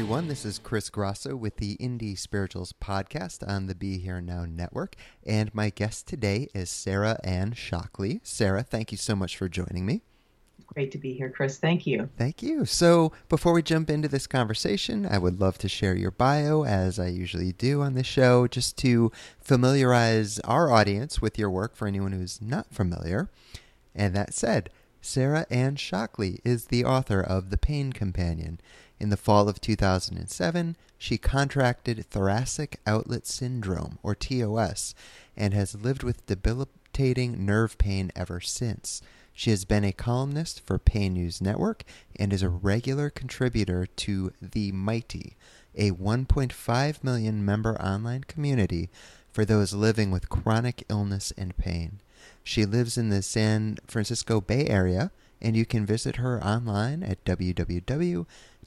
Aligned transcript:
Everyone. 0.00 0.28
This 0.28 0.46
is 0.46 0.58
Chris 0.58 0.88
Grosso 0.88 1.36
with 1.36 1.58
the 1.58 1.76
Indie 1.76 2.16
Spiritualist 2.16 2.80
podcast 2.80 3.46
on 3.46 3.66
the 3.66 3.74
Be 3.74 3.98
Here 3.98 4.22
Now 4.22 4.46
network. 4.46 4.96
And 5.26 5.54
my 5.54 5.68
guest 5.68 6.08
today 6.08 6.48
is 6.54 6.70
Sarah 6.70 7.18
Anne 7.22 7.52
Shockley. 7.52 8.22
Sarah, 8.22 8.62
thank 8.62 8.92
you 8.92 8.96
so 8.96 9.14
much 9.14 9.36
for 9.36 9.46
joining 9.46 9.84
me. 9.84 10.00
Great 10.66 10.90
to 10.92 10.98
be 10.98 11.12
here, 11.12 11.28
Chris. 11.28 11.58
Thank 11.58 11.86
you. 11.86 12.08
Thank 12.16 12.42
you. 12.42 12.64
So, 12.64 13.12
before 13.28 13.52
we 13.52 13.62
jump 13.62 13.90
into 13.90 14.08
this 14.08 14.26
conversation, 14.26 15.04
I 15.04 15.18
would 15.18 15.38
love 15.38 15.58
to 15.58 15.68
share 15.68 15.94
your 15.94 16.12
bio, 16.12 16.64
as 16.64 16.98
I 16.98 17.08
usually 17.08 17.52
do 17.52 17.82
on 17.82 17.92
the 17.92 18.02
show, 18.02 18.46
just 18.46 18.78
to 18.78 19.12
familiarize 19.38 20.38
our 20.40 20.72
audience 20.72 21.20
with 21.20 21.38
your 21.38 21.50
work 21.50 21.76
for 21.76 21.86
anyone 21.86 22.12
who's 22.12 22.40
not 22.40 22.72
familiar. 22.72 23.28
And 23.94 24.16
that 24.16 24.32
said, 24.32 24.70
Sarah 25.02 25.46
Anne 25.50 25.76
Shockley 25.76 26.40
is 26.42 26.66
the 26.66 26.84
author 26.86 27.20
of 27.20 27.50
The 27.50 27.58
Pain 27.58 27.92
Companion. 27.92 28.60
In 29.00 29.08
the 29.08 29.16
fall 29.16 29.48
of 29.48 29.62
2007, 29.62 30.76
she 30.98 31.16
contracted 31.16 32.04
thoracic 32.10 32.80
outlet 32.86 33.26
syndrome, 33.26 33.98
or 34.02 34.14
TOS, 34.14 34.94
and 35.34 35.54
has 35.54 35.74
lived 35.74 36.02
with 36.02 36.26
debilitating 36.26 37.46
nerve 37.46 37.78
pain 37.78 38.12
ever 38.14 38.40
since. 38.40 39.00
She 39.32 39.48
has 39.48 39.64
been 39.64 39.84
a 39.84 39.92
columnist 39.92 40.60
for 40.66 40.78
Pain 40.78 41.14
News 41.14 41.40
Network 41.40 41.84
and 42.16 42.30
is 42.30 42.42
a 42.42 42.50
regular 42.50 43.08
contributor 43.08 43.86
to 43.86 44.34
The 44.42 44.70
Mighty, 44.72 45.34
a 45.74 45.92
1.5 45.92 47.02
million 47.02 47.42
member 47.42 47.80
online 47.80 48.24
community 48.24 48.90
for 49.32 49.46
those 49.46 49.72
living 49.72 50.10
with 50.10 50.28
chronic 50.28 50.84
illness 50.90 51.32
and 51.38 51.56
pain. 51.56 52.00
She 52.44 52.66
lives 52.66 52.98
in 52.98 53.08
the 53.08 53.22
San 53.22 53.78
Francisco 53.86 54.42
Bay 54.42 54.66
Area, 54.66 55.10
and 55.40 55.56
you 55.56 55.64
can 55.64 55.86
visit 55.86 56.16
her 56.16 56.42
online 56.44 57.02
at 57.02 57.24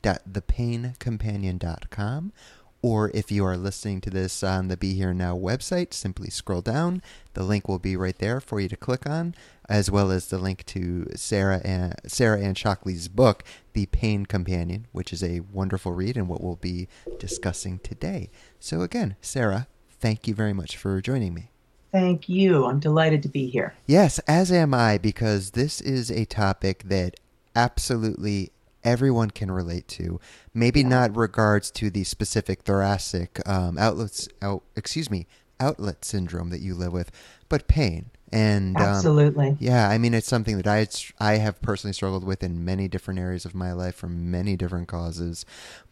www.thepaincompanion.com. 0.03 2.34
Or 2.81 3.12
if 3.14 3.31
you 3.31 3.46
are 3.46 3.56
listening 3.56 4.02
to 4.02 4.09
this 4.09 4.44
on 4.44 4.68
the 4.68 4.75
Be 4.75 4.94
Here 4.94 5.14
Now 5.14 5.38
website, 5.38 5.94
simply 5.94 6.30
scroll 6.30 6.62
down. 6.62 7.02
The 7.34 7.44
link 7.44 7.69
will 7.69 7.80
be 7.80 7.96
right 7.96 8.18
there 8.18 8.42
for 8.42 8.59
you 8.59 8.68
to 8.68 8.75
click 8.75 9.08
on, 9.08 9.36
as 9.69 9.90
well 9.90 10.12
as 10.12 10.28
the 10.28 10.38
link 10.38 10.66
to 10.66 11.08
Sarah 11.16 11.62
Anne, 11.63 11.94
Sarah 12.08 12.42
Anne 12.42 12.56
Shockley's 12.56 13.08
book, 13.08 13.46
The 13.72 13.86
Pain 13.86 14.25
Companion, 14.25 14.88
which 14.92 15.13
is 15.13 15.24
a 15.24 15.40
wonderful 15.40 15.94
read 15.94 16.18
and 16.18 16.28
what 16.28 16.44
we'll 16.44 16.58
be 16.58 16.90
discussing 17.19 17.80
today. 17.80 18.30
So 18.59 18.81
again, 18.81 19.16
Sarah, 19.22 19.68
thank 19.90 20.28
you 20.28 20.36
very 20.36 20.52
much 20.52 20.75
for 20.75 21.00
joining 21.00 21.34
me. 21.34 21.52
Thank 21.94 22.28
you. 22.28 22.66
I'm 22.66 22.81
delighted 22.81 23.24
to 23.24 23.30
be 23.30 23.47
here. 23.47 23.75
Yes, 23.88 24.19
as 24.28 24.52
am 24.52 24.74
I, 24.74 24.97
because 24.97 25.52
this 25.52 25.80
is 25.80 26.12
a 26.12 26.25
topic 26.25 26.84
that 26.88 27.18
absolutely 27.56 28.52
everyone 28.84 29.32
can 29.32 29.52
relate 29.52 29.88
to. 29.90 30.20
Maybe 30.54 30.82
Yeah. 30.82 30.88
not 30.90 31.16
regards 31.16 31.72
to 31.72 31.90
the 31.90 32.04
specific 32.04 32.64
thoracic 32.64 33.40
um, 33.48 33.78
outlets, 33.78 34.28
out, 34.42 34.64
excuse 34.76 35.10
me, 35.10 35.28
outlet 35.60 36.04
syndrome 36.06 36.50
that 36.50 36.62
you 36.62 36.76
live 36.76 36.94
with, 36.94 37.12
but 37.50 37.68
pain. 37.68 38.10
And 38.32 38.82
um, 38.82 39.06
Absolutely. 39.06 39.58
yeah, 39.60 39.88
I 39.90 40.00
mean, 40.00 40.16
it's 40.16 40.28
something 40.28 40.58
that 40.58 40.66
I 40.66 40.88
I 41.20 41.34
have 41.38 41.62
personally 41.62 41.94
struggled 41.94 42.24
with 42.24 42.42
in 42.42 42.66
many 42.66 42.88
different 42.88 43.20
areas 43.20 43.46
of 43.46 43.54
my 43.54 43.74
life 43.74 43.94
for 43.96 44.08
many 44.08 44.56
different 44.58 44.88
causes. 44.88 45.46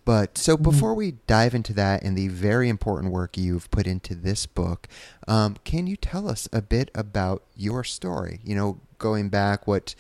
But 0.06 0.40
so 0.40 0.58
Mm-hmm. 0.58 0.64
before 0.64 0.96
we 0.96 1.12
dive 1.28 1.54
into 1.54 1.74
that 1.74 2.02
and 2.04 2.18
the 2.18 2.30
very 2.30 2.68
important 2.68 3.12
work 3.14 3.38
you've 3.38 3.70
put 3.70 3.86
into 3.86 4.16
this 4.16 4.48
book, 4.48 4.88
um, 5.28 5.56
can 5.64 5.86
you 5.86 5.96
tell 5.96 6.28
us 6.28 6.50
a 6.52 6.64
bit 6.64 6.90
about 6.96 7.44
your 7.56 7.84
story? 7.84 8.40
You 8.44 8.56
know, 8.56 8.80
going 8.98 9.30
back, 9.30 9.68
what 9.68 9.94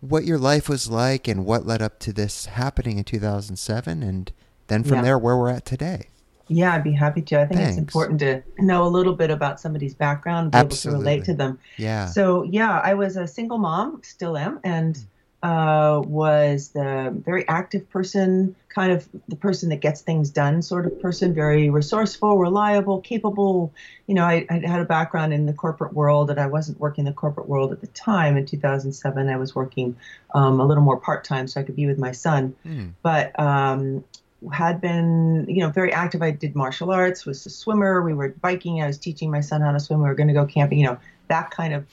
what 0.00 0.24
your 0.24 0.38
life 0.38 0.68
was 0.68 0.90
like 0.90 1.26
and 1.28 1.44
what 1.44 1.66
led 1.66 1.82
up 1.82 1.98
to 2.00 2.12
this 2.12 2.46
happening 2.46 2.98
in 2.98 3.04
2007, 3.04 4.02
and 4.02 4.32
then 4.68 4.82
from 4.82 4.96
Yeah. 4.96 5.02
there 5.02 5.18
where 5.18 5.36
we're 5.36 5.50
at 5.50 5.64
today. 5.64 6.08
Yeah, 6.48 6.74
I'd 6.74 6.84
be 6.84 6.92
happy 6.92 7.22
to. 7.22 7.40
I 7.40 7.46
think 7.46 7.58
Thanks. 7.60 7.70
it's 7.70 7.78
important 7.78 8.20
to 8.20 8.42
know 8.58 8.84
a 8.84 8.88
little 8.88 9.14
bit 9.14 9.30
about 9.30 9.58
somebody's 9.58 9.94
background, 9.94 10.52
be 10.52 10.58
able 10.58 10.68
to 10.68 10.90
relate 10.92 11.24
to 11.24 11.34
them. 11.34 11.58
Yeah. 11.76 12.06
So, 12.06 12.44
yeah, 12.44 12.80
I 12.84 12.94
was 12.94 13.16
a 13.16 13.26
single 13.26 13.58
mom, 13.58 14.00
still 14.04 14.36
am, 14.36 14.60
and 14.62 14.94
mm. 14.94 15.04
Uh, 15.46 16.00
was 16.00 16.70
the 16.70 17.14
very 17.24 17.46
active 17.46 17.88
person, 17.90 18.56
kind 18.68 18.90
of 18.90 19.08
the 19.28 19.36
person 19.36 19.68
that 19.68 19.80
gets 19.80 20.00
things 20.00 20.30
done 20.30 20.60
sort 20.60 20.86
of 20.86 21.00
person, 21.00 21.32
very 21.34 21.70
resourceful, 21.70 22.36
reliable, 22.36 23.00
capable. 23.00 23.72
You 24.08 24.16
know, 24.16 24.24
I, 24.24 24.44
I 24.50 24.54
had 24.66 24.80
a 24.80 24.84
background 24.84 25.32
in 25.32 25.46
the 25.46 25.52
corporate 25.52 25.92
world, 25.92 26.30
and 26.30 26.40
I 26.40 26.46
wasn't 26.46 26.80
working 26.80 27.06
in 27.06 27.12
the 27.12 27.16
corporate 27.16 27.48
world 27.48 27.70
at 27.70 27.80
the 27.80 27.86
time. 27.88 28.36
In 28.36 28.44
2007, 28.44 29.28
I 29.28 29.36
was 29.36 29.54
working 29.54 29.96
um, 30.34 30.58
a 30.58 30.66
little 30.66 30.82
more 30.82 30.98
part 30.98 31.22
time 31.22 31.46
so 31.46 31.60
I 31.60 31.64
could 31.64 31.76
be 31.76 31.86
with 31.86 31.98
my 31.98 32.12
son 32.12 32.54
Hmm. 32.64 32.88
but 33.02 33.38
um, 33.38 34.04
had 34.52 34.80
been 34.80 35.46
you 35.48 35.60
know 35.60 35.70
very 35.70 35.92
active 35.92 36.22
i 36.22 36.30
did 36.30 36.54
martial 36.54 36.90
arts 36.90 37.24
was 37.24 37.46
a 37.46 37.50
swimmer 37.50 38.02
we 38.02 38.14
were 38.14 38.28
biking 38.28 38.82
i 38.82 38.86
was 38.86 38.98
teaching 38.98 39.30
my 39.30 39.40
son 39.40 39.60
how 39.60 39.72
to 39.72 39.80
swim 39.80 40.00
we 40.00 40.08
were 40.08 40.14
going 40.14 40.28
to 40.28 40.34
go 40.34 40.44
camping 40.44 40.78
you 40.78 40.86
know 40.86 40.98
that 41.28 41.50
kind 41.50 41.72
of 41.72 41.86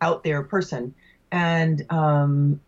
out 0.00 0.24
there 0.24 0.42
person 0.42 0.94
and 1.34 1.84
um, 1.90 2.60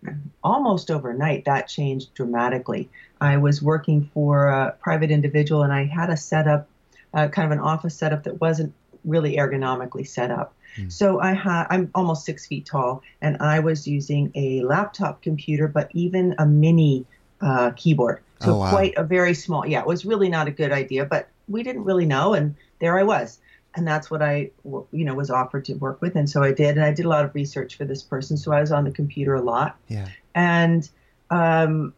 almost 0.43 0.91
overnight 0.91 1.45
that 1.45 1.69
changed 1.69 2.13
dramatically 2.15 2.89
i 3.21 3.37
was 3.37 3.63
working 3.63 4.11
for 4.13 4.49
a 4.49 4.75
private 4.81 5.11
individual 5.11 5.63
and 5.63 5.73
i 5.73 5.85
had 5.85 6.11
a 6.11 6.17
setup 6.17 6.69
uh, 7.15 7.29
kind 7.29 7.47
of 7.47 7.53
an 7.53 7.61
office 7.61 7.95
setup 7.97 8.25
that 8.25 8.41
wasn't 8.41 8.73
really 9.05 9.37
ergonomically 9.37 10.07
set 10.07 10.31
up 10.31 10.53
Hmm. 10.77 10.91
so 10.91 11.21
i 11.21 11.33
had 11.33 11.65
i'm 11.71 11.91
almost 11.95 12.27
six 12.27 12.47
feet 12.47 12.67
tall 12.67 13.03
and 13.23 13.39
i 13.41 13.61
was 13.61 13.87
using 13.87 14.31
a 14.35 14.61
laptop 14.63 15.23
computer 15.23 15.69
but 15.69 15.89
even 15.95 16.35
a 16.39 16.45
mini 16.45 17.07
uh, 17.41 17.71
keyboard 17.77 18.21
so 18.41 18.53
Oh, 18.53 18.59
wow. 18.59 18.71
quite 18.71 18.95
a 18.99 19.05
very 19.05 19.33
small 19.33 19.65
yeah 19.67 19.81
it 19.81 19.87
was 19.87 20.05
really 20.05 20.29
not 20.29 20.49
a 20.49 20.51
good 20.51 20.73
idea 20.73 21.07
but 21.07 21.29
we 21.49 21.63
didn't 21.63 21.85
really 21.85 22.05
know 22.05 22.35
and 22.35 22.55
there 22.81 22.99
i 22.99 23.05
was 23.05 23.39
and 23.77 23.87
that's 23.87 24.11
what 24.11 24.23
I, 24.23 24.51
you 24.65 25.05
know 25.05 25.15
was 25.15 25.31
offered 25.31 25.67
to 25.67 25.75
work 25.75 26.01
with 26.01 26.17
and 26.17 26.29
so 26.29 26.43
i 26.43 26.53
did 26.53 26.77
and 26.77 26.85
i 26.85 26.93
did 26.93 27.05
a 27.05 27.09
lot 27.09 27.25
of 27.25 27.35
research 27.35 27.77
for 27.77 27.85
this 27.85 28.03
person 28.03 28.37
so 28.37 28.53
i 28.53 28.61
was 28.61 28.73
on 28.73 28.85
the 28.85 28.91
computer 28.91 29.35
a 29.35 29.43
lot. 29.43 29.77
Yeah. 29.89 30.09
and 30.35 30.89
um, 31.31 31.95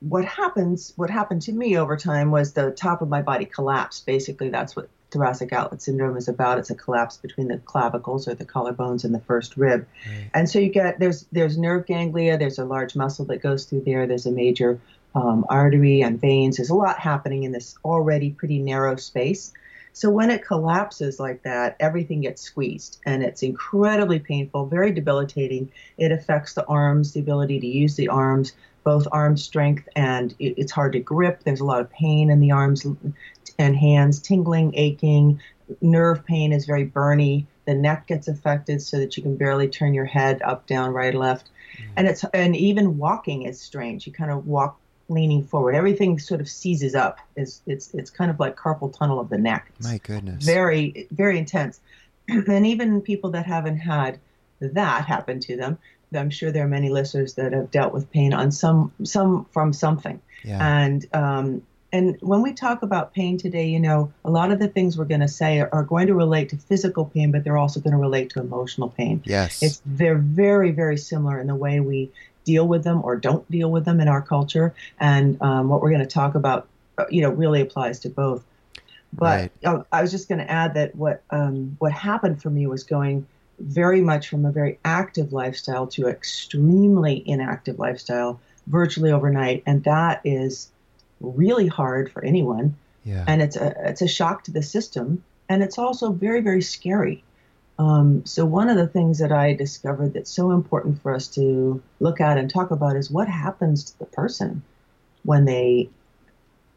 what 0.00 0.24
happens 0.24 0.92
what 0.96 1.10
happened 1.10 1.42
to 1.42 1.52
me 1.52 1.76
over 1.78 1.96
time 1.96 2.30
was 2.30 2.52
the 2.52 2.70
top 2.70 3.02
of 3.02 3.08
my 3.08 3.22
body 3.22 3.44
collapsed. 3.44 4.04
Basically 4.04 4.48
that's 4.48 4.74
what 4.74 4.88
thoracic 5.10 5.52
outlet 5.52 5.80
syndrome 5.80 6.16
is 6.16 6.28
about. 6.28 6.58
It's 6.58 6.70
a 6.70 6.74
collapse 6.74 7.16
between 7.18 7.48
the 7.48 7.58
clavicles 7.58 8.26
or 8.26 8.34
the 8.34 8.44
collarbones 8.44 9.04
and 9.04 9.14
the 9.14 9.20
first 9.20 9.56
rib. 9.56 9.86
Right. 10.06 10.30
and 10.34 10.48
so 10.48 10.58
you 10.58 10.70
get 10.70 10.98
there's 10.98 11.26
there's 11.32 11.56
nerve 11.56 11.86
ganglia 11.86 12.36
there's 12.36 12.58
a 12.58 12.64
large 12.64 12.96
muscle 12.96 13.24
that 13.26 13.42
goes 13.42 13.64
through 13.64 13.82
there 13.86 14.06
there's 14.06 14.26
a 14.26 14.32
major 14.32 14.80
um, 15.14 15.44
artery 15.48 16.02
and 16.02 16.20
veins. 16.20 16.56
There's 16.56 16.70
a 16.70 16.74
lot 16.74 16.98
happening 16.98 17.44
in 17.44 17.52
this 17.52 17.76
already 17.84 18.30
pretty 18.30 18.58
narrow 18.58 18.96
space 18.96 19.52
So 19.92 20.10
when 20.10 20.30
it 20.30 20.44
collapses 20.44 21.20
like 21.20 21.42
that, 21.42 21.76
everything 21.78 22.22
gets 22.22 22.42
squeezed 22.42 22.98
and 23.04 23.22
it's 23.22 23.42
incredibly 23.42 24.18
painful, 24.18 24.66
very 24.66 24.90
debilitating. 24.90 25.70
It 25.98 26.12
affects 26.12 26.54
the 26.54 26.64
arms, 26.66 27.12
the 27.12 27.20
ability 27.20 27.60
to 27.60 27.66
use 27.66 27.94
the 27.96 28.08
arms, 28.08 28.52
both 28.84 29.06
arm 29.12 29.36
strength, 29.36 29.88
and 29.94 30.34
it, 30.38 30.54
it's 30.56 30.72
hard 30.72 30.92
to 30.94 31.00
grip. 31.00 31.44
There's 31.44 31.60
a 31.60 31.64
lot 31.64 31.80
of 31.80 31.90
pain 31.90 32.30
in 32.30 32.40
the 32.40 32.52
arms 32.52 32.86
and 33.58 33.76
hands, 33.76 34.20
tingling, 34.20 34.74
aching. 34.74 35.40
Nerve 35.80 36.24
pain 36.24 36.52
is 36.52 36.66
very 36.66 36.86
burny. 36.86 37.46
The 37.66 37.74
neck 37.74 38.08
gets 38.08 38.28
affected 38.28 38.82
so 38.82 38.98
that 38.98 39.16
you 39.16 39.22
can 39.22 39.36
barely 39.36 39.68
turn 39.68 39.94
your 39.94 40.04
head 40.04 40.42
up, 40.42 40.66
down, 40.66 40.92
right, 40.92 41.14
left. 41.14 41.50
Mm. 41.78 41.84
And 41.96 42.08
it's 42.08 42.24
and 42.34 42.56
even 42.56 42.98
walking 42.98 43.42
is 43.42 43.60
strange. 43.60 44.06
You 44.06 44.12
kind 44.12 44.30
of 44.30 44.46
walk 44.46 44.78
leaning 45.08 45.44
forward. 45.44 45.74
Everything 45.74 46.18
sort 46.18 46.40
of 46.40 46.48
seizes 46.48 46.94
up. 46.94 47.18
It's 47.36 47.62
it's 47.66 47.92
it's 47.94 48.10
kind 48.10 48.30
of 48.30 48.40
like 48.40 48.56
carpal 48.56 48.96
tunnel 48.96 49.20
of 49.20 49.28
the 49.28 49.38
neck. 49.38 49.70
It's 49.78 49.86
My 49.86 49.98
goodness. 49.98 50.44
Very 50.44 51.06
very 51.10 51.38
intense. 51.38 51.80
and 52.28 52.66
even 52.66 53.00
people 53.00 53.30
that 53.30 53.46
haven't 53.46 53.78
had 53.78 54.18
that 54.60 55.04
happen 55.04 55.40
to 55.40 55.56
them, 55.56 55.78
I'm 56.14 56.30
sure 56.30 56.52
there 56.52 56.64
are 56.64 56.68
many 56.68 56.90
listeners 56.90 57.34
that 57.34 57.52
have 57.52 57.70
dealt 57.70 57.92
with 57.92 58.10
pain 58.10 58.32
on 58.32 58.52
some 58.52 58.92
some 59.04 59.46
from 59.52 59.72
something. 59.72 60.20
Yeah. 60.44 60.58
And 60.60 61.06
um, 61.12 61.62
and 61.92 62.16
when 62.20 62.40
we 62.40 62.54
talk 62.54 62.82
about 62.82 63.12
pain 63.12 63.36
today, 63.36 63.66
you 63.68 63.78
know, 63.78 64.12
a 64.24 64.30
lot 64.30 64.50
of 64.50 64.58
the 64.58 64.68
things 64.68 64.96
we're 64.96 65.04
going 65.04 65.20
to 65.20 65.28
say 65.28 65.60
are, 65.60 65.68
are, 65.72 65.82
going 65.82 66.06
to 66.06 66.14
relate 66.14 66.48
to 66.48 66.56
physical 66.56 67.04
pain, 67.04 67.30
but 67.30 67.44
they're 67.44 67.58
also 67.58 67.80
going 67.80 67.92
to 67.92 67.98
relate 67.98 68.30
to 68.30 68.40
emotional 68.40 68.88
pain. 68.88 69.22
Yes. 69.26 69.62
It's 69.62 69.82
they're 69.84 70.16
very 70.16 70.70
very 70.70 70.96
similar 70.96 71.38
in 71.38 71.46
the 71.46 71.54
way 71.54 71.80
we 71.80 72.10
deal 72.44 72.66
with 72.66 72.84
them 72.84 73.00
or 73.04 73.16
don't 73.16 73.48
deal 73.50 73.70
with 73.70 73.84
them 73.84 74.00
in 74.00 74.08
our 74.08 74.22
culture. 74.22 74.74
And 74.98 75.40
um, 75.42 75.68
what 75.68 75.80
we're 75.80 75.90
going 75.90 76.00
to 76.00 76.06
talk 76.06 76.34
about, 76.34 76.68
uh, 76.98 77.04
you 77.10 77.22
know, 77.22 77.30
really 77.30 77.60
applies 77.60 78.00
to 78.00 78.08
both. 78.08 78.44
But 79.12 79.50
right. 79.64 79.84
I 79.92 80.00
was 80.00 80.10
just 80.10 80.28
going 80.28 80.38
to 80.38 80.50
add 80.50 80.74
that 80.74 80.94
what 80.94 81.22
um, 81.30 81.76
what 81.78 81.92
happened 81.92 82.40
for 82.40 82.48
me 82.48 82.66
was 82.66 82.84
going 82.84 83.26
very 83.58 84.00
much 84.00 84.28
from 84.28 84.46
a 84.46 84.50
very 84.50 84.78
active 84.84 85.32
lifestyle 85.32 85.86
to 85.88 86.08
extremely 86.08 87.22
inactive 87.28 87.78
lifestyle 87.78 88.40
virtually 88.66 89.12
overnight, 89.12 89.62
and 89.66 89.84
that 89.84 90.22
is 90.24 90.70
really 91.20 91.66
hard 91.66 92.10
for 92.10 92.24
anyone. 92.24 92.74
Yeah. 93.04 93.24
And 93.26 93.42
it's 93.42 93.56
a 93.56 93.74
it's 93.88 94.02
a 94.02 94.08
shock 94.08 94.44
to 94.44 94.50
the 94.50 94.62
system, 94.62 95.22
and 95.48 95.62
it's 95.62 95.78
also 95.78 96.12
very 96.12 96.40
very 96.40 96.62
scary. 96.62 97.22
Um, 97.82 98.24
so, 98.24 98.46
one 98.46 98.68
of 98.68 98.76
the 98.76 98.86
things 98.86 99.18
that 99.18 99.32
I 99.32 99.54
discovered 99.54 100.14
that's 100.14 100.30
so 100.30 100.52
important 100.52 101.02
for 101.02 101.12
us 101.12 101.26
to 101.28 101.82
look 101.98 102.20
at 102.20 102.38
and 102.38 102.48
talk 102.48 102.70
about 102.70 102.94
is 102.94 103.10
what 103.10 103.26
happens 103.26 103.82
to 103.84 103.98
the 103.98 104.04
person 104.04 104.62
when 105.24 105.46
they 105.46 105.90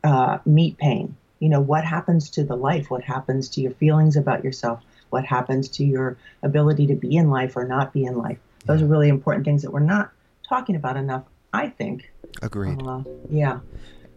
uh, 0.04 0.40
meet 0.46 0.80
pain. 0.80 1.16
You 1.40 1.50
know, 1.50 1.62
what 1.62 1.86
happens 1.86 2.32
to 2.32 2.44
the 2.44 2.56
life? 2.56 2.90
What 2.90 3.04
happens 3.04 3.50
to 3.50 3.62
your 3.62 3.74
feelings 3.74 4.16
about 4.16 4.44
yourself? 4.44 4.82
What 5.12 5.26
happens 5.26 5.70
to 5.70 5.86
your 5.86 6.18
ability 6.42 6.88
to 6.88 6.96
be 6.96 7.16
in 7.16 7.30
life 7.30 7.56
or 7.56 7.68
not 7.68 7.94
be 7.94 8.06
in 8.06 8.18
life? 8.18 8.40
Those 8.66 8.82
are 8.82 8.88
really 8.88 9.10
important 9.10 9.46
things 9.46 9.62
that 9.62 9.72
we're 9.72 9.82
not 9.82 10.10
talking 10.50 10.76
about 10.76 10.98
enough, 10.98 11.26
I 11.54 11.70
think. 11.70 12.12
Agreed. 12.42 12.82
Uh, 12.82 13.04
yeah. 13.30 13.60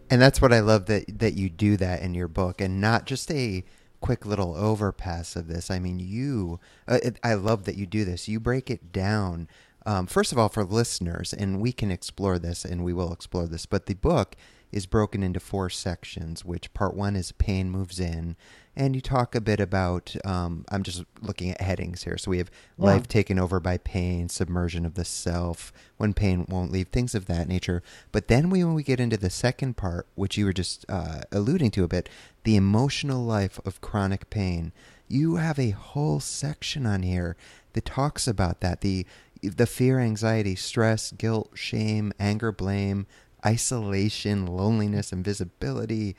And 0.09 0.19
that's 0.19 0.41
what 0.41 0.51
I 0.51 0.61
love 0.61 0.87
that 0.87 1.19
that 1.19 1.35
you 1.35 1.49
do 1.49 1.77
that 1.77 2.01
in 2.01 2.15
your 2.15 2.27
book, 2.27 2.61
and 2.61 2.81
not 2.81 3.05
just 3.05 3.29
a 3.29 3.63
quick 4.01 4.25
little 4.25 4.55
overpass 4.55 5.35
of 5.35 5.47
this. 5.47 5.69
I 5.69 5.79
mean, 5.79 5.99
you, 5.99 6.59
uh, 6.87 6.99
it, 7.03 7.19
I 7.23 7.33
love 7.33 7.65
that 7.65 7.75
you 7.75 7.85
do 7.85 8.05
this. 8.05 8.27
You 8.27 8.39
break 8.39 8.69
it 8.69 8.91
down. 8.91 9.47
Um, 9.85 10.07
first 10.07 10.31
of 10.31 10.37
all, 10.37 10.49
for 10.49 10.63
listeners, 10.63 11.33
and 11.33 11.59
we 11.59 11.71
can 11.71 11.91
explore 11.91 12.37
this 12.37 12.65
and 12.65 12.83
we 12.83 12.93
will 12.93 13.11
explore 13.11 13.47
this, 13.47 13.65
but 13.65 13.85
the 13.85 13.93
book 13.95 14.35
is 14.71 14.85
broken 14.85 15.23
into 15.23 15.39
four 15.39 15.69
sections, 15.69 16.45
which 16.45 16.73
part 16.73 16.95
one 16.95 17.15
is 17.15 17.31
pain 17.33 17.69
moves 17.69 17.99
in, 17.99 18.35
and 18.75 18.95
you 18.95 19.01
talk 19.01 19.35
a 19.35 19.41
bit 19.41 19.59
about 19.59 20.15
um, 20.23 20.63
i'm 20.69 20.83
just 20.83 21.03
looking 21.21 21.51
at 21.51 21.61
headings 21.61 22.03
here. 22.03 22.17
So 22.17 22.31
we 22.31 22.37
have 22.37 22.51
yeah. 22.77 22.85
life 22.85 23.07
taken 23.07 23.39
over 23.39 23.59
by 23.59 23.77
pain 23.77 24.29
submersion 24.29 24.85
of 24.85 24.93
the 24.93 25.05
self 25.05 25.73
when 25.97 26.13
pain 26.13 26.45
won't 26.47 26.71
leave 26.71 26.87
things 26.89 27.15
of 27.15 27.25
that 27.25 27.47
nature. 27.47 27.83
But 28.11 28.27
then 28.27 28.49
we, 28.49 28.63
when 28.63 28.75
we 28.75 28.83
get 28.83 28.99
into 28.99 29.17
the 29.17 29.29
second 29.29 29.77
part 29.77 30.07
which 30.15 30.37
you 30.37 30.45
were 30.45 30.53
just 30.53 30.85
uh, 30.87 31.21
alluding 31.31 31.71
to 31.71 31.83
a 31.83 31.87
bit 31.87 32.09
the 32.43 32.55
emotional 32.55 33.23
life 33.23 33.59
of 33.65 33.81
chronic 33.81 34.29
pain 34.29 34.71
you 35.09 35.37
have 35.37 35.59
a 35.59 35.71
whole 35.71 36.19
section 36.19 36.85
on 36.85 37.01
here 37.01 37.35
that 37.73 37.83
talks 37.83 38.27
about 38.27 38.61
that. 38.61 38.81
The 38.81 39.05
the 39.41 39.65
fear 39.65 39.99
anxiety 39.99 40.53
stress 40.53 41.11
guilt 41.13 41.51
shame 41.55 42.11
anger 42.19 42.51
blame 42.51 43.07
isolation 43.45 44.45
loneliness 44.45 45.11
invisibility 45.11 46.15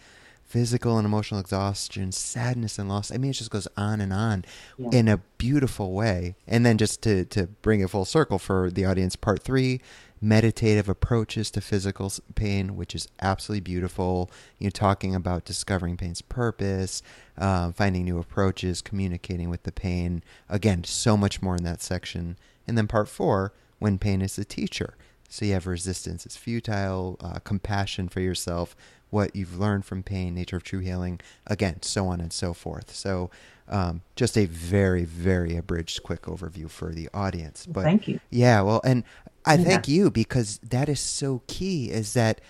physical 0.51 0.99
and 0.99 1.07
emotional 1.07 1.39
exhaustion, 1.39 2.11
sadness 2.11 2.77
and 2.77 2.89
loss. 2.89 3.13
I 3.13 3.19
mean, 3.19 3.31
it 3.31 3.35
just 3.35 3.53
goes 3.53 3.69
on 3.77 4.01
and 4.01 4.13
on 4.13 4.45
yeah. 4.77 4.89
in 4.91 5.07
a 5.07 5.19
beautiful 5.39 5.93
way. 5.93 6.35
And 6.49 6.67
then 6.67 6.77
just 6.77 7.03
to, 7.03 7.25
to 7.27 7.47
bring 7.47 7.79
it 7.79 7.91
full 7.91 8.05
circle 8.05 8.41
for 8.41 8.69
the 8.69 8.85
audience, 8.85 9.15
part 9.15 9.45
three, 9.45 9.81
meditative 10.21 10.89
approaches 10.89 11.53
to 11.53 11.61
physical 11.61 12.13
pain, 12.35 12.75
which 12.75 12.97
is 12.97 13.07
absolutely 13.23 13.61
beautiful. 13.61 14.29
You 14.59 14.67
know, 14.67 14.71
talking 14.71 15.15
about 15.15 15.45
discovering 15.45 15.97
pain's 15.97 16.21
purpose, 16.21 17.01
uh, 17.39 17.71
finding 17.71 18.05
new 18.05 18.19
approaches, 18.19 18.83
communicating 18.83 19.51
with 19.51 19.63
the 19.63 19.73
pain. 19.73 20.25
Again, 20.49 20.83
so 20.83 21.17
much 21.17 21.41
more 21.41 21.55
in 21.55 21.63
that 21.63 21.81
section. 21.81 22.37
And 22.67 22.77
then 22.77 22.89
part 22.89 23.09
four, 23.09 23.53
when 23.79 23.99
pain 23.99 24.21
is 24.21 24.35
the 24.35 24.45
teacher. 24.45 24.97
So 25.31 25.45
you 25.47 25.53
have 25.53 25.67
resistance 25.67 26.27
is 26.27 26.37
futile, 26.37 27.17
uh, 27.21 27.39
compassion 27.39 28.09
for 28.09 28.21
yourself, 28.21 28.77
what 29.11 29.35
you've 29.35 29.59
learned 29.59 29.85
from 29.85 30.03
pain, 30.03 30.35
nature 30.35 30.57
of 30.57 30.65
true 30.65 30.81
healing, 30.81 31.21
again, 31.47 31.83
so 31.83 32.09
on 32.09 32.21
and 32.21 32.33
so 32.33 32.53
forth. 32.53 32.95
So, 32.95 33.31
um, 33.69 34.03
just 34.17 34.37
a 34.37 34.47
very, 34.47 35.05
very 35.05 35.57
abridged, 35.57 36.03
quick 36.03 36.23
overview 36.23 36.69
for 36.69 36.93
the 36.93 37.09
audience. 37.15 37.65
But 37.65 37.85
thank 37.85 38.09
you. 38.09 38.19
Yeah, 38.29 38.63
well, 38.63 38.81
and 38.85 39.05
I 39.47 39.55
yeah. 39.55 39.65
thank 39.65 39.89
you 39.89 40.11
because 40.11 40.59
that 40.59 40.89
is 40.89 40.99
so 40.99 41.43
key. 41.47 41.91
Is 41.91 42.13
that 42.15 42.41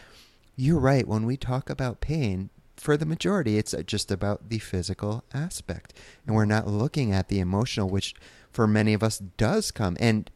you're 0.56 0.80
right 0.80 1.06
when 1.06 1.26
we 1.26 1.36
talk 1.36 1.68
about 1.70 2.00
pain. 2.00 2.50
For 2.76 2.96
the 2.96 3.04
majority, 3.04 3.58
it's 3.58 3.74
just 3.84 4.10
about 4.10 4.48
the 4.48 4.58
physical 4.58 5.22
aspect, 5.34 5.92
and 6.26 6.34
we're 6.34 6.46
not 6.46 6.66
looking 6.66 7.12
at 7.12 7.28
the 7.28 7.38
emotional, 7.38 7.90
which 7.90 8.14
for 8.50 8.66
many 8.66 8.94
of 8.94 9.02
us 9.02 9.18
does 9.18 9.70
come. 9.70 9.98
And 10.00 10.30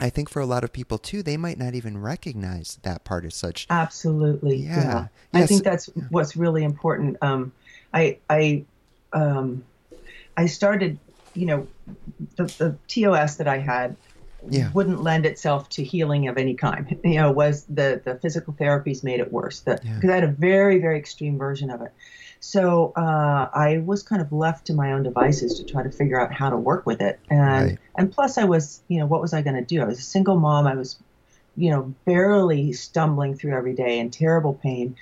I 0.00 0.10
think 0.10 0.28
for 0.28 0.40
a 0.40 0.46
lot 0.46 0.64
of 0.64 0.72
people 0.72 0.98
too, 0.98 1.22
they 1.22 1.36
might 1.36 1.58
not 1.58 1.74
even 1.74 1.98
recognize 1.98 2.78
that 2.82 3.04
part 3.04 3.24
as 3.24 3.34
such. 3.34 3.66
Absolutely. 3.70 4.56
Yeah. 4.56 4.76
yeah. 4.76 5.06
Yes. 5.32 5.42
I 5.42 5.46
think 5.46 5.64
that's 5.64 5.90
yeah. 5.94 6.04
what's 6.10 6.36
really 6.36 6.64
important. 6.64 7.16
Um, 7.20 7.52
I, 7.92 8.18
I, 8.30 8.64
um, 9.12 9.64
I 10.36 10.46
started, 10.46 10.98
you 11.34 11.46
know, 11.46 11.66
the, 12.36 12.44
the 12.44 12.76
TOS 12.86 13.36
that 13.36 13.48
I 13.48 13.58
had 13.58 13.96
yeah. 14.48 14.70
wouldn't 14.72 15.02
lend 15.02 15.26
itself 15.26 15.68
to 15.70 15.84
healing 15.84 16.28
of 16.28 16.38
any 16.38 16.54
kind. 16.54 16.98
You 17.04 17.16
know, 17.16 17.32
was 17.32 17.64
the, 17.64 18.00
the 18.04 18.16
physical 18.16 18.52
therapies 18.54 19.02
made 19.02 19.20
it 19.20 19.32
worse. 19.32 19.60
Because 19.60 20.10
I 20.10 20.14
had 20.14 20.24
a 20.24 20.28
very, 20.28 20.78
very 20.78 20.98
extreme 20.98 21.38
version 21.38 21.70
of 21.70 21.82
it. 21.82 21.92
So 22.40 22.92
uh, 22.96 23.48
I 23.52 23.78
was 23.84 24.02
kind 24.02 24.22
of 24.22 24.32
left 24.32 24.66
to 24.66 24.74
my 24.74 24.92
own 24.92 25.02
devices 25.02 25.58
to 25.58 25.64
try 25.64 25.82
to 25.82 25.90
figure 25.90 26.20
out 26.20 26.32
how 26.32 26.50
to 26.50 26.56
work 26.56 26.86
with 26.86 27.00
it. 27.00 27.18
And 27.30 27.70
right. 27.70 27.78
and 27.96 28.12
plus, 28.12 28.38
I 28.38 28.44
was, 28.44 28.80
you 28.88 28.98
know, 29.00 29.06
what 29.06 29.20
was 29.20 29.34
I 29.34 29.42
going 29.42 29.56
to 29.56 29.64
do? 29.64 29.82
I 29.82 29.86
was 29.86 29.98
a 29.98 30.02
single 30.02 30.38
mom. 30.38 30.66
I 30.66 30.74
was, 30.74 30.96
you 31.56 31.70
know, 31.70 31.94
barely 32.04 32.72
stumbling 32.72 33.36
through 33.36 33.56
every 33.56 33.74
day 33.74 33.98
in 33.98 34.10
terrible 34.10 34.54
pain. 34.54 34.96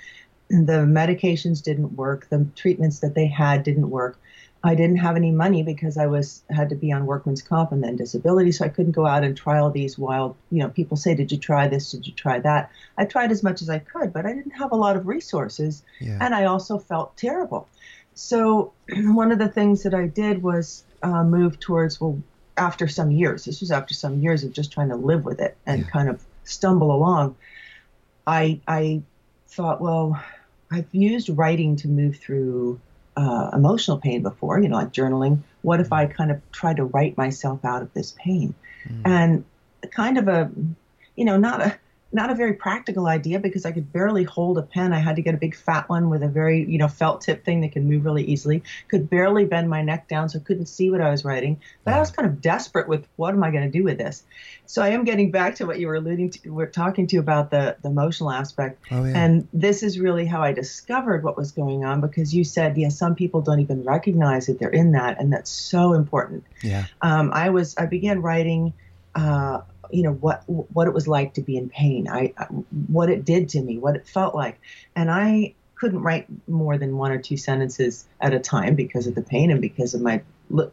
The 0.48 0.86
medications 0.86 1.62
didn't 1.62 1.96
work. 1.96 2.28
The 2.30 2.46
treatments 2.56 3.00
that 3.00 3.14
they 3.14 3.26
had 3.26 3.64
didn't 3.64 3.90
work. 3.90 4.18
I 4.64 4.74
didn't 4.74 4.96
have 4.96 5.16
any 5.16 5.30
money 5.30 5.62
because 5.62 5.96
I 5.96 6.06
was 6.06 6.42
had 6.50 6.70
to 6.70 6.74
be 6.74 6.90
on 6.90 7.06
workman's 7.06 7.42
comp 7.42 7.72
and 7.72 7.84
then 7.84 7.96
disability, 7.96 8.52
so 8.52 8.64
I 8.64 8.68
couldn't 8.68 8.92
go 8.92 9.06
out 9.06 9.22
and 9.22 9.36
try 9.36 9.58
all 9.58 9.70
these 9.70 9.98
wild. 9.98 10.34
You 10.50 10.60
know, 10.60 10.68
people 10.70 10.96
say, 10.96 11.14
"Did 11.14 11.30
you 11.30 11.38
try 11.38 11.68
this? 11.68 11.92
Did 11.92 12.06
you 12.06 12.12
try 12.12 12.40
that?" 12.40 12.70
I 12.98 13.04
tried 13.04 13.30
as 13.30 13.42
much 13.42 13.62
as 13.62 13.70
I 13.70 13.78
could, 13.78 14.12
but 14.12 14.26
I 14.26 14.32
didn't 14.32 14.52
have 14.52 14.72
a 14.72 14.76
lot 14.76 14.96
of 14.96 15.06
resources, 15.06 15.82
yeah. 16.00 16.18
and 16.20 16.34
I 16.34 16.44
also 16.44 16.78
felt 16.78 17.16
terrible. 17.16 17.68
So 18.14 18.72
one 18.92 19.30
of 19.30 19.38
the 19.38 19.48
things 19.48 19.82
that 19.84 19.94
I 19.94 20.06
did 20.06 20.42
was 20.42 20.84
uh, 21.02 21.22
move 21.22 21.60
towards 21.60 22.00
well, 22.00 22.20
after 22.56 22.88
some 22.88 23.10
years. 23.10 23.44
This 23.44 23.60
was 23.60 23.70
after 23.70 23.94
some 23.94 24.20
years 24.20 24.42
of 24.42 24.52
just 24.52 24.72
trying 24.72 24.88
to 24.88 24.96
live 24.96 25.24
with 25.24 25.40
it 25.40 25.56
and 25.66 25.82
yeah. 25.82 25.88
kind 25.88 26.08
of 26.08 26.22
stumble 26.44 26.92
along. 26.92 27.36
I 28.26 28.60
I 28.66 29.02
thought, 29.48 29.80
well, 29.80 30.20
I've 30.70 30.92
used 30.92 31.28
writing 31.28 31.76
to 31.76 31.88
move 31.88 32.16
through 32.16 32.80
uh, 33.16 33.50
emotional 33.52 33.98
pain 33.98 34.22
before, 34.22 34.60
you 34.60 34.68
know, 34.68 34.76
like 34.76 34.92
journaling. 34.92 35.38
What 35.62 35.80
if 35.80 35.92
I 35.92 36.06
kind 36.06 36.30
of 36.30 36.40
try 36.52 36.74
to 36.74 36.84
write 36.84 37.16
myself 37.16 37.64
out 37.64 37.82
of 37.82 37.92
this 37.94 38.14
pain? 38.18 38.54
Mm. 38.88 39.02
And 39.04 39.44
kind 39.90 40.18
of 40.18 40.28
a, 40.28 40.50
you 41.16 41.24
know, 41.24 41.36
not 41.36 41.62
a 41.62 41.78
not 42.12 42.30
a 42.30 42.34
very 42.34 42.54
practical 42.54 43.06
idea 43.06 43.38
because 43.40 43.66
I 43.66 43.72
could 43.72 43.92
barely 43.92 44.24
hold 44.24 44.58
a 44.58 44.62
pen. 44.62 44.92
I 44.92 44.98
had 44.98 45.16
to 45.16 45.22
get 45.22 45.34
a 45.34 45.38
big 45.38 45.54
fat 45.54 45.88
one 45.88 46.08
with 46.08 46.22
a 46.22 46.28
very, 46.28 46.64
you 46.64 46.78
know, 46.78 46.88
felt 46.88 47.20
tip 47.20 47.44
thing 47.44 47.60
that 47.62 47.72
can 47.72 47.88
move 47.88 48.04
really 48.04 48.24
easily. 48.24 48.62
Could 48.88 49.10
barely 49.10 49.44
bend 49.44 49.68
my 49.68 49.82
neck 49.82 50.08
down, 50.08 50.28
so 50.28 50.38
couldn't 50.38 50.66
see 50.66 50.90
what 50.90 51.00
I 51.00 51.10
was 51.10 51.24
writing. 51.24 51.60
But 51.84 51.94
I 51.94 52.00
was 52.00 52.10
kind 52.10 52.26
of 52.26 52.40
desperate 52.40 52.88
with 52.88 53.06
what 53.16 53.34
am 53.34 53.42
I 53.42 53.50
going 53.50 53.64
to 53.70 53.78
do 53.78 53.84
with 53.84 53.98
this? 53.98 54.22
So 54.66 54.82
I 54.82 54.88
am 54.88 55.04
getting 55.04 55.30
back 55.30 55.56
to 55.56 55.66
what 55.66 55.78
you 55.78 55.88
were 55.88 55.96
alluding 55.96 56.30
to. 56.30 56.50
We're 56.50 56.66
talking 56.66 57.06
to 57.08 57.18
about 57.18 57.50
the 57.50 57.76
the 57.82 57.88
emotional 57.88 58.30
aspect, 58.30 58.80
Oh, 58.90 59.04
yeah. 59.04 59.16
and 59.16 59.48
this 59.52 59.82
is 59.82 59.98
really 59.98 60.26
how 60.26 60.42
I 60.42 60.52
discovered 60.52 61.22
what 61.24 61.36
was 61.36 61.52
going 61.52 61.84
on 61.84 62.00
because 62.00 62.34
you 62.34 62.44
said, 62.44 62.76
yeah, 62.76 62.88
some 62.88 63.14
people 63.14 63.40
don't 63.40 63.60
even 63.60 63.84
recognize 63.84 64.46
that 64.46 64.58
they're 64.58 64.68
in 64.70 64.92
that, 64.92 65.20
and 65.20 65.32
that's 65.32 65.50
so 65.50 65.92
important 65.92 66.44
yeah. 66.62 66.86
um, 67.02 67.30
I 67.32 67.50
was 67.50 67.76
I 67.76 67.86
began 67.86 68.22
writing, 68.22 68.72
uh, 69.16 69.62
you 69.90 70.02
know 70.02 70.12
what 70.12 70.42
what 70.46 70.86
it 70.86 70.94
was 70.94 71.08
like 71.08 71.34
to 71.34 71.40
be 71.40 71.56
in 71.56 71.68
pain. 71.68 72.08
I 72.08 72.34
what 72.86 73.10
it 73.10 73.24
did 73.24 73.48
to 73.50 73.60
me, 73.60 73.78
what 73.78 73.96
it 73.96 74.06
felt 74.06 74.34
like, 74.34 74.60
and 74.94 75.10
I 75.10 75.54
couldn't 75.74 76.02
write 76.02 76.26
more 76.48 76.78
than 76.78 76.96
one 76.96 77.12
or 77.12 77.18
two 77.18 77.36
sentences 77.36 78.06
at 78.20 78.32
a 78.32 78.38
time 78.38 78.74
because 78.74 79.06
of 79.06 79.14
the 79.14 79.22
pain 79.22 79.50
and 79.50 79.60
because 79.60 79.94
of 79.94 80.00
my 80.00 80.22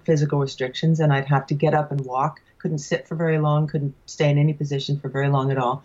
physical 0.05 0.39
restrictions. 0.39 0.99
And 0.99 1.11
I'd 1.11 1.25
have 1.25 1.47
to 1.47 1.53
get 1.53 1.73
up 1.73 1.91
and 1.91 2.01
walk. 2.01 2.41
Couldn't 2.57 2.77
sit 2.77 3.07
for 3.07 3.15
very 3.15 3.37
long. 3.39 3.67
Couldn't 3.67 3.95
stay 4.05 4.29
in 4.29 4.37
any 4.37 4.53
position 4.53 4.99
for 4.99 5.09
very 5.09 5.27
long 5.29 5.51
at 5.51 5.57
all. 5.57 5.83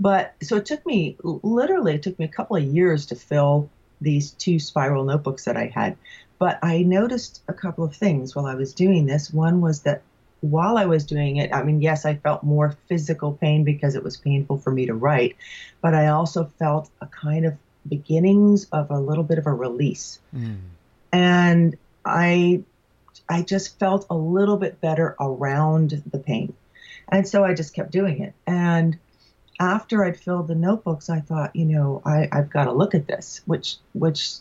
But 0.00 0.34
so 0.42 0.56
it 0.56 0.66
took 0.66 0.84
me 0.84 1.16
literally 1.22 1.94
it 1.94 2.02
took 2.02 2.18
me 2.18 2.26
a 2.26 2.36
couple 2.36 2.56
of 2.56 2.64
years 2.64 3.06
to 3.06 3.16
fill 3.16 3.70
these 4.00 4.32
two 4.32 4.58
spiral 4.58 5.04
notebooks 5.04 5.44
that 5.44 5.56
I 5.56 5.66
had. 5.66 5.96
But 6.38 6.58
I 6.62 6.82
noticed 6.82 7.42
a 7.48 7.54
couple 7.54 7.84
of 7.84 7.96
things 7.96 8.36
while 8.36 8.44
I 8.44 8.54
was 8.54 8.74
doing 8.74 9.06
this. 9.06 9.32
One 9.32 9.62
was 9.62 9.82
that 9.82 10.02
while 10.40 10.76
I 10.76 10.86
was 10.86 11.04
doing 11.04 11.36
it, 11.36 11.52
I 11.52 11.62
mean, 11.62 11.80
yes, 11.80 12.04
I 12.04 12.14
felt 12.16 12.42
more 12.42 12.76
physical 12.88 13.32
pain 13.32 13.64
because 13.64 13.94
it 13.94 14.04
was 14.04 14.16
painful 14.16 14.58
for 14.58 14.70
me 14.70 14.86
to 14.86 14.94
write, 14.94 15.36
but 15.80 15.94
I 15.94 16.08
also 16.08 16.50
felt 16.58 16.90
a 17.00 17.06
kind 17.06 17.46
of 17.46 17.54
beginnings 17.88 18.66
of 18.72 18.90
a 18.90 18.98
little 18.98 19.24
bit 19.24 19.38
of 19.38 19.46
a 19.46 19.52
release. 19.52 20.20
Mm. 20.34 20.58
And 21.12 21.76
I 22.04 22.62
I 23.28 23.42
just 23.42 23.78
felt 23.78 24.06
a 24.10 24.16
little 24.16 24.56
bit 24.56 24.80
better 24.80 25.16
around 25.18 26.02
the 26.10 26.18
pain. 26.18 26.54
And 27.08 27.26
so 27.26 27.44
I 27.44 27.54
just 27.54 27.74
kept 27.74 27.90
doing 27.90 28.20
it. 28.22 28.34
And 28.46 28.98
after 29.58 30.04
I'd 30.04 30.18
filled 30.18 30.48
the 30.48 30.54
notebooks, 30.54 31.08
I 31.08 31.20
thought, 31.20 31.56
you 31.56 31.64
know, 31.64 32.02
I, 32.04 32.28
I've 32.30 32.50
got 32.50 32.64
to 32.64 32.72
look 32.72 32.94
at 32.94 33.06
this, 33.06 33.40
which 33.46 33.76
which 33.94 34.36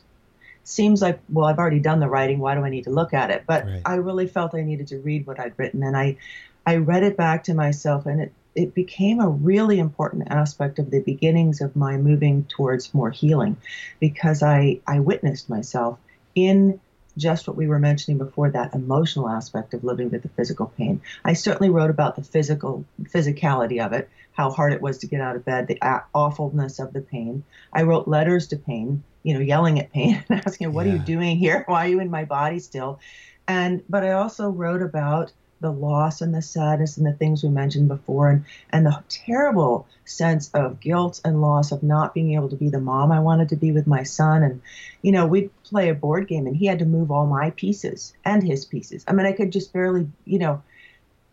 seems 0.68 1.02
like, 1.02 1.20
well, 1.30 1.46
I've 1.46 1.60
already 1.60 1.80
done 1.80 2.00
the 2.00 2.10
writing. 2.10 2.40
Why 2.40 2.56
do 2.56 2.64
I 2.64 2.70
need 2.70 2.86
to 2.86 2.90
look 2.90 3.14
at 3.14 3.30
it? 3.30 3.44
But 3.48 3.66
Right. 3.66 3.82
I 3.86 3.96
really 3.96 4.28
felt 4.28 4.56
I 4.56 4.64
needed 4.64 4.88
to 4.88 5.00
read 5.00 5.26
what 5.26 5.40
I'd 5.40 5.54
written, 5.58 5.84
and 5.84 5.96
I 5.96 6.18
I 6.66 6.78
read 6.78 7.04
it 7.04 7.16
back 7.16 7.44
to 7.46 7.54
myself, 7.54 8.06
and 8.06 8.22
it 8.22 8.34
it 8.56 8.74
became 8.74 9.20
a 9.20 9.30
really 9.30 9.80
important 9.80 10.32
aspect 10.32 10.80
of 10.80 10.90
the 10.90 11.02
beginnings 11.02 11.62
of 11.62 11.76
my 11.76 11.98
moving 11.98 12.46
towards 12.46 12.94
more 12.94 13.12
healing, 13.12 13.58
because 14.00 14.42
I 14.42 14.80
I 14.88 15.00
witnessed 15.00 15.50
myself 15.50 16.00
in 16.34 16.80
just 17.18 17.48
what 17.48 17.56
we 17.56 17.68
were 17.68 17.80
mentioning 17.80 18.18
before 18.18 18.50
that 18.50 18.74
emotional 18.74 19.30
aspect 19.30 19.74
of 19.74 19.84
living 19.84 20.10
with 20.10 20.22
the 20.24 20.30
physical 20.30 20.68
pain. 20.78 21.02
I 21.24 21.34
certainly 21.34 21.70
wrote 21.70 21.90
about 21.90 22.16
the 22.16 22.24
physical 22.24 22.84
physicality 23.04 23.86
of 23.86 23.94
it, 23.94 24.10
how 24.34 24.52
hard 24.52 24.74
it 24.74 24.82
was 24.82 24.98
to 24.98 25.08
get 25.08 25.22
out 25.22 25.38
of 25.38 25.46
bed, 25.46 25.68
the 25.68 25.80
awfulness 26.14 26.80
of 26.80 26.92
the 26.92 27.02
pain. 27.02 27.44
I 27.72 27.84
wrote 27.84 28.08
letters 28.08 28.48
to 28.48 28.58
pain, 28.58 29.04
you 29.26 29.34
know, 29.34 29.40
yelling 29.40 29.80
at 29.80 29.92
pain 29.92 30.24
and 30.30 30.46
asking, 30.46 30.72
"What 30.72 30.86
are 30.86 30.92
you 30.92 31.00
doing 31.00 31.38
here? 31.38 31.64
Why 31.68 31.86
are 31.86 31.90
you 31.90 32.00
in 32.00 32.12
my 32.12 32.26
body 32.26 32.60
still?" 32.60 33.00
And 33.48 33.84
but 33.90 34.04
I 34.04 34.12
also 34.12 34.50
wrote 34.50 34.84
about 34.84 35.34
the 35.62 35.72
loss 35.72 36.22
and 36.22 36.34
the 36.34 36.42
sadness 36.42 36.98
and 36.98 37.08
the 37.08 37.14
things 37.14 37.42
we 37.42 37.50
mentioned 37.50 37.88
before 37.88 38.30
and 38.30 38.46
and 38.70 38.86
the 38.86 39.04
terrible 39.10 39.88
sense 40.04 40.52
of 40.54 40.80
guilt 40.80 41.22
and 41.26 41.42
loss 41.42 41.72
of 41.72 41.82
not 41.82 42.14
being 42.14 42.34
able 42.34 42.50
to 42.50 42.56
be 42.56 42.70
the 42.70 42.80
mom 42.80 43.12
I 43.12 43.20
wanted 43.20 43.50
to 43.50 43.56
be 43.56 43.72
with 43.72 43.88
my 43.88 44.04
son 44.04 44.44
and 44.44 44.62
you 45.02 45.12
know 45.12 45.26
we'd 45.26 45.50
play 45.64 45.90
a 45.90 45.96
board 45.96 46.28
game 46.28 46.46
and 46.46 46.56
he 46.56 46.68
had 46.68 46.80
to 46.80 46.86
move 46.86 47.10
all 47.10 47.26
my 47.26 47.50
pieces 47.52 48.14
and 48.26 48.44
his 48.44 48.66
pieces 48.66 49.04
I 49.08 49.14
mean 49.14 49.26
I 49.26 49.32
could 49.32 49.52
just 49.52 49.74
barely 49.74 50.08
you 50.26 50.38
know 50.38 50.62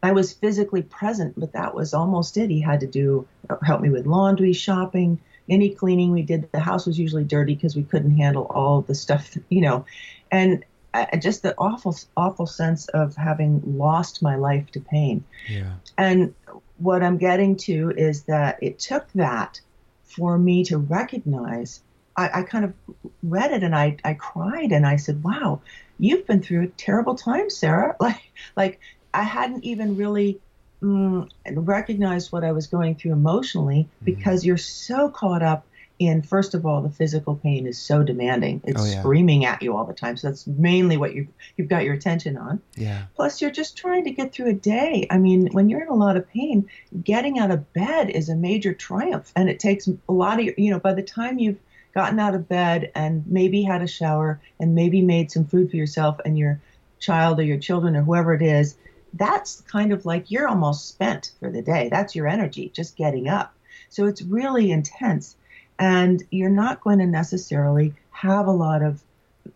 I 0.03 0.13
was 0.13 0.33
physically 0.33 0.83
present 0.83 1.39
but 1.39 1.53
that 1.53 1.75
was 1.75 1.93
almost 1.93 2.37
it 2.39 2.49
he 2.49 2.61
had 2.61 2.81
to 2.81 2.87
do 2.87 3.27
help 3.67 3.81
me 3.83 3.91
with 3.91 4.07
laundry 4.07 4.53
shopping 4.53 5.19
any 5.49 5.71
cleaning 5.71 6.13
we 6.13 6.23
did 6.23 6.49
the 6.53 6.61
house 6.61 6.87
was 6.87 6.99
usually 6.99 7.25
dirty 7.25 7.55
because 7.55 7.77
we 7.77 7.83
couldn't 7.83 8.17
handle 8.17 8.47
all 8.51 8.83
the 8.83 8.95
stuff 8.95 9.37
you 9.49 9.61
know 9.61 9.85
and 10.31 10.65
uh, 10.95 11.17
just 11.17 11.43
the 11.43 11.55
awful 11.57 11.97
awful 12.17 12.47
sense 12.47 12.87
of 12.89 13.17
having 13.17 13.63
lost 13.79 14.23
my 14.23 14.37
life 14.37 14.71
to 14.71 14.81
pain 14.81 15.25
Yeah. 15.49 15.73
and 15.97 16.35
what 16.79 17.03
I'm 17.03 17.17
getting 17.17 17.57
to 17.57 17.93
is 17.97 18.25
that 18.25 18.59
it 18.63 18.79
took 18.79 19.11
that 19.13 19.61
for 20.03 20.37
me 20.39 20.65
to 20.65 20.79
recognize. 20.79 21.83
I, 22.17 22.41
I 22.41 22.43
kind 22.43 22.65
of 22.65 22.75
read 23.23 23.53
it 23.53 23.63
and 23.63 23.75
I, 23.75 23.97
I 24.05 24.15
cried 24.15 24.73
and 24.73 24.87
I 24.87 24.97
said, 24.97 25.23
"Wow, 25.23 25.63
you've 25.99 26.27
been 26.27 26.43
through 26.43 26.65
a 26.65 26.67
terrible 26.69 27.15
time, 27.15 27.49
Sarah." 27.51 27.97
Like 28.01 28.21
like 28.57 28.81
I 29.15 29.23
hadn't 29.23 29.65
even 29.65 29.97
really 29.97 30.41
mm, 30.83 31.29
recognized 31.55 32.33
what 32.33 32.45
I 32.45 32.53
was 32.53 32.67
going 32.67 32.97
through 32.97 33.13
emotionally 33.13 33.89
because 34.05 34.45
you're 34.45 34.57
so 34.59 35.09
caught 35.09 35.43
up 35.43 35.67
in 35.99 36.21
first 36.23 36.55
of 36.55 36.67
all 36.67 36.83
the 36.83 36.91
physical 36.91 37.37
pain 37.37 37.67
is 37.67 37.79
so 37.79 38.03
demanding. 38.03 38.61
It's 38.65 38.83
Oh, 38.83 38.85
yeah. 38.85 39.01
screaming 39.01 39.45
at 39.45 39.63
you 39.63 39.77
all 39.77 39.85
the 39.85 39.93
time. 39.93 40.17
So 40.17 40.29
that's 40.29 40.47
mainly 40.47 40.97
what 40.97 41.15
you've, 41.15 41.29
you've 41.57 41.69
got 41.69 41.85
your 41.85 41.95
attention 41.95 42.37
on. 42.37 42.61
Yeah. 42.75 43.05
Plus, 43.15 43.41
you're 43.41 43.53
just 43.53 43.77
trying 43.77 44.05
to 44.05 44.11
get 44.11 44.33
through 44.33 44.49
a 44.49 44.55
day. 44.55 45.07
I 45.11 45.19
mean, 45.19 45.49
when 45.53 45.69
you're 45.69 45.83
in 45.83 45.89
a 45.89 45.95
lot 45.95 46.17
of 46.17 46.29
pain, 46.29 46.69
getting 47.05 47.39
out 47.39 47.53
of 47.53 47.73
bed 47.73 48.11
is 48.11 48.29
a 48.29 48.35
major 48.35 48.75
triumph. 48.75 49.31
And 49.37 49.49
it 49.49 49.61
takes 49.61 49.87
a 49.87 50.13
lot 50.13 50.41
of, 50.41 50.47
you 50.59 50.71
know, 50.73 50.81
by 50.81 50.95
the 50.95 51.03
time 51.03 51.39
you've 51.39 51.59
gotten 51.95 52.19
out 52.19 52.35
of 52.35 52.49
bed 52.49 52.91
and 52.97 53.25
maybe 53.27 53.63
had 53.63 53.83
a 53.83 53.87
shower 53.87 54.41
and 54.59 54.75
maybe 54.75 55.03
made 55.03 55.31
some 55.31 55.45
food 55.45 55.71
for 55.71 55.77
yourself 55.77 56.19
and 56.25 56.37
your 56.37 56.59
child 56.99 57.39
or 57.39 57.43
your 57.45 57.59
children 57.59 57.95
or 57.95 58.03
whoever 58.03 58.35
it 58.35 58.43
is, 58.43 58.77
that's 59.15 59.61
kind 59.63 59.93
of 59.93 60.05
like 60.07 60.31
you're 60.31 60.49
almost 60.49 60.89
spent 60.89 61.33
for 61.41 61.51
the 61.51 61.63
day. 61.63 61.89
That's 61.91 62.15
your 62.17 62.27
energy, 62.29 62.71
just 62.75 62.97
getting 62.97 63.29
up. 63.29 63.55
So 63.91 64.07
it's 64.07 64.23
really 64.23 64.71
intense. 64.71 65.37
And 65.79 66.23
you're 66.31 66.51
not 66.51 66.81
going 66.81 66.99
to 67.01 67.07
necessarily 67.07 67.95
have 68.11 68.47
a 68.47 68.53
lot 68.53 68.83
of 68.83 69.03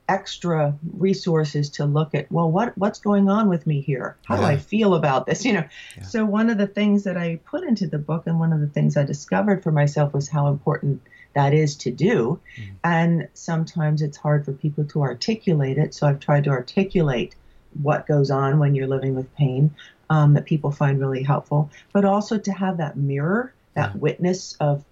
extra 0.08 0.76
resources 0.98 1.70
to 1.70 1.84
look 1.84 2.12
at 2.12 2.30
well 2.30 2.50
what 2.50 2.76
what's 2.76 2.98
going 2.98 3.28
on 3.28 3.48
with 3.48 3.66
me 3.68 3.80
here 3.80 4.16
how 4.26 4.36
do 4.36 4.42
i 4.42 4.56
feel 4.56 4.94
about 4.94 5.26
this 5.26 5.44
you 5.44 5.52
know 5.52 5.62
Yeah. 5.96 6.02
so 6.02 6.24
one 6.24 6.50
of 6.50 6.58
the 6.58 6.66
things 6.66 7.04
that 7.04 7.16
i 7.16 7.36
put 7.44 7.62
into 7.62 7.86
the 7.86 7.98
book 7.98 8.24
and 8.26 8.40
one 8.40 8.52
of 8.52 8.60
the 8.60 8.66
things 8.66 8.96
i 8.96 9.04
discovered 9.04 9.62
for 9.62 9.70
myself 9.70 10.12
was 10.12 10.28
how 10.28 10.48
important 10.48 11.02
that 11.34 11.54
is 11.54 11.76
to 11.76 11.92
do 11.92 12.40
Mm. 12.58 12.64
and 12.82 13.28
sometimes 13.34 14.02
it's 14.02 14.16
hard 14.16 14.44
for 14.44 14.52
people 14.52 14.84
to 14.86 15.02
articulate 15.02 15.78
it 15.78 15.94
so 15.94 16.08
i've 16.08 16.18
tried 16.20 16.44
to 16.44 16.50
articulate 16.50 17.36
what 17.82 18.06
goes 18.06 18.30
on 18.30 18.58
when 18.58 18.74
you're 18.74 18.86
living 18.86 19.14
with 19.14 19.32
pain 19.36 19.74
um, 20.10 20.34
that 20.34 20.44
people 20.44 20.70
find 20.70 21.00
really 21.00 21.22
helpful. 21.22 21.70
But 21.92 22.04
also 22.04 22.38
to 22.38 22.52
have 22.52 22.76
that 22.78 22.96
mirror 22.96 23.52
that 23.74 23.92
Yeah. 23.94 24.00
witness 24.00 24.56
of 24.60 24.84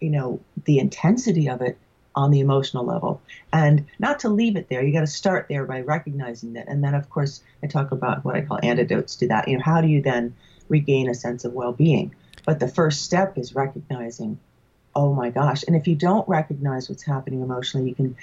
you 0.00 0.10
know 0.10 0.40
the 0.64 0.78
intensity 0.78 1.48
of 1.48 1.60
it 1.62 1.78
on 2.14 2.30
the 2.30 2.40
emotional 2.40 2.84
level. 2.84 3.20
And 3.52 3.86
not 3.98 4.18
to 4.20 4.28
leave 4.28 4.56
it 4.56 4.68
there 4.68 4.82
you 4.82 4.92
got 4.92 5.00
to 5.00 5.06
start 5.06 5.46
there 5.48 5.64
by 5.64 5.80
recognizing 5.80 6.52
that 6.54 6.68
and 6.68 6.84
then 6.84 6.94
of 6.94 7.08
course 7.08 7.42
i 7.62 7.66
talk 7.66 7.90
about 7.92 8.24
what 8.24 8.34
i 8.36 8.42
call 8.42 8.58
antidotes 8.62 9.16
to 9.16 9.28
that. 9.28 9.48
You 9.48 9.56
know 9.58 9.64
how 9.64 9.80
do 9.80 9.88
you 9.88 10.02
then 10.02 10.34
regain 10.68 11.08
a 11.08 11.14
sense 11.14 11.44
of 11.44 11.52
well-being? 11.54 12.14
But 12.44 12.60
the 12.60 12.68
first 12.68 13.02
step 13.02 13.38
is 13.38 13.54
recognizing 13.54 14.38
oh 14.94 15.14
my 15.14 15.30
gosh. 15.30 15.64
And 15.66 15.74
if 15.74 15.86
you 15.88 15.94
don't 15.96 16.28
recognize 16.28 16.90
what's 16.90 17.02
happening 17.02 17.40
emotionally 17.40 17.88
you 17.88 17.94
can 17.94 18.16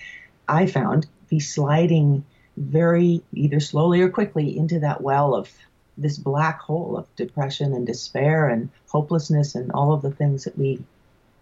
i 0.48 0.66
found 0.66 1.08
be 1.30 1.40
sliding 1.40 2.24
very 2.60 3.22
either 3.34 3.60
slowly 3.60 4.02
or 4.02 4.10
quickly 4.10 4.58
into 4.58 4.80
that 4.80 5.02
well 5.02 5.34
of 5.34 5.50
this 5.98 6.18
black 6.18 6.60
hole 6.60 6.98
of 6.98 7.08
depression 7.16 7.74
and 7.74 7.88
despair 7.88 8.48
and 8.48 8.70
hopelessness 8.90 9.56
and 9.56 9.72
all 9.72 9.92
of 9.94 10.02
the 10.02 10.12
things 10.12 10.44
that 10.44 10.58
we 10.58 10.82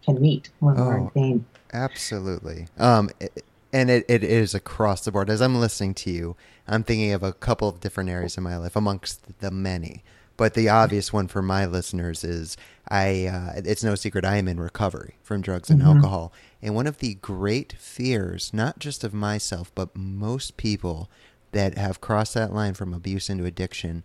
can 0.06 0.20
meet 0.22 0.50
when 0.60 0.76
we're 0.76 0.98
in 0.98 1.04
Oh. 1.04 1.12
pain 1.14 1.46
Absolutely. 1.74 2.68
Um, 2.78 3.10
it- 3.20 3.44
and 3.74 3.90
it, 3.90 4.06
it 4.08 4.24
is 4.24 4.56
across 4.56 5.04
the 5.04 5.12
board. 5.12 5.30
As 5.30 5.42
I'm 5.42 5.60
listening 5.60 5.94
to 5.96 6.10
you, 6.10 6.38
I'm 6.70 6.84
thinking 6.84 7.12
of 7.12 7.22
a 7.22 7.34
couple 7.34 7.68
of 7.68 7.82
different 7.82 8.10
areas 8.10 8.38
in 8.38 8.44
my 8.44 8.56
life 8.56 8.78
amongst 8.78 9.40
the 9.42 9.52
many. 9.52 10.04
But 10.38 10.54
the 10.54 10.70
obvious 10.70 11.12
one 11.12 11.28
for 11.28 11.42
my 11.42 11.66
listeners 11.66 12.24
is 12.24 12.56
I. 12.88 13.26
Uh, 13.26 13.62
it's 13.66 13.84
no 13.84 13.96
secret 13.96 14.24
I 14.24 14.38
am 14.38 14.48
in 14.48 14.60
recovery 14.60 15.16
from 15.24 15.42
drugs 15.42 15.70
and 15.70 15.82
alcohol, 15.82 16.32
and 16.62 16.76
one 16.76 16.88
of 16.88 17.00
the 17.00 17.16
great 17.16 17.74
fears, 17.74 18.52
not 18.54 18.80
just 18.80 19.04
of 19.04 19.14
myself, 19.14 19.72
but 19.76 19.96
most 19.96 20.56
people 20.58 21.10
that 21.54 21.78
have 21.78 22.02
crossed 22.02 22.36
that 22.36 22.54
line 22.54 22.76
from 22.76 22.94
abuse 22.94 23.30
into 23.30 23.46
addiction, 23.46 24.04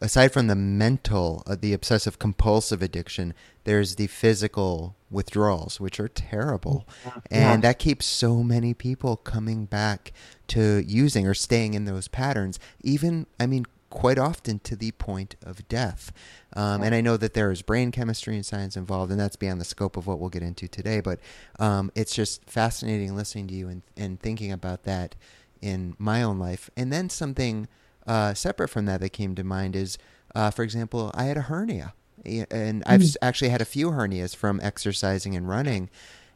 aside 0.00 0.32
from 0.32 0.48
the 0.48 0.56
mental, 0.56 1.42
uh, 1.46 1.56
the 1.58 1.72
obsessive 1.72 2.18
compulsive 2.18 2.82
addiction, 2.82 3.34
there's 3.64 3.96
the 3.96 4.06
physical 4.08 4.96
withdrawals, 5.10 5.78
which 5.78 6.00
are 6.00 6.08
terrible. 6.08 6.86
And 7.30 7.62
that 7.62 7.78
keeps 7.78 8.06
so 8.06 8.42
many 8.42 8.74
people 8.74 9.16
coming 9.16 9.66
back 9.66 10.12
to 10.48 10.78
using 10.86 11.26
or 11.26 11.34
staying 11.34 11.74
in 11.74 11.84
those 11.84 12.08
patterns. 12.08 12.58
Even, 12.82 13.26
I 13.38 13.46
mean, 13.46 13.66
quite 13.90 14.18
often 14.18 14.60
to 14.60 14.76
the 14.76 14.92
point 14.92 15.36
of 15.42 15.66
death. 15.68 16.12
Um, 16.54 16.82
and 16.82 16.94
I 16.94 17.00
know 17.00 17.16
that 17.16 17.34
there 17.34 17.50
is 17.50 17.62
brain 17.62 17.90
chemistry 17.90 18.34
and 18.36 18.46
science 18.46 18.76
involved, 18.76 19.10
and 19.10 19.20
that's 19.20 19.36
beyond 19.36 19.60
the 19.60 19.64
scope 19.64 19.96
of 19.96 20.06
what 20.06 20.18
we'll 20.18 20.30
get 20.30 20.42
into 20.42 20.68
today. 20.68 21.00
But 21.00 21.20
um, 21.58 21.90
it's 21.94 22.14
just 22.14 22.48
fascinating 22.48 23.14
listening 23.14 23.48
to 23.48 23.54
you 23.54 23.68
and, 23.68 23.82
and 23.96 24.20
thinking 24.20 24.52
about 24.52 24.84
that 24.84 25.16
in 25.60 25.94
my 25.98 26.22
own 26.22 26.38
life. 26.38 26.70
And 26.76 26.92
then 26.92 27.10
something 27.10 27.68
uh, 28.06 28.34
separate 28.34 28.68
from 28.68 28.86
that 28.86 29.00
that 29.00 29.10
came 29.10 29.34
to 29.34 29.44
mind 29.44 29.76
is, 29.76 29.98
uh, 30.34 30.50
for 30.50 30.62
example, 30.62 31.10
I 31.14 31.24
had 31.24 31.36
a 31.36 31.42
hernia. 31.42 31.94
And 32.24 32.82
I've 32.86 33.00
mm. 33.00 33.16
actually 33.22 33.48
had 33.48 33.62
a 33.62 33.66
few 33.66 33.90
hernias 33.90 34.36
from 34.36 34.60
exercising 34.62 35.34
and 35.34 35.48
running. 35.48 35.88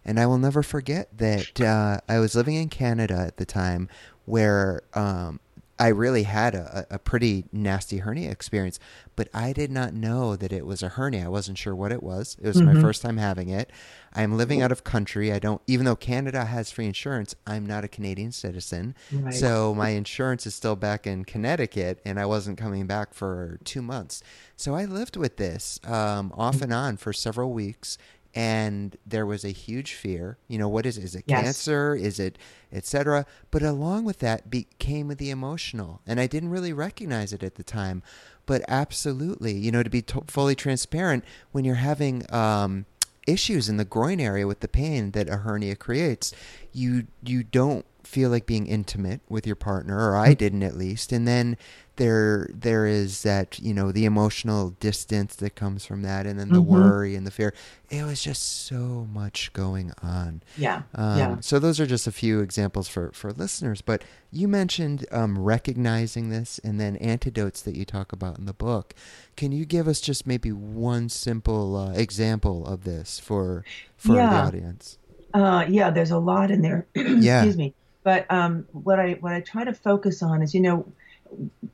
And 0.05 0.19
I 0.19 0.27
will 0.27 0.39
never 0.39 0.63
forget 0.63 1.17
that 1.17 1.61
uh, 1.61 2.01
I 2.09 2.19
was 2.19 2.35
living 2.35 2.55
in 2.55 2.69
Canada 2.69 3.25
at 3.27 3.37
the 3.37 3.47
time 3.47 3.89
where 4.25 4.83
um, 4.95 5.41
I 5.85 5.89
really 5.89 6.23
had 6.23 6.55
a, 6.55 6.87
a 6.89 6.99
pretty 6.99 7.45
nasty 7.53 7.99
hernia 7.99 8.31
experience, 8.31 8.81
but 9.17 9.29
I 9.35 9.53
did 9.53 9.71
not 9.71 9.93
know 9.93 10.35
that 10.35 10.51
it 10.51 10.65
was 10.65 10.83
a 10.83 10.89
hernia. 10.89 11.27
I 11.27 11.29
wasn't 11.29 11.59
sure 11.59 11.75
what 11.75 11.93
it 11.93 12.03
was. 12.03 12.39
It 12.41 12.47
was 12.47 12.57
mm-hmm. 12.57 12.77
my 12.77 12.81
first 12.81 13.03
time 13.03 13.19
having 13.19 13.51
it. 13.51 13.71
I'm 14.15 14.39
living 14.39 14.63
out 14.63 14.73
of 14.73 14.83
country. 14.83 15.31
I 15.31 15.39
don't, 15.39 15.61
even 15.67 15.85
though 15.85 15.95
Canada 15.95 16.47
has 16.47 16.71
free 16.71 16.87
insurance, 16.87 17.35
I'm 17.47 17.67
not 17.67 17.85
a 17.85 17.89
Canadian 17.89 18.33
citizen. 18.33 18.95
Right. 19.13 19.35
So 19.35 19.75
my 19.75 19.91
insurance 19.91 20.47
is 20.47 20.55
still 20.55 20.75
back 20.75 21.07
in 21.07 21.27
Connecticut, 21.27 22.01
and 22.03 22.19
I 22.19 22.25
wasn't 22.25 22.57
coming 22.57 22.87
back 22.87 23.13
for 23.13 23.61
two 23.65 23.83
months. 23.83 24.23
So 24.57 24.75
I 24.75 24.87
lived 24.87 25.19
with 25.19 25.37
this 25.37 25.81
um, 25.85 26.33
off 26.35 26.63
and 26.63 26.73
on 26.73 26.97
for 26.97 27.13
several 27.13 27.53
weeks 27.53 27.99
and 28.35 28.97
there 29.07 29.27
was 29.27 29.45
a 29.45 29.51
huge 29.51 29.95
fear 29.95 30.39
you 30.49 30.59
know 30.59 30.69
what 30.69 30.87
is 30.87 30.99
it? 30.99 31.05
Is 31.05 31.15
it 31.15 31.25
yes. 31.27 31.43
cancer 31.43 31.95
is 31.95 32.19
it 32.19 32.39
etc 32.73 33.27
but 33.51 33.63
along 33.63 34.05
with 34.05 34.19
that 34.19 34.51
be, 34.51 34.67
came 34.79 35.09
the 35.09 35.31
emotional 35.31 36.01
and 36.07 36.19
i 36.19 36.27
didn't 36.27 36.51
really 36.51 36.73
recognize 36.73 37.33
it 37.33 37.43
at 37.43 37.55
the 37.55 37.63
time 37.63 38.03
but 38.47 38.63
absolutely 38.69 39.53
you 39.53 39.71
know 39.71 39.83
to 39.83 39.91
be 39.91 40.03
to- 40.03 40.25
fully 40.27 40.55
transparent 40.55 41.25
when 41.53 41.65
you're 41.65 41.77
having 41.77 42.25
um, 42.33 42.87
issues 43.27 43.69
in 43.69 43.77
the 43.77 43.85
groin 43.85 44.21
area 44.21 44.47
with 44.47 44.61
the 44.61 44.69
pain 44.69 45.13
that 45.13 45.29
a 45.29 45.39
hernia 45.39 45.77
creates 45.77 46.33
you 46.73 47.07
you 47.23 47.43
don't 47.45 47.87
feel 48.07 48.31
like 48.31 48.47
being 48.47 48.67
intimate 48.67 49.21
with 49.29 49.47
your 49.47 49.57
partner 49.57 50.11
or 50.11 50.17
I 50.17 50.35
mm. 50.35 50.39
didn't 50.39 50.63
at 50.63 50.77
least 50.77 51.13
and 51.13 51.27
then 51.27 51.57
there 51.97 52.49
there 52.53 52.87
is 52.87 53.23
that 53.23 53.59
you 53.61 53.73
know 53.73 53.93
the 53.93 54.05
emotional 54.05 54.71
distance 54.71 55.37
that 55.37 55.55
comes 55.55 55.85
from 55.85 56.03
that 56.03 56.27
and 56.27 56.39
then 56.39 56.49
the 56.49 56.61
mm-hmm. 56.61 56.73
worry 56.73 57.15
and 57.15 57.27
the 57.27 57.31
fear. 57.31 57.55
It 57.91 58.03
was 58.05 58.23
just 58.23 58.67
so 58.67 59.07
much 59.13 59.53
going 59.53 59.93
on. 60.03 60.43
Yeah. 60.57 60.83
Um, 60.95 61.19
yeah. 61.19 61.37
so 61.41 61.59
those 61.59 61.79
are 61.79 61.87
just 61.87 62.07
a 62.07 62.13
few 62.13 62.41
examples 62.41 62.89
for 62.89 63.13
for 63.13 63.33
listeners 63.33 63.81
but 63.81 64.03
you 64.33 64.49
mentioned 64.49 65.07
um, 65.13 65.39
recognizing 65.39 66.31
this 66.31 66.59
and 66.65 66.81
then 66.81 66.97
antidotes 66.97 67.63
that 67.63 67.77
you 67.77 67.85
talk 67.85 68.13
about 68.13 68.39
in 68.39 68.47
the 68.47 68.55
book. 68.55 68.95
Can 69.37 69.53
you 69.53 69.65
give 69.65 69.87
us 69.87 70.01
just 70.01 70.27
maybe 70.27 70.51
one 70.51 71.09
simple 71.09 71.77
uh, 71.77 71.93
example 71.93 72.67
of 72.67 72.85
this 72.85 73.21
for 73.21 73.65
for 73.97 74.17
yeah. 74.17 74.31
the 74.31 74.37
audience? 74.37 74.99
Uh, 75.33 75.65
yeah 75.69 75.91
there's 75.91 76.11
a 76.11 76.19
lot 76.19 76.51
in 76.51 76.63
there. 76.63 76.87
Yeah. 76.95 77.39
excuse 77.39 77.57
me. 77.57 77.75
But 78.03 78.31
um, 78.31 78.67
what 78.73 79.01
I 79.01 79.13
what 79.21 79.33
I 79.33 79.41
try 79.41 79.65
to 79.65 79.73
focus 79.73 80.23
on 80.23 80.43
is, 80.43 80.55
you 80.55 80.61
know, 80.61 80.87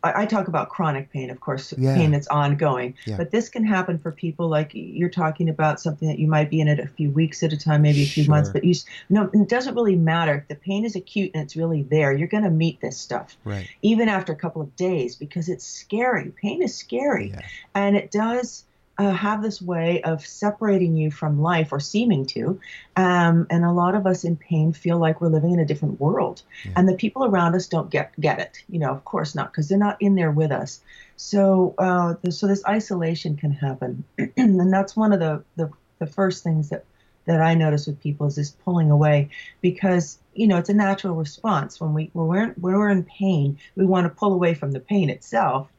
I, 0.02 0.22
I 0.22 0.26
talk 0.26 0.48
about 0.48 0.68
chronic 0.68 1.12
pain, 1.12 1.30
of 1.30 1.40
course, 1.40 1.74
yeah. 1.76 1.94
pain 1.94 2.10
that's 2.10 2.28
ongoing. 2.28 2.94
Yeah. 3.06 3.16
But 3.16 3.30
this 3.30 3.48
can 3.48 3.64
happen 3.64 3.98
for 3.98 4.12
people 4.12 4.48
like 4.48 4.70
you're 4.74 5.10
talking 5.10 5.48
about 5.48 5.80
something 5.80 6.08
that 6.08 6.18
you 6.18 6.26
might 6.26 6.50
be 6.50 6.60
in 6.60 6.68
it 6.68 6.78
a 6.78 6.86
few 6.86 7.10
weeks 7.10 7.42
at 7.42 7.52
a 7.52 7.56
time, 7.56 7.82
maybe 7.82 8.02
a 8.02 8.06
few 8.06 8.24
sure. 8.24 8.34
months. 8.34 8.50
But 8.50 8.64
you 8.64 8.74
no, 9.08 9.30
it 9.32 9.48
doesn't 9.48 9.74
really 9.74 9.96
matter 9.96 10.34
if 10.36 10.48
the 10.48 10.54
pain 10.54 10.84
is 10.84 10.96
acute 10.96 11.30
and 11.34 11.42
it's 11.42 11.56
really 11.56 11.82
there. 11.82 12.12
You're 12.12 12.28
going 12.28 12.44
to 12.44 12.50
meet 12.50 12.80
this 12.80 12.98
stuff, 12.98 13.36
right. 13.44 13.68
even 13.82 14.08
after 14.08 14.32
a 14.32 14.36
couple 14.36 14.62
of 14.62 14.74
days, 14.76 15.16
because 15.16 15.48
it's 15.48 15.66
scary. 15.66 16.32
Pain 16.40 16.62
is 16.62 16.74
scary, 16.74 17.30
yeah. 17.30 17.40
and 17.74 17.96
it 17.96 18.10
does 18.10 18.64
uh, 19.00 19.12
have 19.12 19.42
this 19.42 19.62
way 19.62 20.02
of 20.02 20.26
separating 20.26 20.94
you 20.94 21.10
from 21.10 21.40
life 21.40 21.72
or 21.72 21.80
seeming 21.80 22.26
to. 22.26 22.60
Um, 22.96 23.46
and 23.48 23.64
a 23.64 23.72
lot 23.72 23.94
of 23.94 24.06
us 24.06 24.24
in 24.24 24.36
pain 24.36 24.74
feel 24.74 24.98
like 24.98 25.22
we're 25.22 25.28
living 25.28 25.52
in 25.52 25.58
a 25.58 25.64
different 25.64 25.98
world. 25.98 26.42
Yeah. 26.66 26.72
And 26.76 26.86
the 26.86 26.94
people 26.94 27.24
around 27.24 27.54
us 27.54 27.66
don't 27.66 27.88
get, 27.88 28.12
get 28.20 28.38
it. 28.38 28.62
You 28.68 28.78
know, 28.78 28.90
of 28.90 29.06
course 29.06 29.34
not, 29.34 29.52
because 29.52 29.68
they're 29.68 29.78
not 29.78 29.96
in 30.00 30.16
there 30.16 30.30
with 30.30 30.52
us. 30.52 30.80
So, 31.16 31.74
uh, 31.78 32.16
so 32.28 32.46
this 32.46 32.62
isolation 32.66 33.38
can 33.38 33.52
happen. 33.52 34.04
and 34.36 34.70
that's 34.70 34.94
one 34.94 35.14
of 35.14 35.20
the, 35.20 35.42
the, 35.56 35.70
the 35.98 36.06
first 36.06 36.44
things 36.44 36.68
that, 36.68 36.84
that 37.24 37.40
I 37.40 37.54
notice 37.54 37.86
with 37.86 38.02
people 38.02 38.26
is 38.26 38.36
this 38.36 38.50
pulling 38.50 38.90
away 38.90 39.30
because, 39.62 40.18
you 40.34 40.46
know, 40.46 40.58
it's 40.58 40.68
a 40.68 40.74
natural 40.74 41.14
response. 41.14 41.80
When, 41.80 41.94
we, 41.94 42.10
when, 42.12 42.26
we're, 42.26 42.48
when 42.60 42.74
we're 42.74 42.90
in 42.90 43.04
pain, 43.04 43.58
we 43.76 43.86
want 43.86 44.04
to 44.04 44.10
pull 44.10 44.34
away 44.34 44.52
from 44.52 44.72
the 44.72 44.80
pain 44.80 45.08
itself, 45.08 45.70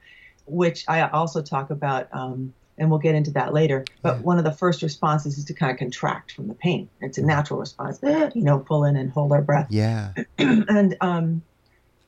which 0.47 0.85
I 0.87 1.07
also 1.07 1.43
talk 1.43 1.69
about. 1.69 2.07
Um, 2.11 2.55
and 2.81 2.89
we'll 2.89 2.99
get 2.99 3.13
into 3.13 3.29
that 3.29 3.53
later. 3.53 3.85
But 4.01 4.17
yeah. 4.17 4.21
one 4.23 4.39
of 4.39 4.43
the 4.43 4.51
first 4.51 4.81
responses 4.81 5.37
is 5.37 5.45
to 5.45 5.53
kind 5.53 5.71
of 5.71 5.77
contract 5.77 6.31
from 6.31 6.47
the 6.47 6.55
pain. 6.55 6.89
It's 6.99 7.19
a 7.19 7.21
natural 7.21 7.59
response, 7.59 7.99
you 8.01 8.41
know, 8.41 8.57
pull 8.57 8.85
in 8.85 8.95
and 8.95 9.11
hold 9.11 9.31
our 9.31 9.41
breath. 9.43 9.67
Yeah. 9.69 10.13
and 10.39 10.97
um, 10.99 11.43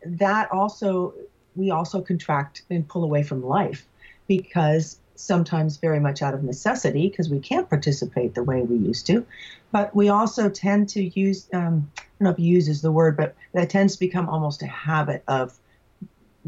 that 0.04 0.52
also, 0.52 1.14
we 1.56 1.70
also 1.70 2.02
contract 2.02 2.64
and 2.72 2.88
pull 2.88 3.04
away 3.04 3.22
from 3.22 3.46
life 3.46 3.86
because 4.28 4.98
sometimes 5.16 5.78
very 5.78 6.00
much 6.00 6.24
out 6.24 6.34
of 6.34 6.44
necessity 6.44 7.08
because 7.08 7.30
we 7.30 7.40
can't 7.40 7.70
participate 7.70 8.34
the 8.34 8.44
way 8.44 8.64
we 8.64 8.76
used 8.76 9.06
to. 9.06 9.24
But 9.72 9.96
we 9.96 10.10
also 10.10 10.50
tend 10.50 10.90
to 10.90 11.04
use, 11.04 11.48
um, 11.54 11.92
I 12.00 12.02
don't 12.18 12.22
know 12.22 12.30
if 12.32 12.40
use 12.40 12.68
is 12.68 12.82
the 12.82 12.92
word, 12.92 13.16
but 13.16 13.36
that 13.54 13.70
tends 13.70 13.94
to 13.94 14.00
become 14.00 14.28
almost 14.28 14.64
a 14.64 14.68
habit 14.68 15.24
of 15.28 15.54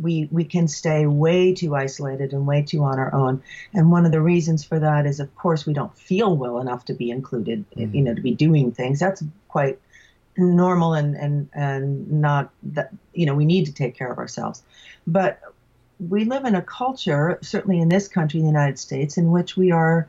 we 0.01 0.27
we 0.31 0.43
can 0.43 0.67
stay 0.67 1.05
way 1.05 1.53
too 1.53 1.75
isolated 1.75 2.33
and 2.33 2.45
way 2.45 2.61
too 2.61 2.83
on 2.83 2.99
our 2.99 3.13
own. 3.13 3.41
And 3.73 3.91
one 3.91 4.05
of 4.05 4.11
the 4.11 4.21
reasons 4.21 4.63
for 4.63 4.79
that 4.79 5.05
is, 5.05 5.19
of 5.19 5.33
course, 5.35 5.65
we 5.65 5.73
don't 5.73 5.95
feel 5.97 6.35
well 6.35 6.59
enough 6.59 6.85
to 6.85 6.93
be 6.93 7.11
included. 7.11 7.65
Mm-hmm. 7.71 7.95
You 7.95 8.01
know, 8.03 8.13
to 8.13 8.21
be 8.21 8.33
doing 8.33 8.71
things. 8.71 8.99
That's 8.99 9.23
quite 9.47 9.79
normal 10.37 10.93
and 10.93 11.15
and 11.15 11.49
and 11.53 12.11
not 12.11 12.51
that 12.63 12.91
you 13.13 13.25
know 13.25 13.35
we 13.35 13.45
need 13.45 13.65
to 13.65 13.73
take 13.73 13.97
care 13.97 14.11
of 14.11 14.17
ourselves. 14.17 14.63
But 15.07 15.39
we 15.99 16.25
live 16.25 16.45
in 16.45 16.55
a 16.55 16.61
culture, 16.61 17.39
certainly 17.41 17.79
in 17.79 17.89
this 17.89 18.07
country, 18.07 18.41
the 18.41 18.47
United 18.47 18.79
States, 18.79 19.17
in 19.17 19.31
which 19.31 19.55
we 19.55 19.71
are 19.71 20.07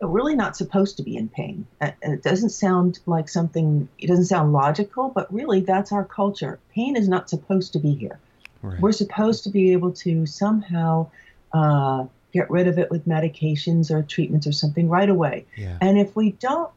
really 0.00 0.34
not 0.34 0.56
supposed 0.56 0.96
to 0.96 1.02
be 1.02 1.16
in 1.16 1.28
pain. 1.28 1.66
And 1.80 1.94
it 2.02 2.22
doesn't 2.22 2.50
sound 2.50 3.00
like 3.06 3.28
something, 3.28 3.88
it 3.98 4.06
doesn't 4.06 4.26
sound 4.26 4.52
logical, 4.52 5.08
but 5.08 5.32
really 5.32 5.60
that's 5.60 5.92
our 5.92 6.04
culture. 6.04 6.58
Pain 6.72 6.96
is 6.96 7.08
not 7.08 7.28
supposed 7.28 7.72
to 7.72 7.78
be 7.78 7.94
here. 7.94 8.18
Right. 8.62 8.80
We're 8.80 8.92
supposed 8.92 9.44
to 9.44 9.50
be 9.50 9.72
able 9.72 9.92
to 9.92 10.26
somehow 10.26 11.10
uh, 11.52 12.06
get 12.32 12.50
rid 12.50 12.66
of 12.66 12.78
it 12.78 12.90
with 12.90 13.06
medications 13.06 13.90
or 13.90 14.02
treatments 14.02 14.46
or 14.46 14.52
something 14.52 14.88
right 14.88 15.08
away. 15.08 15.46
Yeah. 15.56 15.78
And 15.80 15.98
if 15.98 16.14
we 16.14 16.32
don't 16.32 16.70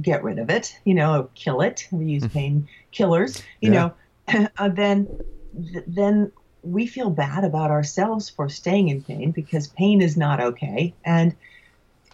get 0.00 0.22
rid 0.22 0.38
of 0.38 0.50
it, 0.50 0.78
you 0.84 0.94
know, 0.94 1.30
kill 1.34 1.60
it, 1.60 1.86
we 1.90 2.06
use 2.06 2.26
pain 2.28 2.68
killers, 2.90 3.42
you 3.60 3.72
yeah. 3.72 3.90
know, 4.28 4.48
uh, 4.58 4.68
then 4.68 5.08
then 5.86 6.32
we 6.62 6.86
feel 6.86 7.10
bad 7.10 7.44
about 7.44 7.70
ourselves 7.70 8.28
for 8.28 8.48
staying 8.48 8.88
in 8.88 9.02
pain 9.02 9.30
because 9.30 9.68
pain 9.68 10.02
is 10.02 10.16
not 10.16 10.40
okay. 10.40 10.94
And 11.04 11.34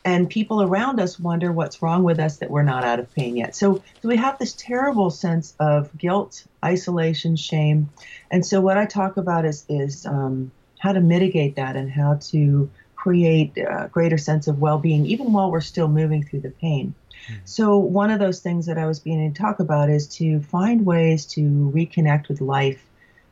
and 0.04 0.28
people 0.28 0.62
around 0.62 1.00
us 1.00 1.18
wonder 1.18 1.52
what's 1.52 1.80
wrong 1.80 2.02
with 2.02 2.18
us 2.18 2.38
that 2.38 2.50
we're 2.50 2.62
not 2.62 2.84
out 2.84 2.98
of 2.98 3.12
pain 3.14 3.36
yet. 3.36 3.54
So, 3.54 3.82
so 4.00 4.08
we 4.08 4.16
have 4.16 4.38
this 4.38 4.52
terrible 4.54 5.10
sense 5.10 5.54
of 5.60 5.96
guilt, 5.96 6.44
isolation, 6.64 7.36
shame, 7.36 7.90
and 8.30 8.44
so 8.44 8.60
what 8.60 8.76
I 8.76 8.86
talk 8.86 9.16
about 9.16 9.44
is 9.44 9.64
is 9.68 10.06
um, 10.06 10.50
how 10.78 10.92
to 10.92 11.00
mitigate 11.00 11.56
that 11.56 11.76
and 11.76 11.90
how 11.90 12.18
to 12.30 12.70
create 12.96 13.56
a 13.56 13.88
greater 13.92 14.18
sense 14.18 14.46
of 14.46 14.60
well-being 14.60 15.06
even 15.06 15.32
while 15.32 15.50
we're 15.50 15.60
still 15.60 15.88
moving 15.88 16.22
through 16.24 16.40
the 16.40 16.50
pain. 16.50 16.94
Mm-hmm. 17.26 17.40
So 17.44 17.78
one 17.78 18.10
of 18.10 18.20
those 18.20 18.40
things 18.40 18.66
that 18.66 18.78
I 18.78 18.86
was 18.86 19.00
beginning 19.00 19.34
to 19.34 19.42
talk 19.42 19.60
about 19.60 19.90
is 19.90 20.06
to 20.16 20.40
find 20.40 20.86
ways 20.86 21.26
to 21.26 21.72
reconnect 21.74 22.28
with 22.28 22.40
life 22.40 22.84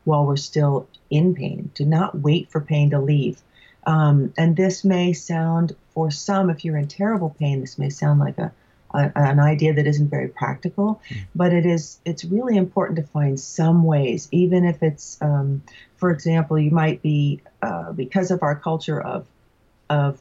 while 0.04 0.26
we're 0.26 0.37
still 0.37 0.88
in 1.09 1.35
pain, 1.35 1.70
to 1.74 1.85
not 1.85 2.18
wait 2.18 2.50
for 2.50 2.61
pain 2.61 2.90
to 2.90 3.00
leave. 3.00 3.40
Um, 3.87 4.33
and 4.37 4.56
this 4.56 4.85
may 4.85 5.12
sound, 5.12 5.74
for 5.94 6.11
some, 6.11 6.50
if 6.50 6.64
you're 6.64 6.76
in 6.76 6.88
terrible 6.88 7.31
pain, 7.38 7.61
this 7.61 7.79
may 7.79 7.90
sound 7.90 8.20
like 8.20 8.38
a, 8.38 8.53
a 8.94 9.12
an 9.14 9.40
idea 9.40 9.74
that 9.74 9.87
isn't 9.87 10.09
very 10.09 10.29
practical, 10.29 11.00
mm. 11.09 11.20
but 11.35 11.53
it 11.53 11.66
is. 11.66 12.00
It's 12.05 12.24
really 12.24 12.57
important 12.57 12.96
to 12.96 13.05
find 13.05 13.38
some 13.38 13.85
ways, 13.85 14.29
even 14.31 14.64
if 14.64 14.83
it's, 14.83 15.18
um, 15.20 15.62
for 15.96 16.11
example, 16.11 16.59
you 16.59 16.70
might 16.70 17.03
be 17.03 17.40
uh, 17.62 17.92
because 17.92 18.31
of 18.31 18.42
our 18.42 18.57
culture 18.57 19.00
of 19.00 19.26
of 19.88 20.20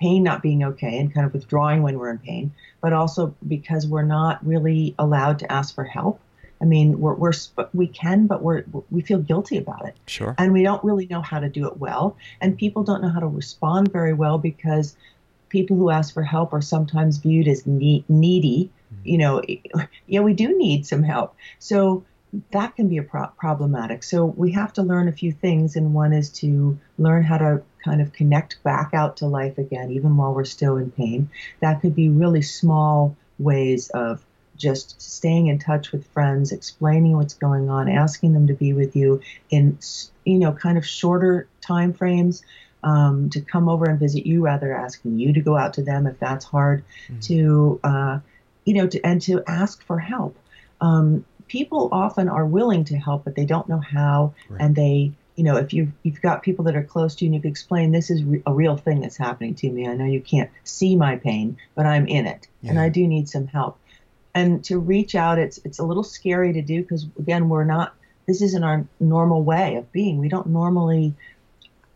pain 0.00 0.22
not 0.22 0.42
being 0.42 0.64
okay 0.64 0.98
and 0.98 1.12
kind 1.12 1.26
of 1.26 1.32
withdrawing 1.34 1.82
when 1.82 1.98
we're 1.98 2.10
in 2.10 2.18
pain, 2.18 2.52
but 2.80 2.92
also 2.92 3.34
because 3.46 3.86
we're 3.86 4.02
not 4.02 4.44
really 4.44 4.94
allowed 4.98 5.38
to 5.40 5.52
ask 5.52 5.74
for 5.74 5.84
help. 5.84 6.20
I 6.60 6.66
mean, 6.66 7.00
we're, 7.00 7.14
we're 7.14 7.32
we 7.72 7.86
can, 7.86 8.26
but 8.26 8.42
we're 8.42 8.64
we 8.90 9.00
feel 9.00 9.18
guilty 9.18 9.56
about 9.56 9.86
it. 9.86 9.96
Sure. 10.06 10.34
And 10.38 10.52
we 10.52 10.62
don't 10.62 10.82
really 10.84 11.06
know 11.06 11.22
how 11.22 11.40
to 11.40 11.48
do 11.48 11.66
it 11.66 11.78
well, 11.78 12.16
and 12.40 12.56
people 12.56 12.82
don't 12.82 13.02
know 13.02 13.08
how 13.08 13.20
to 13.20 13.26
respond 13.26 13.92
very 13.92 14.12
well 14.12 14.38
because 14.38 14.96
people 15.48 15.76
who 15.76 15.90
ask 15.90 16.12
for 16.12 16.22
help 16.22 16.52
are 16.52 16.60
sometimes 16.60 17.18
viewed 17.18 17.48
as 17.48 17.66
needy. 17.66 18.70
Mm-hmm. 18.92 19.08
You 19.08 19.18
know, 19.18 19.42
yeah, 20.06 20.20
we 20.20 20.34
do 20.34 20.56
need 20.56 20.86
some 20.86 21.02
help. 21.02 21.34
So 21.58 22.04
that 22.52 22.76
can 22.76 22.88
be 22.88 22.98
a 22.98 23.02
pro- 23.02 23.28
problematic. 23.38 24.02
So 24.02 24.24
we 24.24 24.52
have 24.52 24.72
to 24.74 24.82
learn 24.82 25.08
a 25.08 25.12
few 25.12 25.32
things, 25.32 25.76
and 25.76 25.94
one 25.94 26.12
is 26.12 26.30
to 26.40 26.78
learn 26.98 27.24
how 27.24 27.38
to 27.38 27.62
kind 27.84 28.00
of 28.00 28.12
connect 28.12 28.62
back 28.62 28.90
out 28.92 29.16
to 29.18 29.26
life 29.26 29.58
again, 29.58 29.90
even 29.90 30.16
while 30.16 30.34
we're 30.34 30.44
still 30.44 30.76
in 30.76 30.90
pain. 30.90 31.30
That 31.60 31.80
could 31.80 31.94
be 31.94 32.08
really 32.08 32.42
small 32.42 33.16
ways 33.38 33.88
of 33.90 34.24
just 34.60 35.00
staying 35.00 35.48
in 35.48 35.58
touch 35.58 35.90
with 35.90 36.06
friends, 36.08 36.52
explaining 36.52 37.16
what's 37.16 37.34
going 37.34 37.68
on, 37.68 37.88
asking 37.88 38.32
them 38.34 38.46
to 38.46 38.54
be 38.54 38.72
with 38.72 38.94
you 38.94 39.20
in 39.50 39.78
you 40.24 40.38
know 40.38 40.52
kind 40.52 40.78
of 40.78 40.86
shorter 40.86 41.48
time 41.60 41.92
frames. 41.92 42.42
Um, 42.82 43.28
to 43.30 43.42
come 43.42 43.68
over 43.68 43.84
and 43.84 44.00
visit 44.00 44.24
you, 44.24 44.42
rather 44.42 44.74
asking 44.74 45.18
you 45.18 45.34
to 45.34 45.40
go 45.42 45.54
out 45.54 45.74
to 45.74 45.82
them 45.82 46.06
if 46.06 46.18
that's 46.18 46.46
hard. 46.46 46.82
Mm-hmm. 47.08 47.20
To 47.20 47.80
uh, 47.84 48.18
you 48.64 48.74
know, 48.74 48.86
to, 48.86 49.00
and 49.02 49.20
to 49.22 49.42
ask 49.46 49.82
for 49.82 49.98
help. 49.98 50.34
Um, 50.80 51.26
people 51.46 51.90
often 51.92 52.30
are 52.30 52.46
willing 52.46 52.84
to 52.84 52.96
help, 52.96 53.24
but 53.24 53.34
they 53.34 53.44
don't 53.44 53.68
know 53.68 53.80
how, 53.80 54.32
right. 54.48 54.62
and 54.62 54.74
they 54.74 55.12
you 55.40 55.44
know, 55.44 55.56
if 55.56 55.72
you've, 55.72 55.90
you've 56.02 56.20
got 56.20 56.42
people 56.42 56.66
that 56.66 56.76
are 56.76 56.82
close 56.82 57.14
to 57.14 57.24
you 57.24 57.28
and 57.28 57.34
you 57.34 57.40
can 57.40 57.50
explain 57.50 57.92
this 57.92 58.10
is 58.10 58.22
re- 58.22 58.42
a 58.44 58.52
real 58.52 58.76
thing 58.76 59.00
that's 59.00 59.16
happening 59.16 59.54
to 59.54 59.70
me. 59.70 59.88
I 59.88 59.94
know 59.94 60.04
you 60.04 60.20
can't 60.20 60.50
see 60.64 60.96
my 60.96 61.16
pain, 61.16 61.56
but 61.74 61.86
I'm 61.86 62.06
in 62.08 62.26
it 62.26 62.46
yeah. 62.60 62.70
and 62.70 62.78
I 62.78 62.90
do 62.90 63.06
need 63.06 63.26
some 63.26 63.46
help. 63.46 63.78
And 64.34 64.62
to 64.64 64.78
reach 64.78 65.14
out, 65.14 65.38
it's, 65.38 65.58
it's 65.64 65.78
a 65.78 65.84
little 65.84 66.04
scary 66.04 66.52
to 66.52 66.62
do 66.62 66.82
because 66.82 67.06
again, 67.18 67.48
we're 67.48 67.64
not, 67.64 67.94
this 68.26 68.42
isn't 68.42 68.62
our 68.62 68.86
normal 69.00 69.42
way 69.42 69.76
of 69.76 69.90
being. 69.92 70.18
We 70.18 70.28
don't 70.28 70.48
normally 70.48 71.14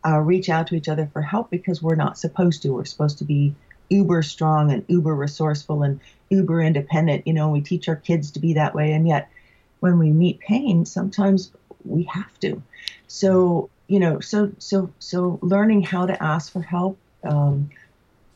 uh, 0.04 0.18
reach 0.18 0.48
out 0.48 0.66
to 0.68 0.74
each 0.74 0.88
other 0.88 1.08
for 1.12 1.22
help 1.22 1.50
because 1.50 1.82
we're 1.82 1.94
not 1.94 2.18
supposed 2.18 2.62
to. 2.62 2.70
We're 2.70 2.84
supposed 2.84 3.18
to 3.18 3.24
be 3.24 3.54
uber 3.88 4.22
strong 4.22 4.72
and 4.72 4.84
uber 4.88 5.14
resourceful 5.14 5.82
and 5.82 6.00
uber 6.30 6.60
independent. 6.60 7.26
You 7.26 7.34
know, 7.34 7.50
we 7.50 7.60
teach 7.60 7.88
our 7.88 7.96
kids 7.96 8.32
to 8.32 8.40
be 8.40 8.54
that 8.54 8.74
way. 8.74 8.92
And 8.92 9.06
yet 9.06 9.30
when 9.80 9.98
we 9.98 10.10
meet 10.10 10.40
pain, 10.40 10.84
sometimes 10.86 11.52
we 11.84 12.04
have 12.04 12.38
to. 12.40 12.62
So 13.06 13.70
you 13.86 14.00
know, 14.00 14.20
so 14.20 14.52
so 14.58 14.90
so 14.98 15.38
learning 15.42 15.82
how 15.82 16.06
to 16.06 16.22
ask 16.22 16.52
for 16.52 16.62
help, 16.62 16.98
um, 17.22 17.70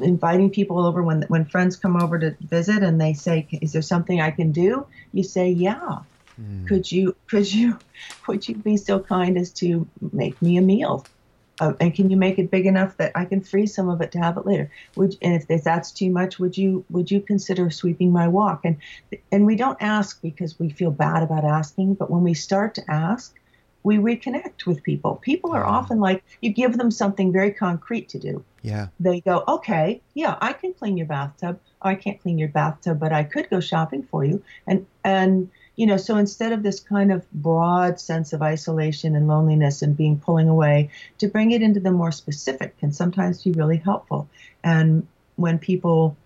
inviting 0.01 0.51
people 0.51 0.79
over 0.79 1.03
when 1.03 1.23
when 1.29 1.45
friends 1.45 1.77
come 1.77 1.97
over 1.97 2.19
to 2.19 2.37
visit 2.41 2.83
and 2.83 3.01
they 3.01 3.15
say, 3.15 3.47
"Is 3.51 3.73
there 3.73 3.83
something 3.83 4.21
I 4.21 4.31
can 4.31 4.53
do?" 4.53 4.87
You 5.13 5.23
say, 5.23 5.51
"Yeah." 5.51 6.01
Mm. 6.41 6.69
Could 6.69 6.91
you 6.91 7.17
could 7.27 7.53
you 7.53 7.79
would 8.29 8.49
you 8.49 8.57
be 8.57 8.77
so 8.77 9.01
kind 9.01 9.37
as 9.37 9.51
to 9.55 9.87
make 10.13 10.41
me 10.41 10.57
a 10.57 10.63
meal? 10.63 11.05
Uh, 11.61 11.73
and 11.81 11.93
can 11.93 12.09
you 12.09 12.17
make 12.17 12.39
it 12.39 12.53
big 12.53 12.67
enough 12.67 12.97
that 12.99 13.11
I 13.17 13.25
can 13.25 13.41
freeze 13.41 13.75
some 13.75 13.89
of 13.89 14.01
it 14.01 14.13
to 14.13 14.19
have 14.19 14.37
it 14.37 14.47
later? 14.47 14.71
Would 14.95 15.17
and 15.21 15.35
if, 15.35 15.47
if 15.49 15.65
that's 15.65 15.91
too 15.91 16.11
much, 16.11 16.39
would 16.39 16.57
you 16.57 16.85
would 16.91 17.11
you 17.11 17.21
consider 17.21 17.71
sweeping 17.71 18.13
my 18.13 18.29
walk? 18.29 18.65
And 18.65 18.77
and 19.33 19.45
we 19.45 19.57
don't 19.57 19.79
ask 19.81 20.23
because 20.23 20.59
we 20.59 20.71
feel 20.71 20.93
bad 20.93 21.23
about 21.23 21.45
asking, 21.45 21.95
but 21.95 22.11
when 22.11 22.23
we 22.23 22.35
start 22.35 22.77
to 22.77 22.89
ask, 22.89 23.35
we 23.83 23.97
reconnect 23.97 24.67
with 24.67 24.83
people. 24.83 25.17
People 25.17 25.53
are 25.53 25.65
often 25.65 25.99
like, 25.99 26.23
you 26.41 26.53
give 26.53 26.77
them 26.77 26.91
something 26.91 27.33
very 27.33 27.53
concrete 27.53 28.09
to 28.11 28.19
do. 28.19 28.45
Yeah. 28.63 28.89
They 28.99 29.21
go, 29.21 29.45
okay, 29.47 30.01
yeah, 30.15 30.37
I 30.41 30.53
can 30.53 30.75
clean 30.75 30.97
your 30.97 31.07
bathtub. 31.07 31.61
I 31.81 31.95
can't 31.95 32.21
clean 32.21 32.39
your 32.39 32.49
bathtub, 32.49 32.99
but 32.99 33.13
I 33.13 33.23
could 33.23 33.49
go 33.51 33.61
shopping 33.61 34.03
for 34.03 34.25
you. 34.25 34.43
And, 34.67 34.87
and, 35.05 35.51
you 35.77 35.87
know, 35.87 35.97
so 35.97 36.17
instead 36.17 36.53
of 36.53 36.63
this 36.63 36.81
kind 36.81 37.13
of 37.13 37.31
broad 37.31 38.01
sense 38.01 38.33
of 38.33 38.43
isolation 38.43 39.15
and 39.15 39.29
loneliness 39.29 39.83
and 39.83 39.97
being 39.97 40.19
pulling 40.19 40.49
away, 40.49 40.91
to 41.19 41.29
bring 41.29 41.53
it 41.53 41.63
into 41.63 41.81
the 41.81 41.93
more 41.93 42.11
specific 42.11 42.77
can 42.79 42.93
sometimes 42.93 43.45
be 43.45 43.53
really 43.53 43.77
helpful. 43.77 44.29
And 44.65 45.07
when 45.37 45.59
people 45.59 46.17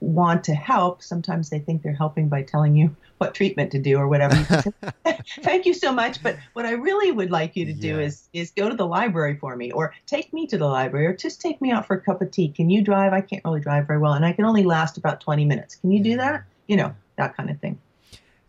want 0.00 0.44
to 0.44 0.54
help, 0.54 1.02
sometimes 1.02 1.50
they 1.50 1.58
think 1.58 1.82
they're 1.82 1.92
helping 1.92 2.28
by 2.28 2.42
telling 2.42 2.76
you 2.76 2.94
what 3.18 3.34
treatment 3.34 3.70
to 3.72 3.78
do 3.78 3.98
or 3.98 4.08
whatever. 4.08 4.34
Thank 5.42 5.66
you 5.66 5.74
so 5.74 5.92
much, 5.92 6.22
but 6.22 6.36
what 6.52 6.66
I 6.66 6.72
really 6.72 7.12
would 7.12 7.30
like 7.30 7.56
you 7.56 7.66
to 7.66 7.72
do 7.72 8.00
is 8.00 8.28
is 8.32 8.50
go 8.50 8.68
to 8.68 8.74
the 8.74 8.86
library 8.86 9.36
for 9.36 9.56
me, 9.56 9.72
or 9.72 9.94
take 10.06 10.32
me 10.32 10.46
to 10.48 10.58
the 10.58 10.66
library, 10.66 11.06
or 11.06 11.14
just 11.14 11.40
take 11.40 11.60
me 11.60 11.70
out 11.70 11.86
for 11.86 11.96
a 11.96 12.00
cup 12.00 12.22
of 12.22 12.30
tea. 12.30 12.48
Can 12.48 12.70
you 12.70 12.82
drive? 12.82 13.12
I 13.12 13.20
can't 13.20 13.44
really 13.44 13.60
drive 13.60 13.86
very 13.86 13.98
well, 13.98 14.14
and 14.14 14.24
I 14.24 14.32
can 14.32 14.44
only 14.44 14.64
last 14.64 14.96
about 14.96 15.20
twenty 15.20 15.44
minutes. 15.44 15.76
Can 15.76 15.90
you 15.90 16.02
do 16.02 16.16
that? 16.16 16.44
You 16.66 16.76
know 16.76 16.94
that 17.16 17.36
kind 17.36 17.50
of 17.50 17.60
thing. 17.60 17.78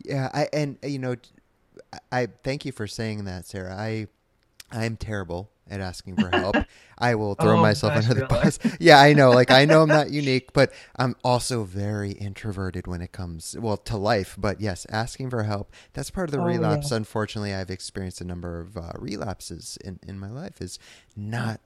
Yeah, 0.03 0.29
I 0.33 0.47
and 0.53 0.77
you 0.83 0.99
know, 0.99 1.15
I 2.11 2.27
thank 2.43 2.65
you 2.65 2.71
for 2.71 2.87
saying 2.87 3.25
that, 3.25 3.45
Sarah. 3.45 3.75
I 3.75 4.07
I'm 4.71 4.95
terrible 4.97 5.49
at 5.71 5.81
asking 5.81 6.17
for 6.17 6.29
help. 6.29 6.55
I 6.97 7.15
will 7.15 7.33
throw 7.41 7.57
oh, 7.57 7.61
myself 7.61 7.93
gosh, 7.95 8.09
under 8.09 8.21
the 8.21 8.27
bus. 8.27 8.59
Yeah, 8.79 8.99
I 8.99 9.13
know. 9.13 9.31
Like 9.31 9.49
I 9.49 9.65
know 9.65 9.81
I'm 9.81 9.87
not 9.87 10.11
unique, 10.11 10.53
but 10.53 10.71
I'm 10.97 11.15
also 11.23 11.63
very 11.63 12.11
introverted 12.11 12.85
when 12.85 13.01
it 13.01 13.11
comes 13.11 13.57
well 13.57 13.77
to 13.77 13.97
life. 13.97 14.35
But 14.37 14.61
yes, 14.61 14.85
asking 14.89 15.29
for 15.29 15.43
help, 15.43 15.73
that's 15.93 16.11
part 16.11 16.29
of 16.29 16.33
the 16.33 16.41
oh, 16.41 16.45
relapse. 16.45 16.91
Yeah. 16.91 16.97
Unfortunately, 16.97 17.53
I've 17.53 17.71
experienced 17.71 18.21
a 18.21 18.25
number 18.25 18.59
of 18.59 18.77
uh, 18.77 18.91
relapses 18.99 19.77
in 19.83 19.99
in 20.07 20.19
my 20.19 20.29
life 20.29 20.61
is 20.61 20.77
not 21.15 21.61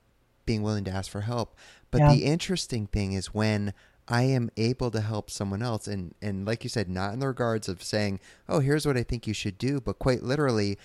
being 0.46 0.62
willing 0.62 0.84
to 0.86 0.92
ask 0.92 1.12
for 1.12 1.22
help. 1.22 1.56
But 1.92 2.02
yeah. 2.02 2.14
the 2.14 2.24
interesting 2.26 2.88
thing 2.88 3.14
is 3.14 3.34
when 3.34 3.74
I 4.08 4.24
am 4.24 4.52
able 4.56 4.92
to 4.92 5.02
help 5.02 5.32
someone 5.32 5.64
else 5.64 5.88
and 5.88 6.14
and 6.22 6.46
like 6.46 6.64
you 6.64 6.70
said 6.70 6.90
not 6.90 7.14
in 7.14 7.20
the 7.20 7.28
regards 7.28 7.68
of 7.68 7.82
saying, 7.82 8.20
"Oh, 8.48 8.60
here's 8.60 8.86
what 8.86 8.98
I 8.98 9.04
think 9.04 9.26
you 9.26 9.34
should 9.34 9.58
do," 9.58 9.82
but 9.82 10.00
quite 10.00 10.24
literally 10.24 10.78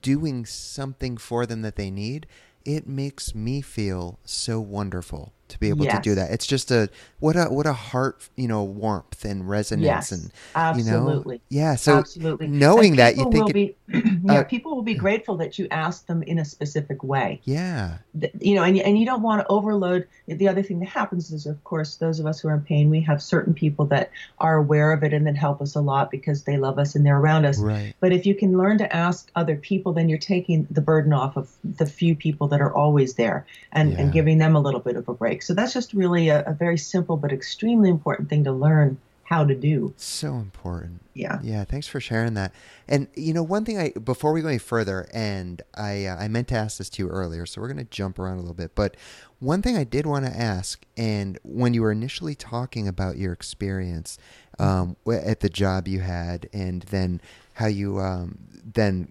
doing 0.00 0.46
something 0.46 1.16
for 1.16 1.46
them 1.46 1.62
that 1.62 1.76
they 1.76 1.90
need, 1.90 2.26
it 2.64 2.86
makes 2.86 3.34
me 3.34 3.60
feel 3.60 4.18
so 4.24 4.60
wonderful 4.60 5.33
to 5.48 5.58
be 5.58 5.68
able 5.68 5.84
yes. 5.84 5.96
to 5.96 6.02
do 6.02 6.14
that. 6.14 6.30
It's 6.30 6.46
just 6.46 6.70
a 6.70 6.88
what 7.20 7.36
a 7.36 7.44
what 7.46 7.66
a 7.66 7.72
heart 7.72 8.28
you 8.36 8.48
know 8.48 8.62
warmth 8.62 9.24
and 9.24 9.48
resonance 9.48 10.10
yes, 10.10 10.12
and 10.12 10.30
absolutely 10.54 11.40
you 11.48 11.58
know, 11.58 11.66
yeah. 11.66 11.76
So 11.76 11.96
absolutely 11.96 12.48
knowing 12.48 12.96
that 12.96 13.16
you 13.16 13.30
think 13.30 13.50
it, 13.50 13.54
be, 13.54 13.76
yeah 13.88 14.40
uh, 14.40 14.44
people 14.44 14.74
will 14.74 14.82
be 14.82 14.94
grateful 14.94 15.36
that 15.36 15.58
you 15.58 15.66
ask 15.70 16.06
them 16.06 16.22
in 16.22 16.38
a 16.38 16.44
specific 16.44 17.02
way. 17.02 17.40
Yeah, 17.44 17.98
you 18.40 18.54
know, 18.54 18.62
and 18.62 18.78
and 18.78 18.98
you 18.98 19.06
don't 19.06 19.22
want 19.22 19.42
to 19.42 19.46
overload. 19.48 20.06
The 20.26 20.48
other 20.48 20.62
thing 20.62 20.80
that 20.80 20.88
happens 20.88 21.32
is, 21.32 21.46
of 21.46 21.62
course, 21.64 21.96
those 21.96 22.20
of 22.20 22.26
us 22.26 22.40
who 22.40 22.48
are 22.48 22.54
in 22.54 22.62
pain, 22.62 22.90
we 22.90 23.00
have 23.02 23.22
certain 23.22 23.54
people 23.54 23.86
that 23.86 24.10
are 24.38 24.56
aware 24.56 24.92
of 24.92 25.02
it 25.02 25.12
and 25.12 25.26
that 25.26 25.36
help 25.36 25.60
us 25.60 25.74
a 25.74 25.80
lot 25.80 26.10
because 26.10 26.44
they 26.44 26.56
love 26.56 26.78
us 26.78 26.94
and 26.94 27.04
they're 27.04 27.18
around 27.18 27.44
us. 27.44 27.58
Right. 27.58 27.94
But 28.00 28.12
if 28.12 28.26
you 28.26 28.34
can 28.34 28.56
learn 28.56 28.78
to 28.78 28.94
ask 28.94 29.30
other 29.34 29.56
people, 29.56 29.92
then 29.92 30.08
you're 30.08 30.18
taking 30.18 30.66
the 30.70 30.80
burden 30.80 31.12
off 31.12 31.36
of 31.36 31.50
the 31.62 31.86
few 31.86 32.14
people 32.14 32.48
that 32.48 32.60
are 32.60 32.74
always 32.74 33.14
there 33.14 33.46
and 33.72 33.92
yeah. 33.92 34.00
and 34.00 34.12
giving 34.12 34.38
them 34.38 34.56
a 34.56 34.60
little 34.60 34.80
bit 34.80 34.96
of 34.96 35.08
a 35.08 35.14
break. 35.14 35.33
So 35.42 35.54
that's 35.54 35.72
just 35.72 35.92
really 35.92 36.28
a, 36.28 36.44
a 36.44 36.52
very 36.52 36.78
simple 36.78 37.16
but 37.16 37.32
extremely 37.32 37.90
important 37.90 38.28
thing 38.28 38.44
to 38.44 38.52
learn 38.52 38.98
how 39.24 39.44
to 39.44 39.54
do. 39.54 39.92
So 39.96 40.34
important. 40.34 41.00
Yeah. 41.14 41.38
Yeah. 41.42 41.64
Thanks 41.64 41.86
for 41.86 41.98
sharing 41.98 42.34
that. 42.34 42.52
And 42.86 43.08
you 43.14 43.32
know, 43.32 43.42
one 43.42 43.64
thing 43.64 43.78
I 43.78 43.90
before 43.90 44.32
we 44.32 44.42
go 44.42 44.48
any 44.48 44.58
further, 44.58 45.08
and 45.12 45.62
I 45.74 46.06
uh, 46.06 46.16
I 46.16 46.28
meant 46.28 46.48
to 46.48 46.56
ask 46.56 46.78
this 46.78 46.90
to 46.90 47.02
you 47.02 47.08
earlier, 47.08 47.46
so 47.46 47.60
we're 47.60 47.68
going 47.68 47.78
to 47.78 47.90
jump 47.90 48.18
around 48.18 48.36
a 48.36 48.40
little 48.40 48.54
bit. 48.54 48.74
But 48.74 48.96
one 49.40 49.62
thing 49.62 49.76
I 49.76 49.84
did 49.84 50.06
want 50.06 50.26
to 50.26 50.32
ask, 50.32 50.84
and 50.96 51.38
when 51.42 51.74
you 51.74 51.82
were 51.82 51.92
initially 51.92 52.34
talking 52.34 52.86
about 52.86 53.16
your 53.16 53.32
experience 53.32 54.18
um, 54.58 54.96
at 55.10 55.40
the 55.40 55.48
job 55.48 55.88
you 55.88 56.00
had, 56.00 56.48
and 56.52 56.82
then 56.82 57.20
how 57.54 57.66
you 57.66 58.00
um, 58.00 58.38
then 58.62 59.08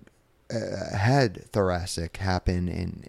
uh, 0.54 0.96
had 0.96 1.46
thoracic 1.52 2.18
happen 2.18 2.68
in 2.68 3.04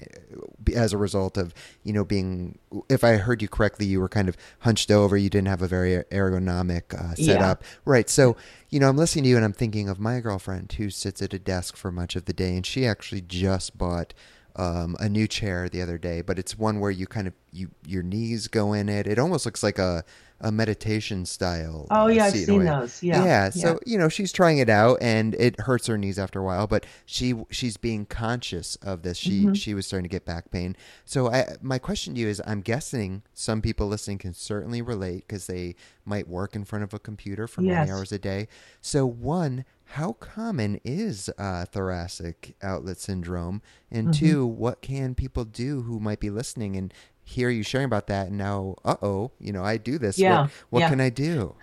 as 0.74 0.92
a 0.92 0.98
result 0.98 1.36
of 1.36 1.54
you 1.82 1.92
know 1.92 2.04
being 2.04 2.58
if 2.88 3.04
I 3.04 3.16
heard 3.16 3.42
you 3.42 3.48
correctly 3.48 3.86
you 3.86 4.00
were 4.00 4.08
kind 4.08 4.28
of 4.28 4.36
hunched 4.60 4.90
over. 4.90 5.16
You 5.16 5.30
didn't 5.30 5.48
have 5.48 5.62
a 5.62 5.68
very 5.68 6.02
ergonomic 6.04 6.94
uh, 6.94 7.14
setup. 7.14 7.62
Yeah. 7.62 7.68
right. 7.84 8.08
So 8.08 8.36
you 8.70 8.80
know 8.80 8.88
I'm 8.88 8.96
listening 8.96 9.24
to 9.24 9.30
you 9.30 9.36
and 9.36 9.44
I'm 9.44 9.52
thinking 9.52 9.88
of 9.88 9.98
my 10.00 10.20
girlfriend 10.20 10.72
who 10.72 10.90
sits 10.90 11.22
at 11.22 11.34
a 11.34 11.38
desk 11.38 11.76
for 11.76 11.90
much 11.90 12.16
of 12.16 12.24
the 12.26 12.32
day 12.32 12.56
and 12.56 12.64
she 12.64 12.86
actually 12.86 13.22
just 13.22 13.76
bought 13.76 14.14
um, 14.56 14.96
a 15.00 15.08
new 15.08 15.26
chair 15.26 15.68
the 15.68 15.82
other 15.82 15.98
day 15.98 16.22
but 16.22 16.38
it's 16.38 16.56
one 16.56 16.78
where 16.78 16.90
you 16.90 17.06
kind 17.06 17.26
of 17.26 17.34
you 17.52 17.70
your 17.86 18.02
knees 18.02 18.48
go 18.48 18.72
in 18.72 18.88
it. 18.88 19.06
It 19.06 19.18
almost 19.18 19.46
looks 19.46 19.62
like 19.62 19.78
a 19.78 20.04
a 20.40 20.52
meditation 20.52 21.24
style. 21.24 21.86
Oh 21.90 22.08
yeah, 22.08 22.26
I've 22.26 22.34
seen 22.34 22.64
those. 22.64 23.02
Yeah. 23.02 23.24
yeah. 23.24 23.50
So 23.50 23.68
yeah. 23.68 23.92
you 23.92 23.98
know 23.98 24.08
she's 24.08 24.32
trying 24.32 24.58
it 24.58 24.68
out, 24.68 24.98
and 25.00 25.34
it 25.36 25.60
hurts 25.60 25.86
her 25.86 25.96
knees 25.96 26.18
after 26.18 26.40
a 26.40 26.42
while. 26.42 26.66
But 26.66 26.86
she 27.06 27.34
she's 27.50 27.76
being 27.76 28.06
conscious 28.06 28.76
of 28.76 29.02
this. 29.02 29.16
She 29.16 29.44
mm-hmm. 29.44 29.52
she 29.54 29.74
was 29.74 29.86
starting 29.86 30.04
to 30.04 30.12
get 30.12 30.24
back 30.24 30.50
pain. 30.50 30.76
So 31.04 31.30
I 31.30 31.56
my 31.62 31.78
question 31.78 32.14
to 32.14 32.20
you 32.20 32.28
is, 32.28 32.42
I'm 32.46 32.60
guessing 32.60 33.22
some 33.32 33.62
people 33.62 33.86
listening 33.86 34.18
can 34.18 34.34
certainly 34.34 34.82
relate 34.82 35.26
because 35.26 35.46
they 35.46 35.76
might 36.04 36.28
work 36.28 36.54
in 36.54 36.64
front 36.64 36.84
of 36.84 36.92
a 36.92 36.98
computer 36.98 37.46
for 37.46 37.62
yes. 37.62 37.86
many 37.86 37.90
hours 37.90 38.12
a 38.12 38.18
day. 38.18 38.48
So 38.80 39.06
one, 39.06 39.64
how 39.84 40.12
common 40.14 40.80
is 40.84 41.30
uh, 41.38 41.66
thoracic 41.66 42.56
outlet 42.62 42.98
syndrome? 42.98 43.62
And 43.90 44.08
mm-hmm. 44.08 44.26
two, 44.26 44.46
what 44.46 44.82
can 44.82 45.14
people 45.14 45.44
do 45.44 45.82
who 45.82 46.00
might 46.00 46.20
be 46.20 46.30
listening 46.30 46.76
and 46.76 46.92
hear 47.24 47.48
you 47.48 47.62
sharing 47.62 47.86
about 47.86 48.06
that 48.06 48.28
and 48.28 48.38
now 48.38 48.76
uh-oh 48.84 49.30
you 49.40 49.52
know 49.52 49.64
i 49.64 49.76
do 49.76 49.98
this 49.98 50.18
yeah, 50.18 50.42
what, 50.42 50.50
what 50.70 50.80
yeah. 50.80 50.88
can 50.88 51.00
i 51.00 51.08
do 51.08 51.54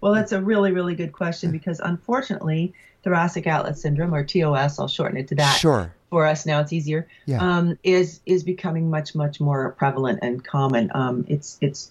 well 0.00 0.14
that's 0.14 0.32
a 0.32 0.40
really 0.40 0.72
really 0.72 0.94
good 0.94 1.12
question 1.12 1.50
because 1.50 1.80
unfortunately 1.80 2.72
thoracic 3.02 3.46
outlet 3.46 3.76
syndrome 3.76 4.14
or 4.14 4.24
tos 4.24 4.78
i'll 4.78 4.88
shorten 4.88 5.16
it 5.16 5.28
to 5.28 5.34
that 5.34 5.58
sure 5.58 5.92
for 6.10 6.26
us 6.26 6.46
now 6.46 6.60
it's 6.60 6.72
easier 6.72 7.08
yeah. 7.26 7.38
um, 7.40 7.76
is 7.82 8.20
is 8.24 8.44
becoming 8.44 8.88
much 8.88 9.14
much 9.14 9.40
more 9.40 9.72
prevalent 9.72 10.18
and 10.22 10.44
common 10.44 10.90
um, 10.94 11.24
it's 11.28 11.58
it's 11.60 11.90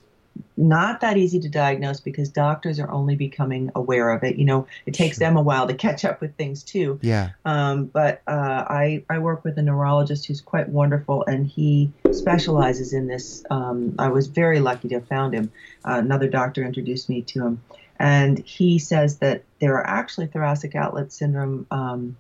not 0.56 1.02
that 1.02 1.18
easy 1.18 1.40
to 1.40 1.50
diagnose 1.50 2.00
because 2.00 2.30
doctors 2.30 2.80
are 2.80 2.90
only 2.92 3.16
becoming 3.16 3.72
aware 3.76 4.12
of 4.12 4.24
it. 4.24 4.36
You 4.38 4.46
know, 4.46 4.68
it 4.86 4.94
takes 4.94 5.18
Sure. 5.18 5.28
them 5.28 5.38
a 5.38 5.42
while 5.42 5.68
to 5.68 5.74
catch 5.74 6.06
up 6.06 6.22
with 6.22 6.36
things 6.36 6.64
too. 6.64 7.00
Yeah. 7.02 7.32
Um, 7.46 7.86
but 7.86 8.22
uh, 8.28 8.32
I, 8.68 9.04
I 9.10 9.20
work 9.20 9.44
with 9.44 9.58
a 9.58 9.62
neurologist 9.62 10.26
who's 10.28 10.42
quite 10.42 10.70
wonderful, 10.70 11.24
and 11.26 11.46
he 11.46 11.92
specializes 12.12 12.94
in 12.94 13.08
this. 13.08 13.44
Um, 13.50 13.96
I 13.98 14.10
was 14.10 14.28
very 14.28 14.60
lucky 14.60 14.90
to 14.90 14.96
have 14.96 15.08
found 15.08 15.34
him. 15.34 15.52
Uh, 15.86 16.00
another 16.04 16.28
doctor 16.28 16.64
introduced 16.64 17.10
me 17.10 17.22
to 17.24 17.46
him, 17.46 17.62
and 17.98 18.40
he 18.40 18.80
says 18.80 19.18
that 19.18 19.44
there 19.60 19.76
are 19.76 19.88
actually 19.88 20.28
thoracic 20.28 20.76
outlet 20.76 21.12
syndrome 21.12 21.66
um, 21.72 22.16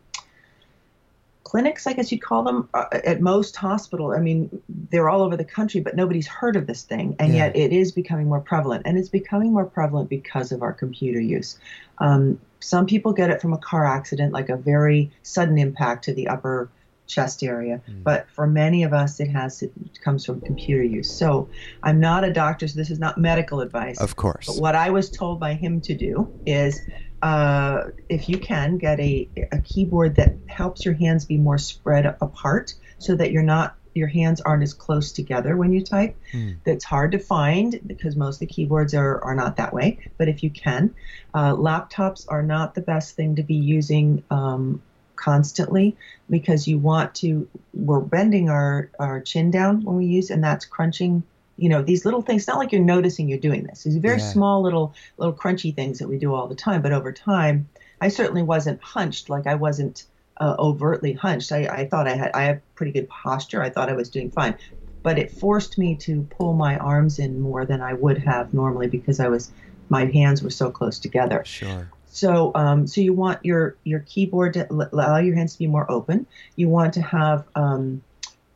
clinics, 1.53 1.85
I 1.85 1.93
guess 1.93 2.11
you'd 2.11 2.23
call 2.23 2.41
them, 2.41 2.67
uh, 2.73 2.85
at 2.91 3.21
most 3.21 3.55
hospital. 3.55 4.11
I 4.11 4.19
mean, 4.19 4.49
they're 4.89 5.07
all 5.07 5.21
over 5.21 5.37
the 5.37 5.45
country, 5.45 5.81
but 5.81 5.95
nobody's 5.95 6.25
heard 6.25 6.55
of 6.55 6.65
this 6.65 6.81
thing, 6.81 7.15
and 7.19 7.31
Yeah. 7.31 7.45
yet 7.45 7.55
it 7.55 7.71
is 7.71 7.91
becoming 7.91 8.27
more 8.27 8.39
prevalent, 8.39 8.81
and 8.87 8.97
it's 8.97 9.07
becoming 9.07 9.53
more 9.53 9.65
prevalent 9.65 10.09
because 10.09 10.51
of 10.51 10.63
our 10.63 10.73
computer 10.73 11.19
use. 11.19 11.59
Um, 11.99 12.39
some 12.59 12.87
people 12.87 13.13
get 13.13 13.29
it 13.29 13.39
from 13.39 13.53
a 13.53 13.59
car 13.59 13.85
accident, 13.85 14.33
like 14.33 14.49
a 14.49 14.57
very 14.57 15.11
sudden 15.21 15.59
impact 15.59 16.05
to 16.05 16.13
the 16.15 16.27
upper 16.27 16.69
chest 17.05 17.43
area. 17.43 17.79
Mm. 17.87 18.03
But 18.03 18.27
for 18.31 18.47
many 18.47 18.81
of 18.81 18.91
us, 18.91 19.19
it 19.19 19.27
has 19.29 19.61
it 19.61 19.71
comes 20.03 20.25
from 20.25 20.41
computer 20.41 20.83
use. 20.83 21.11
So 21.11 21.47
I'm 21.83 21.99
not 21.99 22.23
a 22.23 22.33
doctor, 22.33 22.67
so 22.67 22.79
this 22.79 22.89
is 22.89 22.97
not 22.97 23.19
medical 23.19 23.59
advice. 23.61 23.99
Of 23.99 24.15
course. 24.15 24.47
But 24.47 24.59
what 24.59 24.73
I 24.73 24.89
was 24.89 25.11
told 25.11 25.39
by 25.39 25.53
him 25.53 25.81
to 25.81 25.93
do 25.93 26.27
is, 26.47 26.81
uh, 27.23 27.89
if 28.09 28.27
you 28.27 28.37
can, 28.37 28.77
get 28.77 28.99
a, 28.99 29.29
a 29.53 29.59
keyboard 29.59 30.17
that 30.17 30.35
helps 30.47 30.83
your 30.83 30.93
hands 30.93 31.23
be 31.23 31.37
more 31.37 31.57
spread 31.57 32.05
apart, 32.19 32.73
so 32.99 33.15
that 33.15 33.31
you're 33.31 33.41
not 33.41 33.77
your 33.93 34.07
hands 34.07 34.41
aren't 34.41 34.63
as 34.63 34.73
close 34.73 35.11
together 35.11 35.55
when 35.55 35.71
you 35.71 35.81
type. 35.81 36.17
Hmm. 36.31 36.53
That's 36.65 36.83
hard 36.83 37.13
to 37.13 37.19
find 37.19 37.79
because 37.85 38.17
most 38.17 38.37
of 38.37 38.39
the 38.41 38.47
keyboards 38.47 38.93
are, 38.93 39.23
are 39.23 39.35
not 39.35 39.55
that 39.57 39.71
way. 39.71 39.99
But 40.17 40.27
if 40.27 40.43
you 40.43 40.49
can, 40.49 40.95
uh, 41.33 41.53
laptops 41.53 42.25
are 42.27 42.43
not 42.43 42.75
the 42.75 42.81
best 42.81 43.15
thing 43.15 43.35
to 43.35 43.43
be 43.43 43.55
using 43.55 44.23
um, 44.29 44.81
constantly 45.15 45.95
because 46.29 46.67
you 46.67 46.77
want 46.77 47.15
to. 47.15 47.47
We're 47.73 48.01
bending 48.01 48.49
our 48.49 48.89
our 48.99 49.21
chin 49.21 49.49
down 49.49 49.83
when 49.83 49.95
we 49.95 50.07
use, 50.07 50.29
and 50.29 50.43
that's 50.43 50.65
crunching 50.65 51.23
you 51.57 51.69
know 51.69 51.81
these 51.81 52.05
little 52.05 52.21
things 52.21 52.41
It's 52.43 52.47
not 52.47 52.57
like 52.57 52.71
you're 52.71 52.81
noticing 52.81 53.27
you're 53.29 53.37
doing 53.39 53.63
this 53.63 53.83
these 53.83 53.97
very 53.97 54.17
Yeah. 54.19 54.31
small 54.31 54.61
little 54.61 54.95
little 55.17 55.33
crunchy 55.33 55.73
things 55.75 55.99
that 55.99 56.07
we 56.07 56.17
do 56.17 56.33
all 56.33 56.47
the 56.47 56.55
time 56.55 56.81
but 56.81 56.91
over 56.93 57.11
time 57.11 57.69
i 58.01 58.07
certainly 58.07 58.43
wasn't 58.43 58.81
hunched 58.81 59.29
like 59.29 59.45
i 59.47 59.55
wasn't 59.55 60.05
uh, 60.41 60.55
overtly 60.57 61.13
hunched 61.13 61.51
I, 61.51 61.65
I 61.67 61.85
thought 61.87 62.07
i 62.07 62.15
had 62.15 62.31
i 62.33 62.43
have 62.43 62.61
pretty 62.75 62.91
good 62.91 63.07
posture 63.07 63.61
i 63.61 63.69
thought 63.69 63.89
i 63.89 63.93
was 63.93 64.09
doing 64.09 64.31
fine 64.31 64.55
but 65.03 65.19
it 65.19 65.31
forced 65.31 65.77
me 65.77 65.95
to 65.97 66.23
pull 66.37 66.53
my 66.53 66.77
arms 66.77 67.19
in 67.19 67.39
more 67.39 67.65
than 67.65 67.81
i 67.81 67.93
would 67.93 68.17
have 68.17 68.53
normally 68.53 68.87
because 68.87 69.19
i 69.19 69.27
was 69.27 69.51
my 69.89 70.05
hands 70.05 70.41
were 70.41 70.49
so 70.49 70.71
close 70.71 70.97
together 70.97 71.43
Sure. 71.45 71.91
so, 72.07 72.51
um, 72.55 72.87
so 72.87 73.01
you 73.01 73.13
want 73.13 73.43
your 73.43 73.75
your 73.83 73.99
keyboard 74.01 74.53
to 74.55 74.67
l- 74.71 74.89
allow 74.91 75.17
your 75.17 75.35
hands 75.35 75.53
to 75.53 75.59
be 75.59 75.67
more 75.67 75.89
open. 75.91 76.25
You 76.55 76.69
want 76.69 76.93
to 76.93 77.01
have 77.01 77.45
um, 77.55 78.03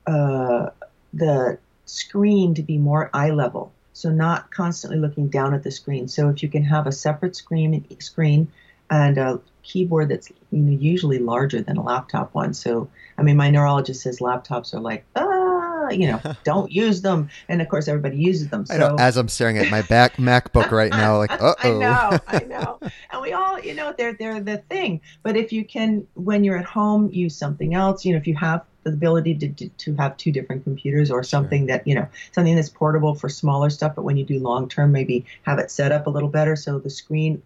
uh, 0.06 0.70
the 1.14 1.58
screen 1.88 2.54
to 2.56 2.62
be 2.62 2.78
more 2.78 3.10
eye 3.14 3.32
level, 3.32 3.72
so 3.94 4.10
not 4.10 4.52
constantly 4.52 5.00
looking 5.00 5.28
down 5.30 5.54
at 5.54 5.64
the 5.64 5.72
screen. 5.72 6.08
So, 6.08 6.30
if 6.30 6.44
you 6.44 6.50
can 6.50 6.64
have 6.64 6.88
a 6.88 6.92
separate 6.92 7.36
screen 7.36 7.86
screen 8.00 8.48
and 8.90 9.18
a 9.18 9.40
keyboard 9.64 10.10
that's 10.10 10.30
you 10.52 10.60
know 10.60 10.78
usually 10.78 11.20
larger 11.20 11.62
than 11.62 11.78
a 11.78 11.84
laptop 11.84 12.34
one. 12.34 12.54
So, 12.54 12.90
I 13.18 13.24
mean, 13.24 13.38
my 13.38 13.50
neurologist 13.50 14.02
says 14.02 14.20
laptops 14.20 14.74
are 14.74 14.80
like 14.80 15.06
ah, 15.16 15.90
you 15.90 16.08
know, 16.08 16.22
don't 16.44 16.72
use 16.72 17.02
them, 17.02 17.30
and 17.50 17.62
of 17.62 17.70
course 17.70 17.88
everybody 17.88 18.18
uses 18.18 18.50
them. 18.50 18.66
So. 18.66 18.76
I 18.76 18.78
know. 18.78 18.96
As 19.00 19.18
I'm 19.18 19.28
staring 19.28 19.58
at 19.58 19.70
my 19.70 19.82
back 19.84 20.18
MacBook 20.18 20.72
right 20.72 20.92
now, 20.92 21.18
like, 21.18 21.32
uh 21.32 21.56
I 21.64 21.70
oh. 21.70 21.80
know, 21.80 22.20
I 22.28 22.40
know. 22.44 22.80
And 23.12 23.22
we 23.22 23.34
all, 23.34 23.60
you 23.60 23.74
know, 23.74 23.94
they're 23.98 24.14
they're 24.14 24.40
the 24.40 24.58
thing. 24.70 25.02
But 25.24 25.38
if 25.38 25.52
you 25.52 25.66
can, 25.66 26.08
when 26.14 26.44
you're 26.44 26.58
at 26.58 26.66
home, 26.66 27.10
use 27.12 27.36
something 27.36 27.74
else. 27.74 28.06
You 28.06 28.14
know, 28.14 28.18
if 28.18 28.28
you 28.28 28.36
have 28.36 28.66
the 28.88 28.94
ability 28.94 29.36
to 29.36 29.50
to, 29.50 29.70
to 29.70 29.96
have 29.96 30.18
two 30.18 30.32
different 30.32 30.64
computers 30.64 31.12
or 31.12 31.24
something 31.24 31.68
that 31.68 31.86
you 31.88 31.96
know 31.96 32.08
something 32.32 32.56
that's 32.56 32.70
portable 32.70 33.14
for 33.16 33.30
smaller 33.30 33.70
stuff. 33.70 33.96
But 33.96 34.04
when 34.04 34.18
you 34.18 34.26
do 34.26 34.40
long 34.40 34.70
term, 34.70 34.92
maybe 34.92 35.26
have 35.44 35.60
it 35.60 35.72
set 35.72 35.92
up 35.92 36.08
a 36.08 36.10
little 36.10 36.30
better 36.30 36.56
so 36.56 36.80
the 36.80 36.90
screen 36.90 37.42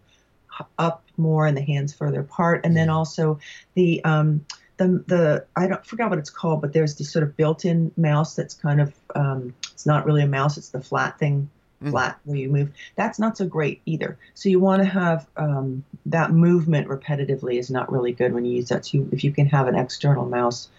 up 0.77 1.03
more 1.17 1.47
and 1.47 1.57
the 1.57 1.61
hands 1.61 1.93
further 1.93 2.21
apart, 2.21 2.61
and 2.63 2.75
then 2.75 2.89
also 2.89 3.39
the 3.73 4.03
um, 4.03 4.45
the 4.77 5.03
the 5.07 5.45
I 5.55 5.67
don't 5.67 5.85
forgot 5.85 6.09
what 6.09 6.19
it's 6.19 6.29
called, 6.29 6.61
but 6.61 6.73
there's 6.73 6.95
this 6.95 7.11
sort 7.11 7.23
of 7.23 7.35
built-in 7.35 7.91
mouse 7.97 8.35
that's 8.35 8.53
kind 8.53 8.81
of 8.81 8.93
um, 9.15 9.53
it's 9.73 9.85
not 9.85 10.05
really 10.05 10.23
a 10.23 10.27
mouse, 10.27 10.57
it's 10.57 10.69
the 10.69 10.81
flat 10.81 11.17
thing, 11.17 11.49
Mhm. 11.81 11.89
flat 11.91 12.19
where 12.25 12.37
you 12.37 12.49
move. 12.49 12.69
That's 12.95 13.17
not 13.17 13.37
so 13.37 13.45
great 13.47 13.81
either. 13.85 14.17
So 14.35 14.49
you 14.49 14.59
want 14.59 14.83
to 14.83 14.87
have 14.87 15.27
um, 15.35 15.83
that 16.05 16.31
movement 16.31 16.87
repetitively 16.87 17.57
is 17.57 17.71
not 17.71 17.91
really 17.91 18.11
good 18.11 18.33
when 18.33 18.45
you 18.45 18.57
use 18.57 18.69
that. 18.69 18.85
So 18.85 18.99
you, 18.99 19.09
if 19.11 19.23
you 19.23 19.31
can 19.31 19.47
have 19.47 19.67
an 19.67 19.75
external 19.75 20.25
mouse, 20.25 20.69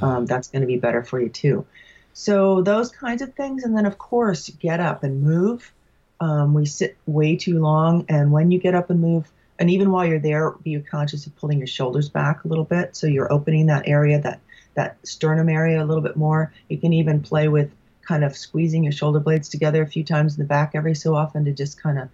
um, 0.00 0.26
that's 0.26 0.48
going 0.48 0.62
to 0.62 0.66
be 0.66 0.76
better 0.76 1.02
for 1.02 1.20
you 1.20 1.28
too. 1.28 1.66
So 2.14 2.62
those 2.62 2.90
kinds 2.90 3.22
of 3.22 3.34
things, 3.34 3.64
and 3.64 3.76
then 3.76 3.86
of 3.86 3.98
course 3.98 4.48
get 4.48 4.80
up 4.80 5.02
and 5.02 5.22
move. 5.22 5.72
Um, 6.20 6.54
we 6.54 6.66
sit 6.66 6.96
way 7.06 7.36
too 7.36 7.60
long, 7.60 8.04
and 8.08 8.30
when 8.30 8.50
you 8.50 8.58
get 8.58 8.74
up 8.74 8.90
and 8.90 9.00
move, 9.00 9.30
and 9.58 9.70
even 9.70 9.90
while 9.90 10.06
you're 10.06 10.18
there, 10.18 10.52
be 10.62 10.78
conscious 10.80 11.26
of 11.26 11.34
pulling 11.36 11.58
your 11.58 11.66
shoulders 11.66 12.08
back 12.08 12.44
a 12.44 12.48
little 12.48 12.64
bit, 12.64 12.94
so 12.94 13.06
you're 13.06 13.32
opening 13.32 13.66
that 13.66 13.88
area, 13.88 14.20
that 14.20 14.40
that 14.74 14.96
sternum 15.06 15.48
area 15.48 15.82
a 15.82 15.86
little 15.86 16.02
bit 16.02 16.16
more. 16.16 16.52
You 16.68 16.78
can 16.78 16.92
even 16.92 17.20
play 17.22 17.48
with 17.48 17.70
kind 18.06 18.24
of 18.24 18.36
squeezing 18.36 18.84
your 18.84 18.92
shoulder 18.92 19.20
blades 19.20 19.48
together 19.48 19.82
a 19.82 19.86
few 19.86 20.04
times 20.04 20.36
in 20.36 20.42
the 20.42 20.48
back 20.48 20.72
every 20.74 20.94
so 20.94 21.14
often 21.14 21.44
to 21.44 21.52
just 21.52 21.80
kind 21.80 21.98
of, 21.98 22.08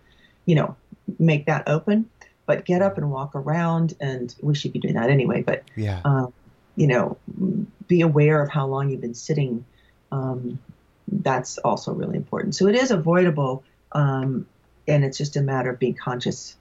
you 0.44 0.54
know, 0.54 0.76
make 1.18 1.46
that 1.46 1.68
open. 1.68 2.08
But 2.46 2.64
get 2.64 2.82
up 2.82 2.96
and 2.96 3.10
walk 3.10 3.34
around, 3.34 3.94
and 4.00 4.34
we 4.40 4.54
should 4.54 4.72
be 4.72 4.78
doing 4.78 4.94
that 4.94 5.10
anyway. 5.10 5.42
But 5.42 5.64
yeah. 5.76 6.00
um, 6.04 6.32
you 6.76 6.86
know, 6.86 7.18
be 7.86 8.00
aware 8.02 8.42
of 8.42 8.50
how 8.50 8.66
long 8.66 8.90
you've 8.90 9.00
been 9.00 9.14
sitting. 9.14 9.64
Um, 10.12 10.58
that's 11.10 11.58
also 11.58 11.92
really 11.92 12.16
important. 12.16 12.54
So 12.54 12.66
it 12.66 12.74
is 12.74 12.90
avoidable, 12.90 13.62
um, 13.92 14.46
and 14.86 15.04
it's 15.04 15.16
just 15.18 15.36
a 15.36 15.40
matter 15.42 15.70
of 15.70 15.78
being 15.78 15.94
conscious. 15.94 16.56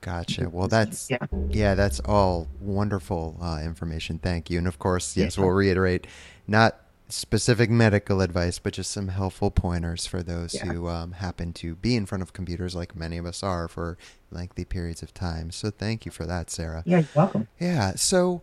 Gotcha. 0.00 0.48
Well, 0.48 0.68
that's 0.68 1.10
yeah, 1.10 1.18
yeah, 1.48 1.74
that's 1.74 2.00
all 2.00 2.46
wonderful 2.60 3.36
uh, 3.42 3.60
information. 3.62 4.18
Thank 4.18 4.48
you. 4.48 4.58
And 4.58 4.66
of 4.68 4.78
course, 4.78 5.16
yes, 5.16 5.36
Yeah. 5.36 5.44
we'll 5.44 5.52
reiterate 5.54 6.06
not 6.46 6.80
specific 7.08 7.68
medical 7.70 8.20
advice, 8.20 8.58
but 8.58 8.74
just 8.74 8.90
some 8.92 9.08
helpful 9.08 9.50
pointers 9.50 10.06
for 10.06 10.22
those 10.22 10.54
Yeah. 10.54 10.66
who 10.66 10.88
um, 10.88 11.12
happen 11.12 11.52
to 11.54 11.74
be 11.74 11.96
in 11.96 12.06
front 12.06 12.22
of 12.22 12.32
computers, 12.32 12.76
like 12.76 12.94
many 12.94 13.18
of 13.18 13.26
us 13.26 13.42
are, 13.42 13.66
for 13.66 13.98
lengthy 14.30 14.64
periods 14.64 15.02
of 15.02 15.12
time. 15.14 15.50
So 15.50 15.70
thank 15.70 16.04
you 16.06 16.12
for 16.12 16.26
that, 16.26 16.50
Sarah. 16.50 16.82
yeah, 16.86 16.98
you're 16.98 17.08
welcome. 17.14 17.48
Yeah. 17.58 17.94
So 17.96 18.42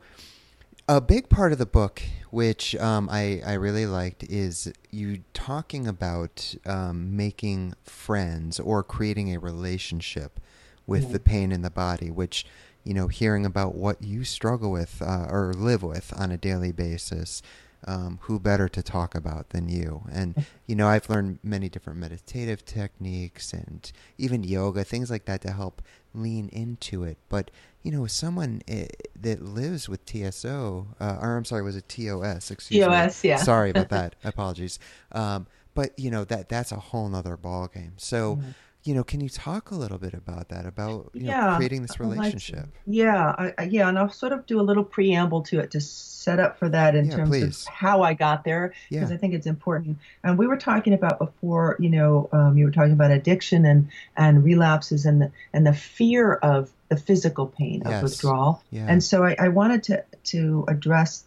a 0.87 1.01
big 1.01 1.29
part 1.29 1.51
of 1.51 1.57
the 1.57 1.65
book, 1.65 2.01
which 2.29 2.75
um, 2.75 3.09
I, 3.11 3.41
I 3.45 3.53
really 3.53 3.85
liked, 3.87 4.23
is 4.23 4.71
you 4.91 5.23
talking 5.33 5.87
about 5.87 6.53
um, 6.65 7.15
making 7.15 7.73
friends 7.83 8.59
or 8.59 8.83
creating 8.83 9.33
a 9.33 9.39
relationship 9.39 10.39
with 10.85 11.07
Mhm. 11.07 11.11
the 11.13 11.19
pain 11.19 11.51
in 11.51 11.63
the 11.63 11.71
body, 11.71 12.11
which, 12.11 12.45
you 12.83 12.93
know, 12.93 13.07
hearing 13.07 13.45
about 13.45 13.73
what 13.73 14.03
you 14.03 14.23
struggle 14.23 14.71
with 14.71 15.01
uh, 15.01 15.25
or 15.29 15.53
live 15.53 15.81
with 15.81 16.13
on 16.15 16.31
a 16.31 16.37
daily 16.37 16.71
basis. 16.71 17.41
Um, 17.87 18.17
who 18.23 18.39
better 18.39 18.67
to 18.67 18.81
talk 18.81 19.13
about 19.13 19.49
than 19.49 19.69
you? 19.69 20.05
And, 20.11 20.43
you 20.65 20.75
know, 20.75 20.87
I've 20.87 21.07
learned 21.07 21.37
many 21.43 21.69
different 21.69 21.99
meditative 21.99 22.65
techniques 22.65 23.53
and 23.53 23.91
even 24.17 24.43
yoga, 24.43 24.83
things 24.83 25.11
like 25.11 25.25
that 25.25 25.41
to 25.41 25.51
help 25.51 25.83
lean 26.11 26.49
into 26.49 27.03
it. 27.03 27.17
But, 27.29 27.51
you 27.85 27.91
know, 27.91 28.07
someone 28.07 28.61
eh, 28.67 28.87
that 29.15 29.41
lives 29.43 29.87
with 29.87 30.01
TSO, 30.05 30.87
uh, 30.99 31.17
or 31.21 31.37
I'm 31.37 31.45
sorry, 31.45 31.61
was 31.61 31.75
it 31.75 31.87
TOS? 31.87 32.51
Excuse 32.51 32.81
me. 32.81 32.85
TOS, 32.85 33.23
yeah. 33.23 33.37
Sorry 33.37 33.69
about 33.69 33.89
that. 33.97 34.15
Apologies. 34.23 34.79
Um, 35.11 35.47
but 35.75 35.97
you 35.99 36.09
know 36.09 36.23
that 36.25 36.49
that's 36.49 36.71
a 36.71 36.77
whole 36.77 37.07
nother 37.09 37.37
ball 37.37 37.67
game. 37.67 37.93
So, 37.97 38.37
Mhm. 38.37 38.53
you 38.85 38.93
know, 38.95 39.03
can 39.03 39.19
you 39.21 39.29
talk 39.29 39.71
a 39.71 39.75
little 39.75 39.97
bit 39.99 40.13
about 40.13 40.49
that? 40.49 40.65
About 40.65 41.11
you 41.13 41.25
know, 41.25 41.29
Yeah, 41.31 41.55
creating 41.57 41.81
this 41.83 41.99
I'd 41.99 42.07
like 42.07 42.09
relationship. 42.17 42.67
Yeah, 42.87 43.35
I, 43.37 43.53
I, 43.57 43.63
yeah, 43.65 43.89
and 43.89 43.99
I'll 43.99 44.09
sort 44.09 44.31
of 44.33 44.45
do 44.45 44.59
a 44.59 44.63
little 44.63 44.83
preamble 44.83 45.41
to 45.43 45.59
it 45.59 45.71
to 45.71 45.81
set 45.81 46.39
up 46.39 46.57
for 46.57 46.69
that 46.69 46.95
in 46.95 47.05
Yeah, 47.05 47.15
terms 47.17 47.29
please. 47.29 47.67
of 47.67 47.73
how 47.73 48.01
I 48.03 48.13
got 48.13 48.43
there 48.45 48.73
because 48.89 49.09
Yeah. 49.11 49.15
I 49.15 49.17
think 49.17 49.33
it's 49.33 49.47
important. 49.47 49.97
And 50.23 50.37
we 50.39 50.47
were 50.47 50.57
talking 50.57 50.93
about 50.93 51.19
before, 51.19 51.75
you 51.79 51.89
know, 51.89 52.29
um, 52.31 52.57
you 52.57 52.65
were 52.65 52.71
talking 52.71 52.93
about 52.93 53.11
addiction 53.11 53.65
and 53.65 53.89
and 54.17 54.43
relapses 54.43 55.05
and 55.05 55.21
the 55.21 55.31
and 55.53 55.67
the 55.67 55.73
fear 55.73 56.33
of 56.35 56.71
the 56.89 56.97
physical 56.97 57.47
pain 57.47 57.81
of 57.83 57.91
Yes. 57.91 58.03
withdrawal. 58.03 58.61
Yeah. 58.71 58.85
And 58.87 59.03
so 59.03 59.23
I, 59.23 59.35
I 59.39 59.47
wanted 59.49 59.83
to 59.83 60.03
to 60.25 60.65
address 60.67 61.23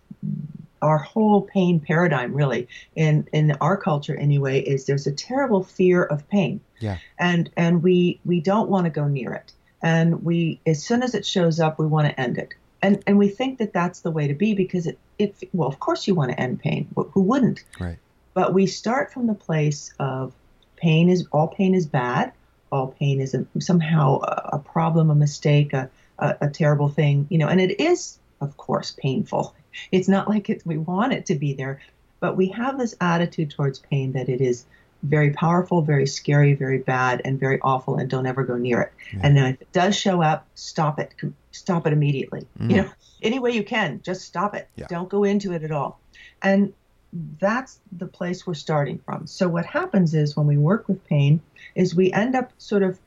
our 0.81 0.99
whole 0.99 1.43
pain 1.43 1.81
paradigm 1.81 2.33
really 2.33 2.69
in 2.95 3.27
in 3.33 3.51
our 3.61 3.77
culture 3.77 4.15
anyway 4.17 4.61
is 4.61 4.87
there's 4.87 5.07
a 5.09 5.13
terrible 5.13 5.65
fear 5.65 6.05
of 6.05 6.29
pain 6.29 6.61
Yeah. 6.79 6.99
and 7.19 7.51
and 7.57 7.83
we 7.83 8.21
we 8.25 8.41
don't 8.41 8.69
want 8.71 8.85
to 8.85 8.91
go 8.91 9.09
near 9.09 9.33
it 9.33 9.53
and 9.83 10.23
we 10.25 10.61
as 10.67 10.81
soon 10.83 11.03
as 11.03 11.15
it 11.17 11.27
shows 11.27 11.59
up 11.59 11.81
we 11.81 11.87
want 11.87 12.07
to 12.09 12.21
end 12.21 12.39
it 12.39 12.55
and 12.81 13.03
and 13.09 13.19
we 13.19 13.27
think 13.29 13.59
that 13.59 13.73
that's 13.73 14.01
the 14.01 14.13
way 14.13 14.29
to 14.29 14.35
be 14.35 14.55
because 14.55 14.87
it 14.87 14.99
it 15.19 15.35
well 15.53 15.69
of 15.69 15.81
course 15.81 16.07
you 16.07 16.15
want 16.15 16.31
to 16.31 16.39
end 16.41 16.61
pain 16.61 16.87
Wh- 16.97 17.11
who 17.13 17.23
wouldn't 17.23 17.65
Right. 17.81 17.99
but 18.35 18.55
we 18.55 18.67
start 18.69 19.13
from 19.13 19.27
the 19.27 19.35
place 19.35 19.93
of 19.99 20.33
pain 20.77 21.09
is 21.09 21.27
all 21.33 21.49
pain 21.49 21.75
is 21.75 21.87
bad. 21.87 22.31
All 22.71 22.89
pain 22.99 23.21
is 23.21 23.35
a, 23.35 23.47
somehow 23.59 24.21
a, 24.21 24.51
a, 24.55 24.59
problem, 24.59 25.11
a 25.11 25.15
mistake, 25.15 25.73
a, 25.73 25.91
a, 26.19 26.37
a 26.43 26.49
terrible 26.51 26.89
thing, 26.89 27.27
you 27.31 27.39
know. 27.39 27.49
And 27.49 27.61
it 27.61 27.81
is, 27.81 28.19
of 28.41 28.57
course, 28.57 28.95
painful. 28.99 29.55
It's 29.93 30.09
not 30.09 30.29
like 30.29 30.51
it, 30.51 30.63
we 30.65 30.77
want 30.79 31.13
it 31.13 31.27
to 31.27 31.35
be 31.35 31.55
there, 31.55 31.81
but 32.21 32.37
we 32.37 32.49
have 32.49 32.79
this 32.79 32.95
attitude 33.01 33.51
towards 33.51 33.79
pain 33.79 34.13
that 34.13 34.29
it 34.29 34.41
is 34.41 34.65
very 35.03 35.31
powerful, 35.31 35.83
very 35.83 36.07
scary, 36.07 36.55
very 36.55 36.79
bad, 36.79 37.23
and 37.25 37.39
very 37.39 37.61
awful, 37.63 37.97
and 37.97 38.11
don't 38.11 38.27
ever 38.27 38.43
go 38.43 38.57
near 38.57 38.81
it. 38.81 38.93
Yeah. 39.13 39.21
And 39.23 39.37
then 39.37 39.47
if 39.55 39.63
it 39.63 39.73
does 39.73 39.97
show 39.97 40.23
up, 40.23 40.47
stop 40.55 40.99
it. 40.99 41.15
Stop 41.53 41.87
it 41.87 41.93
immediately. 41.93 42.47
Mm. 42.59 42.71
You 42.71 42.77
know, 42.79 42.91
any 43.23 43.39
way 43.39 43.53
you 43.53 43.65
can, 43.65 44.01
just 44.03 44.23
stop 44.23 44.55
it. 44.55 44.69
Yeah. 44.77 44.87
Don't 44.89 45.09
go 45.09 45.25
into 45.25 45.53
it 45.53 45.63
at 45.63 45.71
all. 45.71 46.01
And 46.43 46.73
that's 47.13 47.79
the 47.93 48.07
place 48.07 48.47
we're 48.47 48.55
starting 48.55 48.99
from. 48.99 49.27
So 49.27 49.49
what 49.49 49.67
happens 49.67 50.15
is 50.15 50.37
when 50.37 50.47
we 50.47 50.59
work 50.59 50.89
with 50.89 51.05
pain, 51.05 51.41
is 51.75 51.95
we 51.95 52.13
end 52.13 52.35
up 52.35 52.53
sort 52.59 52.83
of. 52.83 52.99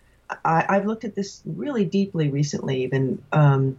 I, 0.45 0.75
have 0.75 0.85
looked 0.85 1.03
at 1.03 1.13
this 1.13 1.41
really 1.45 1.83
deeply 1.83 2.29
recently, 2.29 2.83
even 2.83 3.21
um, 3.33 3.77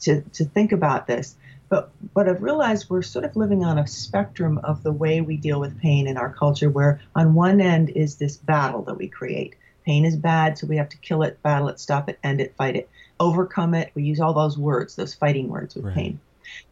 to 0.00 0.20
to 0.20 0.44
think 0.44 0.72
about 0.72 1.06
this. 1.06 1.34
But 1.68 1.90
what 2.12 2.28
I've 2.28 2.42
realized 2.42 2.88
we're 2.88 3.02
sort 3.02 3.24
of 3.24 3.36
living 3.36 3.64
on 3.64 3.78
a 3.78 3.86
spectrum 3.86 4.58
of 4.58 4.82
the 4.82 4.92
way 4.92 5.20
we 5.20 5.36
deal 5.36 5.60
with 5.60 5.78
pain 5.80 6.06
in 6.06 6.16
our 6.16 6.32
culture, 6.32 6.70
where 6.70 7.00
on 7.14 7.34
one 7.34 7.60
end 7.60 7.90
is 7.90 8.16
this 8.16 8.36
battle 8.36 8.82
that 8.82 8.96
we 8.96 9.08
create. 9.08 9.54
Pain 9.84 10.04
is 10.04 10.16
bad, 10.16 10.58
so 10.58 10.66
we 10.66 10.76
have 10.76 10.90
to 10.90 10.98
kill 10.98 11.22
it, 11.22 11.42
battle 11.42 11.68
it, 11.68 11.80
stop 11.80 12.08
it, 12.08 12.18
end 12.22 12.40
it, 12.40 12.54
fight 12.56 12.76
it, 12.76 12.88
overcome 13.18 13.74
it. 13.74 13.90
We 13.94 14.02
use 14.02 14.20
all 14.20 14.34
those 14.34 14.58
words, 14.58 14.96
those 14.96 15.14
fighting 15.14 15.48
words 15.48 15.74
with 15.74 15.86
right. 15.86 15.94
pain. 15.94 16.20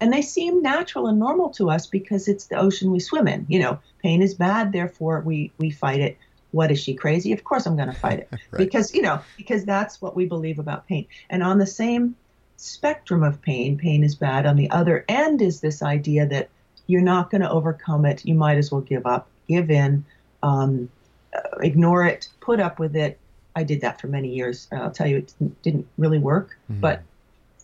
And 0.00 0.12
they 0.12 0.22
seem 0.22 0.62
natural 0.62 1.06
and 1.06 1.18
normal 1.18 1.50
to 1.50 1.70
us 1.70 1.86
because 1.86 2.28
it's 2.28 2.46
the 2.46 2.56
ocean 2.56 2.90
we 2.90 3.00
swim 3.00 3.28
in. 3.28 3.46
You 3.48 3.60
know, 3.60 3.78
pain 4.02 4.22
is 4.22 4.34
bad, 4.34 4.72
therefore 4.72 5.20
we, 5.20 5.52
we 5.58 5.70
fight 5.70 6.00
it. 6.00 6.16
What 6.52 6.70
is 6.70 6.80
she 6.80 6.94
crazy? 6.94 7.32
Of 7.32 7.44
course 7.44 7.66
I'm 7.66 7.76
going 7.76 7.88
to 7.92 7.94
fight 7.94 8.20
it. 8.20 8.28
right. 8.32 8.58
Because, 8.58 8.94
you 8.94 9.02
know, 9.02 9.20
because 9.36 9.64
that's 9.64 10.00
what 10.00 10.16
we 10.16 10.26
believe 10.26 10.58
about 10.58 10.86
pain. 10.86 11.06
And 11.30 11.42
on 11.42 11.58
the 11.58 11.66
same 11.66 12.16
spectrum 12.56 13.22
of 13.22 13.40
pain, 13.42 13.76
pain 13.76 14.02
is 14.02 14.14
bad. 14.14 14.46
On 14.46 14.56
the 14.56 14.70
other 14.70 15.04
end 15.08 15.42
is 15.42 15.60
this 15.60 15.82
idea 15.82 16.26
that 16.26 16.48
you're 16.86 17.02
not 17.02 17.30
going 17.30 17.42
to 17.42 17.50
overcome 17.50 18.04
it. 18.04 18.24
You 18.24 18.34
might 18.34 18.58
as 18.58 18.70
well 18.70 18.80
give 18.80 19.06
up, 19.06 19.28
give 19.48 19.70
in, 19.70 20.04
um, 20.42 20.88
uh, 21.34 21.58
ignore 21.60 22.06
it, 22.06 22.28
put 22.40 22.60
up 22.60 22.78
with 22.78 22.96
it. 22.96 23.18
I 23.54 23.64
did 23.64 23.80
that 23.80 24.00
for 24.00 24.06
many 24.06 24.28
years. 24.28 24.68
I'll 24.70 24.90
tell 24.90 25.06
you, 25.06 25.18
it 25.18 25.34
didn't 25.62 25.86
really 25.98 26.18
work. 26.18 26.56
Mm-hmm. 26.70 26.80
But 26.80 27.02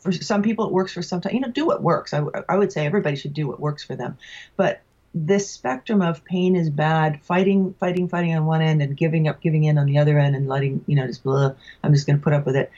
for 0.03 0.13
some 0.13 0.43
people, 0.43 0.67
it 0.67 0.73
works 0.73 0.93
for 0.93 1.03
some 1.03 1.21
time. 1.21 1.35
You 1.35 1.41
know, 1.41 1.51
do 1.51 1.67
what 1.67 1.83
works. 1.83 2.13
I, 2.13 2.23
I 2.49 2.57
would 2.57 2.73
say 2.73 2.85
everybody 2.87 3.17
should 3.17 3.35
do 3.35 3.49
what 3.49 3.61
works 3.61 3.85
for 3.85 3.97
them. 3.97 4.19
But 4.57 4.83
this 5.15 5.51
spectrum 5.51 6.01
of 6.03 6.25
pain 6.25 6.57
is 6.57 6.71
bad, 6.71 7.21
fighting, 7.23 7.75
fighting, 7.75 8.09
fighting 8.09 8.35
on 8.35 8.47
one 8.47 8.63
end, 8.63 8.83
and 8.83 8.97
giving 8.97 9.29
up, 9.29 9.41
giving 9.41 9.65
in 9.65 9.79
on 9.79 9.87
the 9.87 9.99
other 9.99 10.19
end, 10.19 10.35
and 10.37 10.49
letting 10.49 10.85
you 10.87 10.97
know 10.97 11.07
just 11.07 11.23
blah. 11.23 11.53
I'm 11.83 11.93
just 11.93 12.07
going 12.07 12.19
to 12.19 12.23
put 12.23 12.33
up 12.33 12.47
with 12.47 12.57
it 12.57 12.71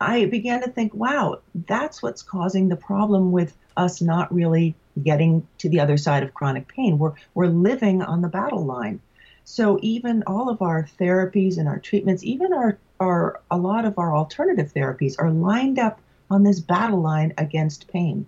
I 0.00 0.24
began 0.24 0.62
to 0.62 0.70
think, 0.70 0.94
wow, 0.94 1.40
that's 1.54 2.02
what's 2.02 2.22
causing 2.22 2.68
the 2.68 2.76
problem 2.76 3.32
with 3.32 3.54
us 3.76 4.00
not 4.00 4.32
really 4.32 4.74
getting 5.00 5.46
to 5.58 5.68
the 5.68 5.80
other 5.80 5.98
side 5.98 6.22
of 6.22 6.32
chronic 6.32 6.68
pain. 6.68 6.98
We're, 6.98 7.12
we're 7.34 7.48
living 7.48 8.02
on 8.02 8.22
the 8.22 8.28
battle 8.28 8.64
line. 8.64 9.00
So 9.44 9.78
even 9.82 10.22
all 10.26 10.48
of 10.48 10.62
our 10.62 10.88
therapies 10.98 11.58
and 11.58 11.68
our 11.68 11.78
treatments, 11.78 12.24
even 12.24 12.52
our, 12.54 12.78
our 12.98 13.40
a 13.50 13.58
lot 13.58 13.84
of 13.84 13.98
our 13.98 14.16
alternative 14.16 14.72
therapies 14.74 15.16
are 15.18 15.30
lined 15.30 15.78
up 15.78 16.00
on 16.30 16.42
this 16.42 16.60
battle 16.60 17.00
line 17.00 17.34
against 17.38 17.88
pain. 17.88 18.26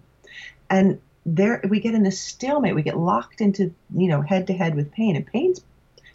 And 0.69 1.01
there 1.25 1.61
we 1.69 1.81
get 1.81 1.95
in 1.95 2.03
this 2.03 2.21
stalemate. 2.21 2.75
We 2.75 2.83
get 2.83 2.99
locked 2.99 3.41
into, 3.41 3.73
you 3.95 4.09
know, 4.09 4.23
head 4.23 4.47
to 4.49 4.53
head 4.53 4.75
with 4.75 4.91
pain. 4.93 5.17
And 5.17 5.27
pain's 5.27 5.61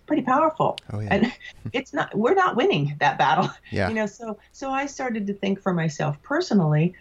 pretty 0.06 0.24
powerful. 0.24 0.78
Oh, 0.92 1.00
yeah. 1.00 1.08
And 1.12 1.34
it's 1.74 1.94
not 1.94 2.16
we're 2.16 2.34
not 2.34 2.56
winning 2.56 2.96
that 3.00 3.18
battle. 3.18 3.50
Yeah. 3.72 3.90
You 3.90 3.96
know, 3.96 4.06
so 4.06 4.38
so 4.52 4.72
I 4.72 4.88
started 4.88 5.28
to 5.28 5.34
think 5.34 5.62
for 5.62 5.74
myself 5.74 6.22
personally, 6.24 6.96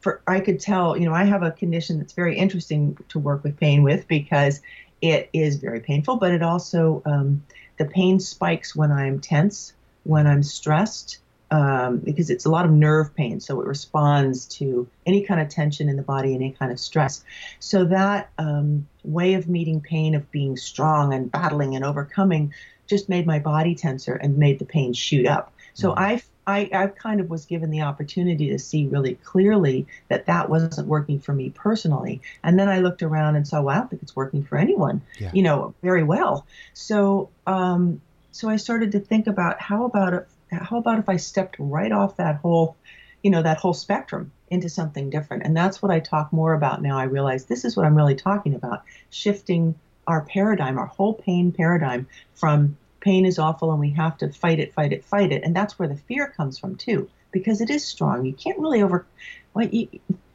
for 0.00 0.20
I 0.26 0.40
could 0.40 0.60
tell, 0.60 0.96
you 0.96 1.06
know, 1.06 1.14
I 1.14 1.24
have 1.24 1.42
a 1.42 1.50
condition 1.50 1.98
that's 1.98 2.12
very 2.12 2.36
interesting 2.36 2.98
to 3.08 3.18
work 3.18 3.42
with 3.42 3.58
pain 3.58 3.82
with 3.82 4.06
because 4.06 4.60
it 5.00 5.30
is 5.32 5.56
very 5.56 5.80
painful, 5.80 6.16
but 6.16 6.32
it 6.32 6.42
also 6.42 7.02
um, 7.06 7.42
the 7.78 7.84
pain 7.84 8.20
spikes 8.20 8.76
when 8.76 8.92
I'm 8.92 9.20
tense, 9.20 9.72
when 10.04 10.26
I'm 10.26 10.42
stressed, 10.42 11.18
um, 11.50 11.98
because 11.98 12.30
it's 12.30 12.44
a 12.44 12.50
lot 12.50 12.64
of 12.64 12.70
nerve 12.70 13.14
pain. 13.14 13.40
So 13.40 13.60
it 13.60 13.66
responds 13.66 14.46
to 14.58 14.88
any 15.06 15.22
kind 15.22 15.40
of 15.40 15.48
tension 15.48 15.88
in 15.88 15.96
the 15.96 16.02
body, 16.02 16.34
any 16.34 16.52
kind 16.52 16.72
of 16.72 16.80
stress. 16.80 17.24
So 17.60 17.84
that 17.86 18.30
um, 18.38 18.88
way 19.04 19.34
of 19.34 19.48
meeting 19.48 19.80
pain, 19.80 20.14
of 20.14 20.30
being 20.30 20.56
strong 20.56 21.14
and 21.14 21.30
battling 21.30 21.76
and 21.76 21.84
overcoming, 21.84 22.54
just 22.86 23.08
made 23.08 23.26
my 23.26 23.38
body 23.38 23.74
tenser 23.74 24.14
and 24.14 24.38
made 24.38 24.58
the 24.58 24.64
pain 24.64 24.92
shoot 24.92 25.26
up. 25.26 25.52
So 25.74 25.90
mm-hmm. 25.90 26.00
I, 26.00 26.22
I, 26.46 26.70
I 26.72 26.86
kind 26.88 27.20
of 27.20 27.30
was 27.30 27.46
given 27.46 27.70
the 27.70 27.82
opportunity 27.82 28.50
to 28.50 28.58
see 28.58 28.86
really 28.86 29.14
clearly 29.16 29.86
that 30.08 30.26
that 30.26 30.50
wasn't 30.50 30.86
working 30.86 31.18
for 31.18 31.32
me 31.32 31.50
personally. 31.50 32.20
And 32.42 32.58
then 32.58 32.68
I 32.68 32.80
looked 32.80 33.02
around 33.02 33.36
and 33.36 33.46
saw, 33.46 33.62
well, 33.62 33.76
I 33.76 33.78
don't 33.78 33.90
think 33.90 34.02
it's 34.02 34.16
working 34.16 34.44
for 34.44 34.58
anyone, 34.58 35.02
yeah. 35.18 35.30
you 35.32 35.42
know, 35.42 35.74
very 35.82 36.02
well. 36.02 36.46
So, 36.74 37.30
um, 37.46 38.00
so 38.32 38.48
I 38.48 38.56
started 38.56 38.92
to 38.92 39.00
think 39.00 39.26
about 39.26 39.60
how 39.60 39.84
about 39.84 40.12
it 40.12 40.26
how 40.62 40.78
about 40.78 40.98
if 40.98 41.08
I 41.08 41.16
stepped 41.16 41.56
right 41.58 41.92
off 41.92 42.16
that 42.16 42.36
whole, 42.36 42.76
you 43.22 43.30
know, 43.30 43.42
that 43.42 43.58
whole 43.58 43.74
spectrum 43.74 44.32
into 44.48 44.68
something 44.68 45.10
different? 45.10 45.44
And 45.44 45.56
that's 45.56 45.82
what 45.82 45.90
I 45.90 46.00
talk 46.00 46.32
more 46.32 46.54
about 46.54 46.82
now. 46.82 46.98
I 46.98 47.04
realize 47.04 47.44
this 47.44 47.64
is 47.64 47.76
what 47.76 47.86
I'm 47.86 47.96
really 47.96 48.14
talking 48.14 48.54
about 48.54 48.82
shifting 49.10 49.74
our 50.06 50.22
paradigm, 50.22 50.78
our 50.78 50.86
whole 50.86 51.14
pain 51.14 51.52
paradigm 51.52 52.06
from 52.34 52.76
pain 53.00 53.26
is 53.26 53.38
awful 53.38 53.70
and 53.70 53.80
we 53.80 53.90
have 53.90 54.16
to 54.18 54.32
fight 54.32 54.58
it, 54.58 54.72
fight 54.72 54.92
it, 54.92 55.04
fight 55.04 55.32
it. 55.32 55.42
And 55.44 55.54
that's 55.54 55.78
where 55.78 55.88
the 55.88 55.96
fear 55.96 56.28
comes 56.28 56.58
from 56.58 56.76
too, 56.76 57.08
because 57.32 57.60
it 57.60 57.70
is 57.70 57.84
strong. 57.84 58.24
You 58.24 58.32
can't 58.32 58.58
really 58.58 58.82
over, 58.82 59.06
well, 59.52 59.66
you, 59.66 59.88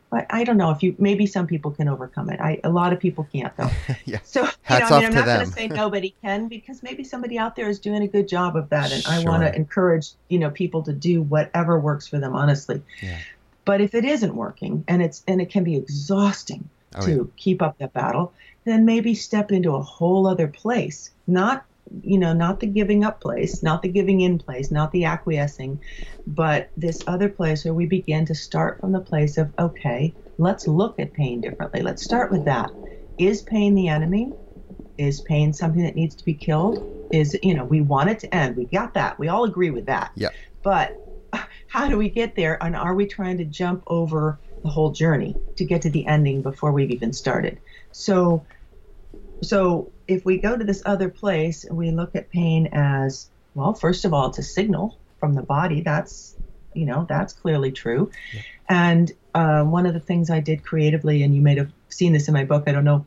but 0.10 0.26
I 0.30 0.43
don't 0.43 0.58
know 0.58 0.72
if 0.72 0.82
you 0.82 0.95
maybe 0.98 1.26
some 1.26 1.45
people 1.45 1.72
can 1.72 1.88
overcome 1.88 2.30
it. 2.30 2.39
I 2.39 2.60
a 2.63 2.69
lot 2.69 2.93
of 2.93 3.00
people 3.00 3.28
can't 3.32 3.56
though. 3.56 3.69
yeah. 4.06 4.19
So 4.24 4.43
you 4.43 4.50
Hats 4.63 4.89
know, 4.89 4.98
I 4.98 5.00
mean, 5.02 5.10
I'm 5.10 5.13
not 5.15 5.26
going 5.26 5.45
to 5.45 5.52
say 5.52 5.67
nobody 5.67 6.15
can 6.22 6.48
because 6.48 6.82
maybe 6.82 7.04
somebody 7.04 7.38
out 7.38 7.56
there 7.56 7.69
is 7.69 7.80
doing 7.80 8.02
a 8.02 8.08
good 8.08 8.28
job 8.28 8.56
of 8.56 8.69
that, 8.69 8.91
and 8.91 9.04
sure. 9.04 9.13
I 9.13 9.24
want 9.24 9.43
to 9.43 9.56
encourage 9.56 10.12
you 10.28 10.39
know 10.39 10.50
people 10.50 10.84
to 10.84 10.93
do 10.93 11.22
whatever 11.22 11.80
works 11.80 12.08
for 12.08 12.19
them, 12.19 12.36
honestly. 12.36 12.82
Yeah. 13.02 13.19
But 13.65 13.82
if 13.82 13.93
it 13.93 14.06
isn't 14.06 14.36
working, 14.36 14.84
and 14.88 15.02
it's 15.02 15.24
and 15.28 15.41
it 15.41 15.50
can 15.50 15.63
be 15.63 15.76
exhausting 15.76 16.67
oh, 16.95 17.06
to 17.06 17.12
yeah. 17.12 17.24
keep 17.38 17.62
up 17.62 17.78
that 17.78 17.93
battle, 17.93 18.34
then 18.65 18.86
maybe 18.86 19.13
step 19.13 19.52
into 19.52 19.76
a 19.76 19.82
whole 19.82 20.26
other 20.26 20.48
place, 20.48 21.12
not 21.28 21.65
you 22.02 22.17
know, 22.17 22.34
not 22.34 22.60
the 22.60 22.67
giving 22.67 23.04
up 23.04 23.21
place, 23.21 23.63
not 23.63 23.82
the 23.82 23.89
giving 23.89 24.21
in 24.21 24.38
place, 24.38 24.71
not 24.71 24.91
the 24.91 25.06
acquiescing, 25.06 25.82
but 26.28 26.69
this 26.78 27.04
other 27.08 27.30
place 27.30 27.65
where 27.65 27.73
we 27.73 27.86
begin 27.86 28.25
to 28.25 28.36
start 28.36 28.80
from 28.80 28.91
the 28.91 28.99
place 28.99 29.38
of, 29.38 29.52
okay, 29.60 30.13
let's 30.38 30.67
look 30.67 30.99
at 30.99 31.13
pain 31.13 31.41
differently. 31.41 31.82
Let's 31.82 32.04
start 32.04 32.32
with 32.32 32.45
that. 32.45 32.71
Is 33.17 33.41
pain 33.41 33.75
the 33.75 33.88
enemy? 33.88 34.34
Is 34.97 35.21
pain 35.21 35.54
something 35.54 35.84
that 35.84 35.95
needs 35.95 36.15
to 36.15 36.25
be 36.25 36.34
killed? 36.34 36.84
Is, 37.12 37.38
you 37.41 37.54
know, 37.54 37.65
we 37.65 37.82
want 37.82 38.10
it 38.10 38.19
to 38.19 38.36
end. 38.36 38.56
We 38.56 38.65
got 38.65 38.93
that. 38.93 39.17
We 39.17 39.28
all 39.28 39.43
agree 39.43 39.71
with 39.71 39.86
that. 39.88 40.12
Yeah. 40.15 40.30
But 40.63 40.97
how 41.67 41.88
do 41.88 41.97
we 41.97 42.10
get 42.10 42.36
there? 42.36 42.62
And 42.63 42.75
are 42.75 42.95
we 42.95 43.08
trying 43.08 43.38
to 43.39 43.45
jump 43.45 43.84
over 43.88 44.39
the 44.63 44.69
whole 44.69 44.91
journey 44.91 45.36
to 45.56 45.65
get 45.65 45.82
to 45.84 45.89
the 45.89 46.06
ending 46.06 46.41
before 46.41 46.71
we've 46.71 46.91
even 46.91 47.13
started? 47.13 47.60
So, 47.91 48.45
so 49.41 49.91
if 50.10 50.26
we 50.26 50.38
go 50.38 50.58
to 50.58 50.63
this 50.63 50.82
other 50.86 51.10
place 51.10 51.63
and 51.63 51.78
we 51.78 51.91
look 51.91 52.15
at 52.15 52.30
pain 52.30 52.69
as 52.72 53.30
well, 53.56 53.74
first 53.74 54.06
of 54.06 54.13
all, 54.13 54.28
it's 54.28 54.39
a 54.39 54.43
signal 54.43 54.98
from 55.19 55.36
the 55.36 55.41
body. 55.41 55.82
That's 55.82 56.36
you 56.74 56.86
know 56.86 57.06
that's 57.08 57.34
clearly 57.34 57.72
true. 57.72 58.12
Yeah. 58.34 58.41
And 58.69 59.12
uh, 59.34 59.63
one 59.63 59.86
of 59.86 59.93
the 59.93 60.00
things 60.00 60.30
I 60.30 60.39
did 60.39 60.63
creatively, 60.63 61.24
and 61.24 61.36
you 61.36 61.41
may 61.41 61.56
have 61.58 61.72
seen 61.89 62.13
this 62.13 62.28
in 62.28 62.34
my 62.34 62.45
book, 62.45 62.63
I 62.67 62.72
don't 62.72 62.84
know, 62.84 63.06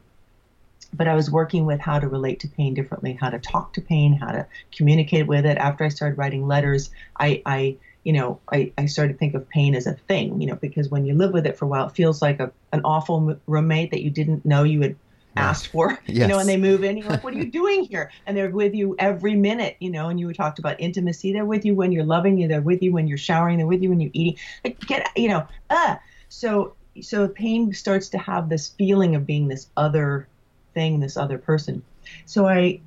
but 0.92 1.08
I 1.08 1.14
was 1.14 1.30
working 1.30 1.66
with 1.66 1.80
how 1.80 1.98
to 1.98 2.08
relate 2.08 2.40
to 2.40 2.48
pain 2.48 2.74
differently, 2.74 3.14
how 3.20 3.30
to 3.30 3.38
talk 3.38 3.74
to 3.74 3.80
pain, 3.80 4.12
how 4.14 4.32
to 4.32 4.46
communicate 4.76 5.26
with 5.26 5.46
it. 5.46 5.58
After 5.58 5.84
I 5.84 5.88
started 5.88 6.18
writing 6.18 6.46
letters, 6.46 6.90
I, 7.18 7.42
I 7.46 7.76
you 8.04 8.12
know, 8.12 8.40
I, 8.52 8.72
I 8.76 8.86
started 8.86 9.14
to 9.14 9.18
think 9.18 9.34
of 9.34 9.48
pain 9.48 9.74
as 9.74 9.86
a 9.86 9.94
thing, 9.94 10.40
you 10.40 10.48
know, 10.48 10.56
because 10.56 10.88
when 10.88 11.04
you 11.04 11.14
live 11.14 11.32
with 11.32 11.46
it 11.46 11.56
for 11.56 11.66
a 11.66 11.68
while, 11.68 11.86
it 11.86 11.94
feels 11.94 12.20
like 12.20 12.40
a, 12.40 12.50
an 12.72 12.80
awful 12.84 13.36
roommate 13.46 13.92
that 13.92 14.02
you 14.02 14.10
didn't 14.10 14.44
know 14.44 14.64
you 14.64 14.80
had 14.80 14.96
asked 15.36 15.68
for, 15.68 15.98
yes. 16.06 16.16
you 16.16 16.26
know, 16.26 16.38
and 16.38 16.48
they 16.48 16.56
move 16.56 16.84
in. 16.84 16.96
You're 16.96 17.08
like, 17.08 17.24
what 17.24 17.34
are 17.34 17.38
you 17.38 17.50
doing 17.50 17.84
here? 17.84 18.10
And 18.26 18.36
they're 18.36 18.50
with 18.50 18.74
you 18.74 18.96
every 18.98 19.34
minute, 19.34 19.76
you 19.80 19.90
know. 19.90 20.08
And 20.08 20.18
you 20.18 20.32
talked 20.32 20.58
about 20.58 20.80
intimacy. 20.80 21.32
They're 21.32 21.44
with 21.44 21.64
you 21.64 21.74
when 21.74 21.92
you're 21.92 22.04
loving. 22.04 22.38
You. 22.38 22.48
They're 22.48 22.60
with 22.60 22.82
you 22.82 22.92
when 22.92 23.06
you're 23.06 23.18
showering. 23.18 23.58
They're 23.58 23.66
with 23.66 23.82
you 23.82 23.90
when 23.90 24.00
you're 24.00 24.10
eating. 24.12 24.38
Like, 24.64 24.80
get, 24.80 25.10
you 25.16 25.28
know, 25.28 25.46
ah. 25.70 26.00
So, 26.28 26.74
so 27.00 27.28
pain 27.28 27.72
starts 27.72 28.08
to 28.10 28.18
have 28.18 28.48
this 28.48 28.68
feeling 28.68 29.14
of 29.14 29.26
being 29.26 29.48
this 29.48 29.68
other 29.76 30.28
thing, 30.74 31.00
this 31.00 31.16
other 31.16 31.38
person. 31.38 31.82
So 32.26 32.46
I 32.46 32.80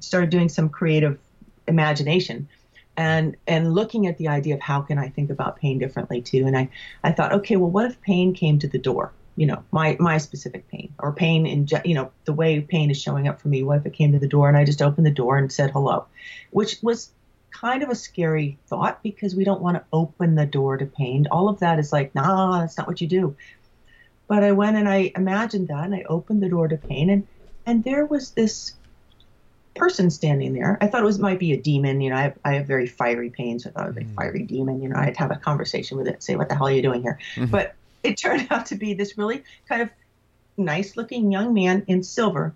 started 0.00 0.30
doing 0.30 0.48
some 0.48 0.68
creative 0.68 1.18
imagination 1.68 2.48
and 2.96 3.36
and 3.46 3.74
looking 3.74 4.06
at 4.06 4.18
the 4.18 4.28
idea 4.28 4.54
of 4.54 4.60
how 4.60 4.80
can 4.82 4.98
I 4.98 5.08
think 5.08 5.30
about 5.30 5.56
pain 5.56 5.78
differently 5.78 6.20
too. 6.20 6.46
And 6.46 6.56
I 6.56 6.68
I 7.04 7.12
thought, 7.12 7.32
okay, 7.32 7.56
well, 7.56 7.70
what 7.70 7.86
if 7.90 8.00
pain 8.02 8.34
came 8.34 8.58
to 8.60 8.68
the 8.68 8.78
door? 8.78 9.12
You 9.36 9.46
know, 9.46 9.64
my 9.70 9.96
my 9.98 10.18
specific 10.18 10.68
pain 10.68 10.92
or 10.98 11.12
pain 11.12 11.46
in 11.46 11.66
you 11.84 11.94
know 11.94 12.10
the 12.24 12.32
way 12.32 12.60
pain 12.60 12.90
is 12.90 13.00
showing 13.00 13.28
up 13.28 13.40
for 13.40 13.48
me. 13.48 13.62
What 13.62 13.78
if 13.78 13.86
it 13.86 13.94
came 13.94 14.12
to 14.12 14.18
the 14.18 14.28
door 14.28 14.48
and 14.48 14.56
I 14.56 14.64
just 14.64 14.82
opened 14.82 15.06
the 15.06 15.10
door 15.10 15.38
and 15.38 15.50
said 15.50 15.70
hello, 15.70 16.06
which 16.50 16.78
was 16.82 17.10
kind 17.50 17.82
of 17.82 17.90
a 17.90 17.94
scary 17.94 18.58
thought 18.66 19.02
because 19.02 19.34
we 19.34 19.44
don't 19.44 19.60
want 19.60 19.76
to 19.76 19.84
open 19.92 20.34
the 20.34 20.46
door 20.46 20.76
to 20.76 20.86
pain. 20.86 21.26
All 21.30 21.48
of 21.48 21.60
that 21.60 21.78
is 21.78 21.92
like, 21.92 22.14
nah, 22.14 22.60
that's 22.60 22.78
not 22.78 22.86
what 22.86 23.00
you 23.00 23.06
do. 23.06 23.36
But 24.26 24.42
I 24.42 24.52
went 24.52 24.76
and 24.76 24.88
I 24.88 25.12
imagined 25.14 25.68
that 25.68 25.84
and 25.84 25.94
I 25.94 26.04
opened 26.08 26.42
the 26.42 26.48
door 26.48 26.68
to 26.68 26.76
pain 26.76 27.10
and 27.10 27.26
and 27.64 27.84
there 27.84 28.04
was 28.04 28.32
this 28.32 28.74
person 29.74 30.10
standing 30.10 30.52
there. 30.52 30.76
I 30.80 30.86
thought 30.86 31.02
it 31.02 31.06
was 31.06 31.18
might 31.18 31.38
be 31.38 31.52
a 31.52 31.56
demon. 31.56 32.00
You 32.00 32.10
know, 32.10 32.16
I 32.16 32.22
have, 32.22 32.38
I 32.44 32.54
have 32.54 32.66
very 32.66 32.86
fiery 32.86 33.30
pain, 33.30 33.58
so 33.58 33.70
I 33.70 33.72
thought 33.72 33.84
it 33.86 33.94
was 33.94 33.96
a 33.98 34.00
mm. 34.00 34.14
fiery 34.14 34.42
demon. 34.42 34.82
You 34.82 34.88
know, 34.88 34.96
I'd 34.96 35.16
have 35.16 35.30
a 35.30 35.36
conversation 35.36 35.96
with 35.96 36.08
it, 36.08 36.22
say, 36.22 36.36
"What 36.36 36.48
the 36.48 36.54
hell 36.54 36.66
are 36.66 36.72
you 36.72 36.82
doing 36.82 37.02
here?" 37.02 37.18
Mm-hmm. 37.36 37.50
But 37.50 37.74
it 38.08 38.16
turned 38.16 38.48
out 38.50 38.66
to 38.66 38.74
be 38.74 38.94
this 38.94 39.16
really 39.18 39.42
kind 39.68 39.82
of 39.82 39.90
nice-looking 40.56 41.32
young 41.32 41.54
man 41.54 41.84
in 41.86 42.02
silver, 42.02 42.54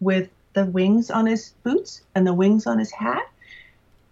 with 0.00 0.28
the 0.52 0.64
wings 0.64 1.10
on 1.10 1.26
his 1.26 1.52
boots 1.62 2.02
and 2.14 2.26
the 2.26 2.34
wings 2.34 2.66
on 2.66 2.78
his 2.78 2.90
hat, 2.90 3.24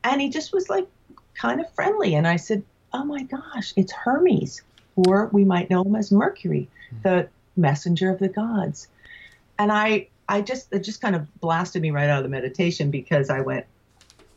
and 0.03 0.21
he 0.21 0.29
just 0.29 0.53
was 0.53 0.69
like 0.69 0.87
kind 1.35 1.61
of 1.61 1.73
friendly. 1.75 2.15
And 2.15 2.27
I 2.27 2.37
said, 2.37 2.63
"Oh 2.93 3.05
my 3.05 3.23
gosh, 3.25 3.73
it's 3.77 3.93
Hermes, 3.93 4.63
or 4.97 5.29
we 5.33 5.45
might 5.45 5.71
know 5.71 5.83
him 5.83 5.97
as 5.97 6.13
Mercury, 6.13 6.69
the 7.03 7.29
messenger 7.57 8.11
of 8.11 8.19
the 8.19 8.29
gods." 8.29 8.89
And 9.59 9.73
I 9.73 10.09
I 10.29 10.41
just 10.41 10.73
it 10.73 10.81
just 10.81 11.01
kind 11.01 11.17
of 11.17 11.33
blasted 11.41 11.83
me 11.83 11.91
right 11.91 12.09
out 12.09 12.19
of 12.19 12.25
the 12.25 12.31
meditation 12.31 12.91
because 12.91 13.31
I 13.31 13.41
went, 13.41 13.67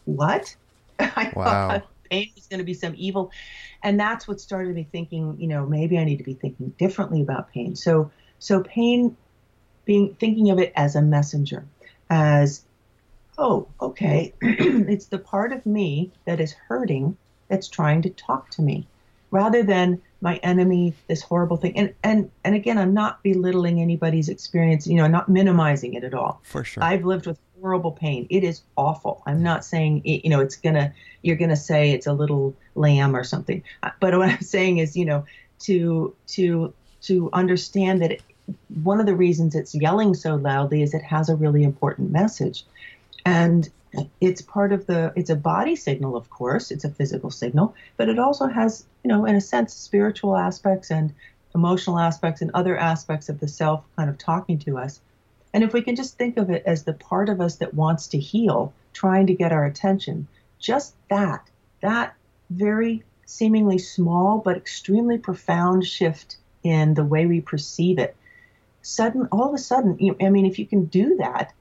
what? 0.05 0.55
I 0.99 1.31
wow. 1.35 1.69
thought 1.69 1.87
pain 2.09 2.31
was 2.35 2.47
going 2.47 2.59
to 2.59 2.65
be 2.65 2.73
some 2.73 2.93
evil, 2.97 3.31
and 3.83 3.99
that's 3.99 4.27
what 4.27 4.39
started 4.39 4.75
me 4.75 4.87
thinking. 4.91 5.35
You 5.39 5.47
know, 5.47 5.65
maybe 5.65 5.97
I 5.97 6.03
need 6.03 6.17
to 6.17 6.23
be 6.23 6.33
thinking 6.33 6.69
differently 6.77 7.21
about 7.21 7.51
pain. 7.51 7.75
So 7.75 8.11
so 8.39 8.63
pain, 8.63 9.15
being 9.85 10.15
thinking 10.15 10.49
of 10.49 10.59
it 10.59 10.73
as 10.75 10.95
a 10.95 11.01
messenger, 11.01 11.65
as 12.09 12.63
oh 13.37 13.67
okay, 13.81 14.33
it's 14.41 15.07
the 15.07 15.19
part 15.19 15.51
of 15.51 15.65
me 15.65 16.11
that 16.25 16.39
is 16.39 16.53
hurting 16.53 17.17
that's 17.47 17.67
trying 17.67 18.01
to 18.01 18.09
talk 18.09 18.49
to 18.51 18.61
me, 18.61 18.87
rather 19.31 19.63
than 19.63 20.01
my 20.21 20.37
enemy, 20.37 20.93
this 21.07 21.21
horrible 21.21 21.57
thing. 21.57 21.77
And 21.77 21.93
and 22.03 22.31
and 22.43 22.55
again, 22.55 22.77
I'm 22.77 22.93
not 22.93 23.21
belittling 23.23 23.81
anybody's 23.81 24.29
experience, 24.29 24.87
you 24.87 24.95
know, 24.95 25.07
not 25.07 25.29
minimizing 25.29 25.93
it 25.93 26.03
at 26.03 26.13
all. 26.13 26.41
For 26.43 26.63
sure. 26.63 26.83
I've 26.83 27.05
lived 27.05 27.27
with 27.27 27.39
horrible 27.61 27.91
pain. 27.91 28.27
It 28.29 28.43
is 28.43 28.61
awful. 28.75 29.21
I'm 29.25 29.43
not 29.43 29.65
saying 29.65 30.01
it, 30.05 30.23
you 30.23 30.29
know, 30.29 30.39
it's 30.39 30.55
gonna 30.55 30.93
you're 31.21 31.35
gonna 31.35 31.55
say 31.55 31.91
it's 31.91 32.07
a 32.07 32.13
little 32.13 32.55
lamb 32.75 33.15
or 33.15 33.23
something. 33.23 33.63
Uh, 33.83 33.91
but 33.99 34.17
what 34.17 34.29
I'm 34.33 34.41
saying 34.41 34.77
is, 34.77 34.95
you 34.95 35.05
know, 35.05 35.25
to 35.59 36.15
to 36.27 36.73
to 37.03 37.29
understand 37.33 38.01
that 38.01 38.11
it, 38.11 38.21
one 38.83 38.99
of 38.99 39.05
the 39.05 39.15
reasons 39.15 39.55
it's 39.55 39.75
yelling 39.75 40.13
so 40.13 40.35
loudly 40.35 40.81
is 40.81 40.93
it 40.93 41.03
has 41.03 41.29
a 41.29 41.35
really 41.35 41.63
important 41.63 42.11
message. 42.11 42.65
And 43.25 43.69
it's 44.21 44.41
part 44.41 44.71
of 44.73 44.85
the 44.85 45.13
it's 45.15 45.29
a 45.29 45.35
body 45.35 45.75
signal 45.75 46.15
of 46.15 46.29
course 46.29 46.71
it's 46.71 46.83
a 46.83 46.89
physical 46.89 47.31
signal 47.31 47.73
but 47.95 48.09
it 48.09 48.19
also 48.19 48.45
has 48.45 48.85
you 49.03 49.07
know 49.07 49.25
in 49.25 49.35
a 49.35 49.41
sense 49.41 49.73
spiritual 49.73 50.35
aspects 50.35 50.91
and 50.91 51.13
emotional 51.55 51.97
aspects 51.97 52.41
and 52.41 52.51
other 52.53 52.77
aspects 52.77 53.29
of 53.29 53.39
the 53.39 53.47
self 53.47 53.83
kind 53.95 54.09
of 54.09 54.17
talking 54.17 54.59
to 54.59 54.77
us 54.77 54.99
and 55.53 55.63
if 55.63 55.73
we 55.73 55.81
can 55.81 55.95
just 55.95 56.17
think 56.17 56.37
of 56.37 56.49
it 56.49 56.63
as 56.65 56.83
the 56.83 56.93
part 56.93 57.29
of 57.29 57.41
us 57.41 57.55
that 57.57 57.73
wants 57.73 58.07
to 58.07 58.19
heal 58.19 58.73
trying 58.93 59.27
to 59.27 59.33
get 59.33 59.51
our 59.51 59.65
attention 59.65 60.27
just 60.59 60.95
that 61.09 61.47
that 61.81 62.15
very 62.49 63.03
seemingly 63.25 63.77
small 63.77 64.39
but 64.39 64.57
extremely 64.57 65.17
profound 65.17 65.85
shift 65.85 66.37
in 66.63 66.93
the 66.93 67.03
way 67.03 67.25
we 67.25 67.41
perceive 67.41 67.99
it 67.99 68.15
sudden 68.81 69.27
all 69.31 69.49
of 69.49 69.53
a 69.53 69.57
sudden 69.57 69.97
i 70.21 70.29
mean 70.29 70.45
if 70.45 70.57
you 70.57 70.65
can 70.65 70.85
do 70.85 71.17
that 71.17 71.53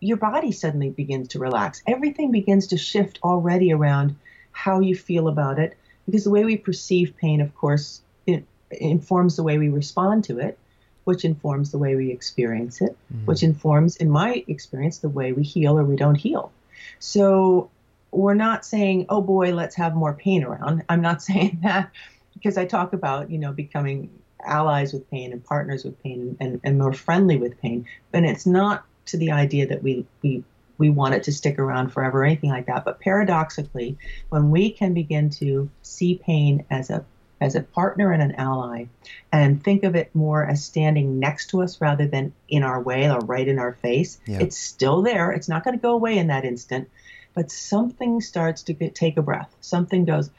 your 0.00 0.16
body 0.16 0.52
suddenly 0.52 0.90
begins 0.90 1.28
to 1.28 1.38
relax. 1.38 1.82
Everything 1.86 2.30
begins 2.30 2.68
to 2.68 2.76
shift 2.76 3.18
already 3.22 3.72
around 3.72 4.16
how 4.52 4.80
you 4.80 4.94
feel 4.94 5.28
about 5.28 5.58
it 5.58 5.76
because 6.04 6.24
the 6.24 6.30
way 6.30 6.44
we 6.44 6.56
perceive 6.56 7.16
pain, 7.16 7.40
of 7.40 7.54
course, 7.54 8.02
it 8.26 8.44
informs 8.70 9.36
the 9.36 9.42
way 9.42 9.58
we 9.58 9.68
respond 9.68 10.24
to 10.24 10.38
it, 10.38 10.58
which 11.06 11.24
informs 11.24 11.70
the 11.70 11.78
way 11.78 11.94
we 11.94 12.10
experience 12.10 12.80
it, 12.80 12.96
mm-hmm. 13.12 13.26
which 13.26 13.44
informs, 13.44 13.94
in 13.94 14.10
my 14.10 14.42
experience, 14.48 14.98
the 14.98 15.08
way 15.08 15.32
we 15.32 15.44
heal 15.44 15.78
or 15.78 15.84
we 15.84 15.94
don't 15.94 16.16
heal. 16.16 16.50
So 16.98 17.70
we're 18.10 18.34
not 18.34 18.66
saying, 18.66 19.06
oh 19.08 19.22
boy, 19.22 19.54
let's 19.54 19.76
have 19.76 19.94
more 19.94 20.14
pain 20.14 20.42
around. 20.42 20.82
I'm 20.88 21.02
not 21.02 21.22
saying 21.30 21.60
that 21.62 21.92
because 22.34 22.58
I 22.58 22.64
talk 22.64 22.92
about, 22.92 23.30
you 23.30 23.38
know, 23.38 23.52
becoming 23.52 24.10
allies 24.44 24.92
with 24.92 25.08
pain 25.08 25.30
and 25.32 25.44
partners 25.44 25.84
with 25.84 26.02
pain 26.02 26.36
and, 26.40 26.60
and 26.64 26.76
more 26.76 26.92
friendly 26.92 27.36
with 27.36 27.60
pain. 27.60 27.86
But 28.10 28.24
it's 28.24 28.44
not 28.44 28.84
to 29.06 29.16
the 29.16 29.30
idea 29.30 29.68
that 29.68 29.84
we 29.84 30.06
we 30.22 30.42
we 30.76 30.90
want 30.90 31.14
it 31.14 31.22
to 31.22 31.32
stick 31.32 31.60
around 31.60 31.90
forever 31.90 32.22
or 32.22 32.24
anything 32.24 32.50
like 32.50 32.66
that. 32.66 32.84
But 32.84 32.98
paradoxically, 32.98 33.96
when 34.30 34.50
we 34.50 34.70
can 34.70 34.92
begin 34.92 35.30
to 35.38 35.70
see 35.82 36.16
pain 36.16 36.64
as 36.68 36.90
a 36.90 37.04
as 37.40 37.54
a 37.54 37.62
partner 37.62 38.12
and 38.12 38.22
an 38.22 38.34
ally 38.36 38.86
and 39.30 39.62
think 39.62 39.84
of 39.84 39.94
it 39.94 40.14
more 40.14 40.44
as 40.44 40.64
standing 40.64 41.18
next 41.18 41.50
to 41.50 41.62
us 41.62 41.80
rather 41.80 42.06
than 42.06 42.32
in 42.48 42.62
our 42.62 42.80
way 42.80 43.10
or 43.10 43.18
right 43.20 43.46
in 43.46 43.58
our 43.58 43.72
face, 43.74 44.18
yeah. 44.26 44.38
it's 44.40 44.56
still 44.56 45.02
there. 45.02 45.32
It's 45.32 45.48
not 45.48 45.64
going 45.64 45.76
to 45.76 45.82
go 45.82 45.92
away 45.92 46.16
in 46.16 46.28
that 46.28 46.44
instant, 46.44 46.88
but 47.34 47.50
something 47.50 48.20
starts 48.20 48.62
to 48.64 48.72
get, 48.72 48.94
take 48.94 49.16
a 49.16 49.22
breath. 49.22 49.54
Something 49.60 50.04
goes, 50.04 50.30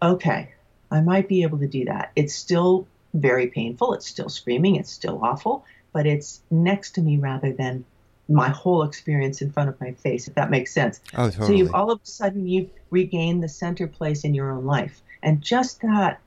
okay, 0.00 0.52
I 0.90 1.00
might 1.00 1.28
be 1.28 1.42
able 1.42 1.58
to 1.58 1.66
do 1.66 1.84
that. 1.86 2.12
It's 2.14 2.34
still 2.34 2.86
very 3.12 3.48
painful. 3.48 3.94
It's 3.94 4.06
still 4.06 4.28
screaming. 4.28 4.76
It's 4.76 4.92
still 4.92 5.20
awful, 5.22 5.64
but 5.92 6.06
it's 6.06 6.40
next 6.50 6.92
to 6.92 7.00
me 7.00 7.18
rather 7.18 7.52
than 7.52 7.84
my 8.28 8.48
whole 8.48 8.84
experience 8.84 9.42
in 9.42 9.50
front 9.50 9.68
of 9.68 9.80
my 9.80 9.92
face, 9.92 10.28
if 10.28 10.34
that 10.36 10.50
makes 10.50 10.72
sense. 10.72 11.00
Oh, 11.14 11.28
totally. 11.28 11.46
So 11.46 11.52
you 11.52 11.70
all 11.74 11.90
of 11.90 12.00
a 12.02 12.06
sudden 12.06 12.46
you've 12.46 12.70
regained 12.90 13.42
the 13.42 13.48
center 13.48 13.88
place 13.88 14.22
in 14.22 14.34
your 14.34 14.52
own 14.52 14.64
life. 14.64 15.02
And 15.22 15.40
just 15.42 15.80
that 15.82 16.20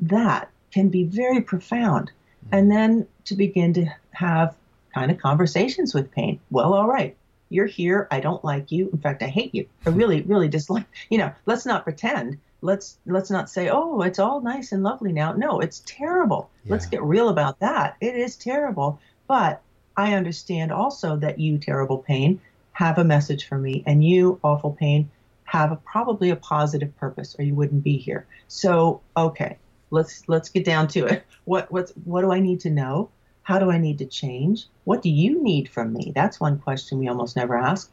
that 0.00 0.50
can 0.72 0.88
be 0.88 1.04
very 1.04 1.40
profound. 1.40 2.10
Mm-hmm. 2.46 2.54
And 2.54 2.70
then 2.70 3.06
to 3.26 3.34
begin 3.34 3.74
to 3.74 3.86
have 4.12 4.56
kind 4.94 5.10
of 5.10 5.18
conversations 5.18 5.94
with 5.94 6.10
pain. 6.10 6.40
Well, 6.50 6.74
all 6.74 6.88
right, 6.88 7.16
you're 7.50 7.66
here. 7.66 8.08
I 8.10 8.20
don't 8.20 8.44
like 8.44 8.72
you. 8.72 8.90
In 8.92 8.98
fact, 8.98 9.22
I 9.22 9.28
hate 9.28 9.54
you. 9.54 9.66
I 9.86 9.90
really, 9.90 10.22
really 10.22 10.48
dislike. 10.48 10.86
You 11.10 11.18
know, 11.18 11.32
let's 11.46 11.66
not 11.66 11.84
pretend. 11.84 12.38
Let's 12.60 12.98
let's 13.06 13.30
not 13.30 13.48
say, 13.48 13.68
oh, 13.70 14.02
it's 14.02 14.18
all 14.18 14.40
nice 14.40 14.72
and 14.72 14.82
lovely 14.82 15.12
now. 15.12 15.32
No, 15.32 15.60
it's 15.60 15.82
terrible. 15.86 16.50
Yeah. 16.64 16.72
Let's 16.72 16.86
get 16.86 17.02
real 17.02 17.28
about 17.28 17.60
that. 17.60 17.96
It 18.00 18.16
is 18.16 18.36
terrible. 18.36 19.00
But 19.28 19.62
I 19.96 20.14
understand 20.14 20.72
also 20.72 21.16
that 21.16 21.38
you, 21.38 21.58
terrible 21.58 21.98
pain, 21.98 22.40
have 22.72 22.98
a 22.98 23.04
message 23.04 23.46
for 23.46 23.58
me, 23.58 23.82
and 23.86 24.04
you, 24.04 24.38
awful 24.42 24.72
pain, 24.72 25.10
have 25.48 25.72
a, 25.72 25.76
probably 25.76 26.28
a 26.28 26.36
positive 26.36 26.94
purpose, 26.98 27.34
or 27.38 27.42
you 27.42 27.54
wouldn't 27.54 27.82
be 27.82 27.96
here. 27.96 28.26
So, 28.48 29.00
okay, 29.16 29.56
let's 29.90 30.28
let's 30.28 30.50
get 30.50 30.64
down 30.64 30.88
to 30.88 31.06
it. 31.06 31.24
What 31.46 31.72
what's 31.72 31.92
what 32.04 32.20
do 32.20 32.30
I 32.30 32.40
need 32.40 32.60
to 32.60 32.70
know? 32.70 33.08
How 33.42 33.58
do 33.58 33.70
I 33.70 33.78
need 33.78 33.96
to 33.98 34.04
change? 34.04 34.66
What 34.84 35.00
do 35.00 35.08
you 35.08 35.42
need 35.42 35.70
from 35.70 35.94
me? 35.94 36.12
That's 36.14 36.38
one 36.38 36.58
question 36.58 36.98
we 36.98 37.08
almost 37.08 37.36
never 37.36 37.56
ask. 37.56 37.90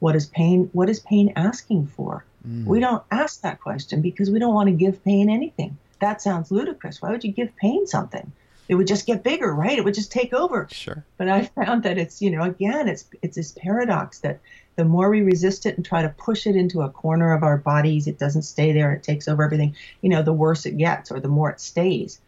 What 0.00 0.16
is 0.16 0.26
pain? 0.26 0.68
What 0.72 0.90
is 0.90 0.98
pain 0.98 1.32
asking 1.36 1.86
for? 1.86 2.24
Mm. 2.44 2.64
We 2.64 2.80
don't 2.80 3.04
ask 3.12 3.42
that 3.42 3.60
question 3.60 4.02
because 4.02 4.28
we 4.28 4.40
don't 4.40 4.54
want 4.54 4.68
to 4.68 4.74
give 4.74 5.04
pain 5.04 5.30
anything. 5.30 5.78
That 6.00 6.20
sounds 6.20 6.50
ludicrous. 6.50 7.00
Why 7.00 7.12
would 7.12 7.22
you 7.22 7.30
give 7.30 7.54
pain 7.54 7.86
something? 7.86 8.32
It 8.68 8.74
would 8.74 8.86
just 8.86 9.06
get 9.06 9.22
bigger, 9.22 9.54
right? 9.54 9.78
It 9.78 9.84
would 9.84 9.94
just 9.94 10.12
take 10.12 10.32
over. 10.32 10.68
Sure. 10.70 11.04
But 11.16 11.28
I 11.28 11.44
found 11.44 11.82
that 11.84 11.98
it's, 11.98 12.20
you 12.20 12.30
know, 12.30 12.42
again, 12.42 12.88
it's 12.88 13.04
it's 13.22 13.36
this 13.36 13.52
paradox 13.52 14.20
that 14.20 14.40
the 14.76 14.84
more 14.84 15.08
we 15.08 15.22
resist 15.22 15.66
it 15.66 15.76
and 15.76 15.84
try 15.84 16.02
to 16.02 16.08
push 16.10 16.46
it 16.46 16.56
into 16.56 16.82
a 16.82 16.90
corner 16.90 17.32
of 17.32 17.42
our 17.42 17.56
bodies, 17.56 18.06
it 18.06 18.18
doesn't 18.18 18.42
stay 18.42 18.72
there. 18.72 18.92
It 18.92 19.02
takes 19.02 19.28
over 19.28 19.42
everything. 19.42 19.74
You 20.02 20.10
know, 20.10 20.22
the 20.22 20.32
worse 20.32 20.66
it 20.66 20.78
gets, 20.78 21.10
or 21.10 21.20
the 21.20 21.28
more 21.28 21.50
it 21.50 21.60
stays. 21.60 22.20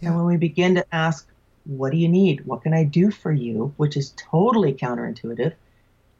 Yeah. 0.00 0.08
And 0.08 0.16
when 0.18 0.26
we 0.26 0.36
begin 0.36 0.74
to 0.76 0.86
ask, 0.94 1.28
"What 1.64 1.92
do 1.92 1.98
you 1.98 2.08
need? 2.08 2.46
What 2.46 2.62
can 2.62 2.74
I 2.74 2.84
do 2.84 3.10
for 3.10 3.32
you?" 3.32 3.72
which 3.76 3.96
is 3.96 4.14
totally 4.16 4.74
counterintuitive, 4.74 5.54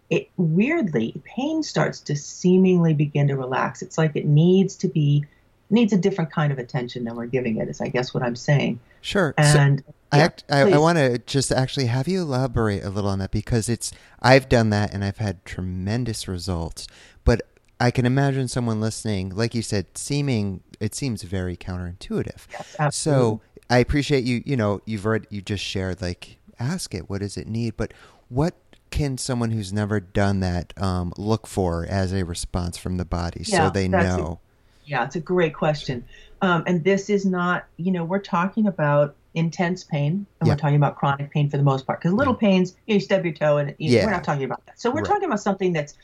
it 0.08 0.30
weirdly 0.36 1.20
pain 1.24 1.62
starts 1.62 2.00
to 2.00 2.16
seemingly 2.16 2.94
begin 2.94 3.28
to 3.28 3.36
relax. 3.36 3.82
It's 3.82 3.98
like 3.98 4.16
it 4.16 4.26
needs 4.26 4.76
to 4.76 4.88
be 4.88 5.24
needs 5.70 5.92
a 5.92 5.98
different 5.98 6.30
kind 6.30 6.52
of 6.52 6.58
attention 6.58 7.04
than 7.04 7.16
we're 7.16 7.26
giving 7.26 7.58
it. 7.58 7.68
Is 7.68 7.80
I 7.80 7.88
guess 7.88 8.14
what 8.14 8.22
I'm 8.22 8.36
saying. 8.36 8.80
Sure. 9.00 9.34
And 9.36 9.82
so 9.84 9.94
yeah, 10.16 10.28
I, 10.48 10.62
I, 10.62 10.72
I 10.72 10.78
want 10.78 10.98
to 10.98 11.18
just 11.18 11.52
actually 11.52 11.86
have 11.86 12.08
you 12.08 12.22
elaborate 12.22 12.84
a 12.84 12.90
little 12.90 13.10
on 13.10 13.18
that 13.18 13.30
because 13.30 13.68
it's 13.68 13.92
I've 14.20 14.48
done 14.48 14.70
that 14.70 14.92
and 14.92 15.04
I've 15.04 15.18
had 15.18 15.44
tremendous 15.44 16.28
results. 16.28 16.86
But 17.24 17.42
I 17.80 17.90
can 17.90 18.06
imagine 18.06 18.48
someone 18.48 18.80
listening, 18.80 19.30
like 19.30 19.54
you 19.54 19.62
said, 19.62 19.86
seeming 19.96 20.62
it 20.80 20.94
seems 20.94 21.22
very 21.22 21.56
counterintuitive. 21.56 22.46
Yes, 22.50 22.76
absolutely. 22.78 22.90
So 22.92 23.40
I 23.68 23.78
appreciate 23.78 24.24
you. 24.24 24.42
You 24.44 24.56
know, 24.56 24.80
you've 24.86 25.06
already 25.06 25.26
you 25.30 25.42
just 25.42 25.64
shared 25.64 26.00
like 26.00 26.38
ask 26.58 26.94
it. 26.94 27.10
What 27.10 27.20
does 27.20 27.36
it 27.36 27.46
need? 27.46 27.76
But 27.76 27.92
what 28.28 28.54
can 28.90 29.18
someone 29.18 29.50
who's 29.50 29.72
never 29.72 30.00
done 30.00 30.40
that 30.40 30.72
um, 30.80 31.12
look 31.16 31.46
for 31.46 31.84
as 31.88 32.12
a 32.12 32.24
response 32.24 32.78
from 32.78 32.96
the 32.96 33.04
body 33.04 33.42
yeah, 33.44 33.66
so 33.66 33.70
they 33.70 33.88
know? 33.88 34.40
Yeah, 34.86 35.04
it's 35.04 35.16
a 35.16 35.20
great 35.20 35.54
question. 35.54 36.04
Um, 36.40 36.62
and 36.66 36.84
this 36.84 37.10
is 37.10 37.26
not, 37.26 37.66
you 37.76 37.90
know, 37.90 38.04
we're 38.04 38.20
talking 38.20 38.66
about 38.66 39.16
intense 39.34 39.84
pain, 39.84 40.26
and 40.40 40.46
Yeah. 40.46 40.52
we're 40.54 40.58
talking 40.58 40.76
about 40.76 40.96
chronic 40.96 41.30
pain 41.30 41.50
for 41.50 41.56
the 41.56 41.62
most 41.62 41.86
part. 41.86 42.00
Because 42.00 42.14
little 42.14 42.34
pains, 42.34 42.74
you, 42.86 42.92
know, 42.92 42.94
you 42.94 43.00
stub 43.00 43.24
your 43.24 43.34
toe, 43.34 43.58
and 43.58 43.74
you, 43.78 43.90
Yeah. 43.90 44.04
we're 44.04 44.12
not 44.12 44.24
talking 44.24 44.44
about 44.44 44.64
that. 44.66 44.80
So 44.80 44.90
we're 44.90 45.00
Right. 45.00 45.06
talking 45.06 45.24
about 45.24 45.40
something 45.40 45.72
that's 45.72 45.94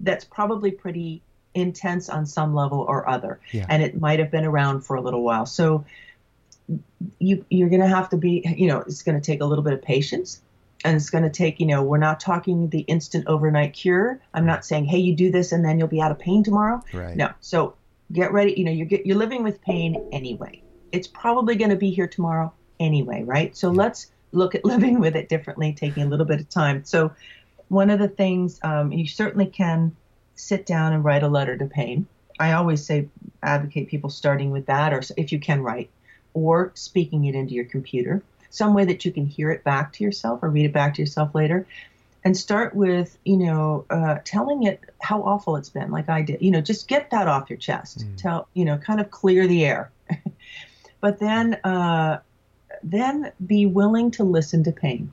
that's 0.00 0.24
probably 0.24 0.70
pretty 0.70 1.20
intense 1.54 2.08
on 2.08 2.24
some 2.24 2.54
level 2.54 2.86
or 2.88 3.08
other, 3.08 3.40
Yeah. 3.50 3.66
and 3.68 3.82
it 3.82 4.00
might 4.00 4.20
have 4.20 4.30
been 4.30 4.44
around 4.44 4.82
for 4.82 4.94
a 4.94 5.00
little 5.00 5.24
while. 5.24 5.44
So 5.44 5.84
you 7.18 7.44
you're 7.50 7.68
going 7.68 7.80
to 7.80 7.88
have 7.88 8.08
to 8.10 8.16
be, 8.16 8.44
you 8.56 8.68
know, 8.68 8.78
it's 8.80 9.02
going 9.02 9.20
to 9.20 9.24
take 9.24 9.40
a 9.40 9.44
little 9.44 9.64
bit 9.64 9.72
of 9.72 9.82
patience. 9.82 10.40
And 10.84 10.94
it's 10.94 11.10
going 11.10 11.24
to 11.24 11.30
take, 11.30 11.58
you 11.58 11.66
know, 11.66 11.82
we're 11.82 11.98
not 11.98 12.20
talking 12.20 12.68
the 12.68 12.82
instant 12.82 13.26
overnight 13.26 13.72
cure. 13.72 14.20
I'm 14.32 14.46
not 14.46 14.64
saying, 14.64 14.84
hey, 14.84 14.98
you 14.98 15.16
do 15.16 15.28
this 15.28 15.50
and 15.50 15.64
then 15.64 15.76
you'll 15.76 15.88
be 15.88 16.00
out 16.00 16.12
of 16.12 16.20
pain 16.20 16.44
tomorrow. 16.44 16.80
Right. 16.94 17.16
No. 17.16 17.30
So 17.40 17.74
get 18.12 18.32
ready. 18.32 18.54
You 18.56 18.64
know, 18.64 18.72
you're 18.72 18.86
get, 18.86 19.06
you're 19.06 19.16
living 19.16 19.42
with 19.42 19.60
pain 19.62 20.08
anyway. 20.12 20.62
It's 20.92 21.08
probably 21.08 21.56
going 21.56 21.70
to 21.70 21.76
be 21.76 21.90
here 21.90 22.08
tomorrow 22.08 22.52
anyway, 22.80 23.22
right? 23.24 23.56
So 23.56 23.70
let's 23.70 24.10
look 24.32 24.54
at 24.54 24.64
living 24.64 25.00
with 25.00 25.16
it 25.16 25.28
differently, 25.28 25.72
taking 25.72 26.04
a 26.04 26.06
little 26.06 26.26
bit 26.26 26.40
of 26.40 26.48
time. 26.48 26.84
So 26.84 27.12
one 27.68 27.90
of 27.90 27.98
the 27.98 28.08
things 28.08 28.58
um, 28.62 28.92
you 28.92 29.06
certainly 29.06 29.46
can 29.46 29.94
sit 30.34 30.66
down 30.66 30.92
and 30.92 31.04
write 31.04 31.22
a 31.22 31.28
letter 31.28 31.56
to 31.56 31.66
pain. 31.66 32.06
I 32.38 32.52
always 32.52 32.84
say 32.84 33.08
advocate 33.42 33.88
people 33.88 34.10
starting 34.10 34.50
with 34.50 34.66
that, 34.66 34.92
or 34.94 35.02
if 35.16 35.32
you 35.32 35.40
can 35.40 35.62
write, 35.62 35.90
or 36.34 36.70
speaking 36.74 37.24
it 37.24 37.34
into 37.34 37.54
your 37.54 37.64
computer, 37.64 38.22
some 38.50 38.74
way 38.74 38.84
that 38.84 39.04
you 39.04 39.12
can 39.12 39.26
hear 39.26 39.50
it 39.50 39.64
back 39.64 39.92
to 39.94 40.04
yourself 40.04 40.42
or 40.42 40.48
read 40.48 40.66
it 40.66 40.72
back 40.72 40.94
to 40.94 41.02
yourself 41.02 41.34
later 41.34 41.66
and 42.28 42.36
start 42.36 42.74
with 42.74 43.16
you 43.24 43.38
know 43.38 43.86
uh, 43.88 44.18
telling 44.22 44.64
it 44.64 44.80
how 45.00 45.22
awful 45.22 45.56
it's 45.56 45.70
been 45.70 45.90
like 45.90 46.10
i 46.10 46.20
did 46.20 46.42
you 46.42 46.50
know 46.50 46.60
just 46.60 46.86
get 46.86 47.10
that 47.10 47.26
off 47.26 47.48
your 47.48 47.56
chest. 47.56 48.00
Mm. 48.00 48.16
tell 48.18 48.48
you 48.52 48.66
know 48.66 48.76
kind 48.76 49.00
of 49.00 49.10
clear 49.10 49.46
the 49.46 49.64
air. 49.64 49.90
But 51.00 51.20
then 51.20 51.54
uh, 51.62 52.18
then 52.82 53.30
be 53.46 53.66
willing 53.66 54.10
to 54.12 54.24
listen 54.24 54.64
to 54.64 54.72
pain. 54.72 55.12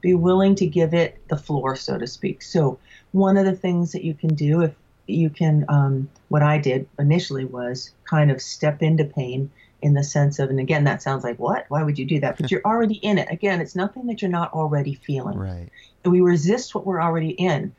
Be 0.00 0.14
willing 0.14 0.54
to 0.54 0.66
give 0.66 0.94
it 0.94 1.20
the 1.26 1.36
floor 1.36 1.74
so 1.74 1.98
to 1.98 2.06
speak. 2.06 2.40
So 2.40 2.78
one 3.10 3.36
of 3.36 3.44
the 3.44 3.56
things 3.56 3.90
that 3.92 4.04
you 4.04 4.14
can 4.14 4.36
do 4.36 4.62
if 4.62 4.72
you 5.08 5.28
can 5.28 5.64
um, 5.68 6.08
what 6.28 6.42
i 6.42 6.56
did 6.56 6.88
initially 6.98 7.44
was 7.44 7.90
kind 8.04 8.30
of 8.30 8.40
step 8.40 8.80
into 8.80 9.04
pain 9.04 9.50
in 9.84 9.94
the 9.94 10.02
sense 10.02 10.38
of 10.38 10.50
and 10.50 10.58
again 10.58 10.84
that 10.84 11.02
sounds 11.02 11.22
like 11.22 11.38
what 11.38 11.66
why 11.68 11.82
would 11.82 11.98
you 11.98 12.06
do 12.06 12.18
that 12.18 12.36
but 12.38 12.50
you're 12.50 12.64
already 12.64 12.94
in 12.94 13.18
it 13.18 13.30
again 13.30 13.60
it's 13.60 13.76
nothing 13.76 14.06
that 14.06 14.22
you're 14.22 14.30
not 14.30 14.52
already 14.52 14.94
feeling 14.94 15.38
Right. 15.38 15.70
and 16.02 16.12
we 16.12 16.20
resist 16.20 16.74
what 16.74 16.86
we're 16.86 17.00
already 17.00 17.30
in. 17.30 17.74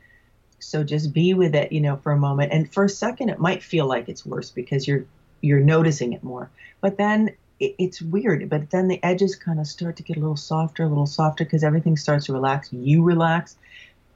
So 0.58 0.84
just 0.84 1.12
be 1.12 1.34
with 1.34 1.54
it, 1.54 1.72
you 1.72 1.80
know, 1.80 1.96
for 1.96 2.12
a 2.12 2.16
moment. 2.16 2.52
And 2.52 2.72
for 2.72 2.84
a 2.84 2.88
second, 2.88 3.28
it 3.28 3.38
might 3.38 3.62
feel 3.62 3.86
like 3.86 4.08
it's 4.08 4.24
worse 4.24 4.50
because 4.50 4.86
you're 4.88 5.04
you're 5.42 5.60
noticing 5.60 6.12
it 6.12 6.24
more. 6.24 6.50
But 6.80 6.96
then 6.96 7.36
it, 7.60 7.74
it's 7.78 8.00
weird. 8.00 8.48
But 8.48 8.70
then 8.70 8.88
the 8.88 9.02
edges 9.02 9.36
kind 9.36 9.60
of 9.60 9.66
start 9.66 9.96
to 9.96 10.02
get 10.02 10.16
a 10.16 10.20
little 10.20 10.36
softer, 10.36 10.84
a 10.84 10.88
little 10.88 11.06
softer 11.06 11.44
because 11.44 11.62
everything 11.62 11.96
starts 11.96 12.26
to 12.26 12.32
relax. 12.32 12.72
You 12.72 13.02
relax, 13.02 13.56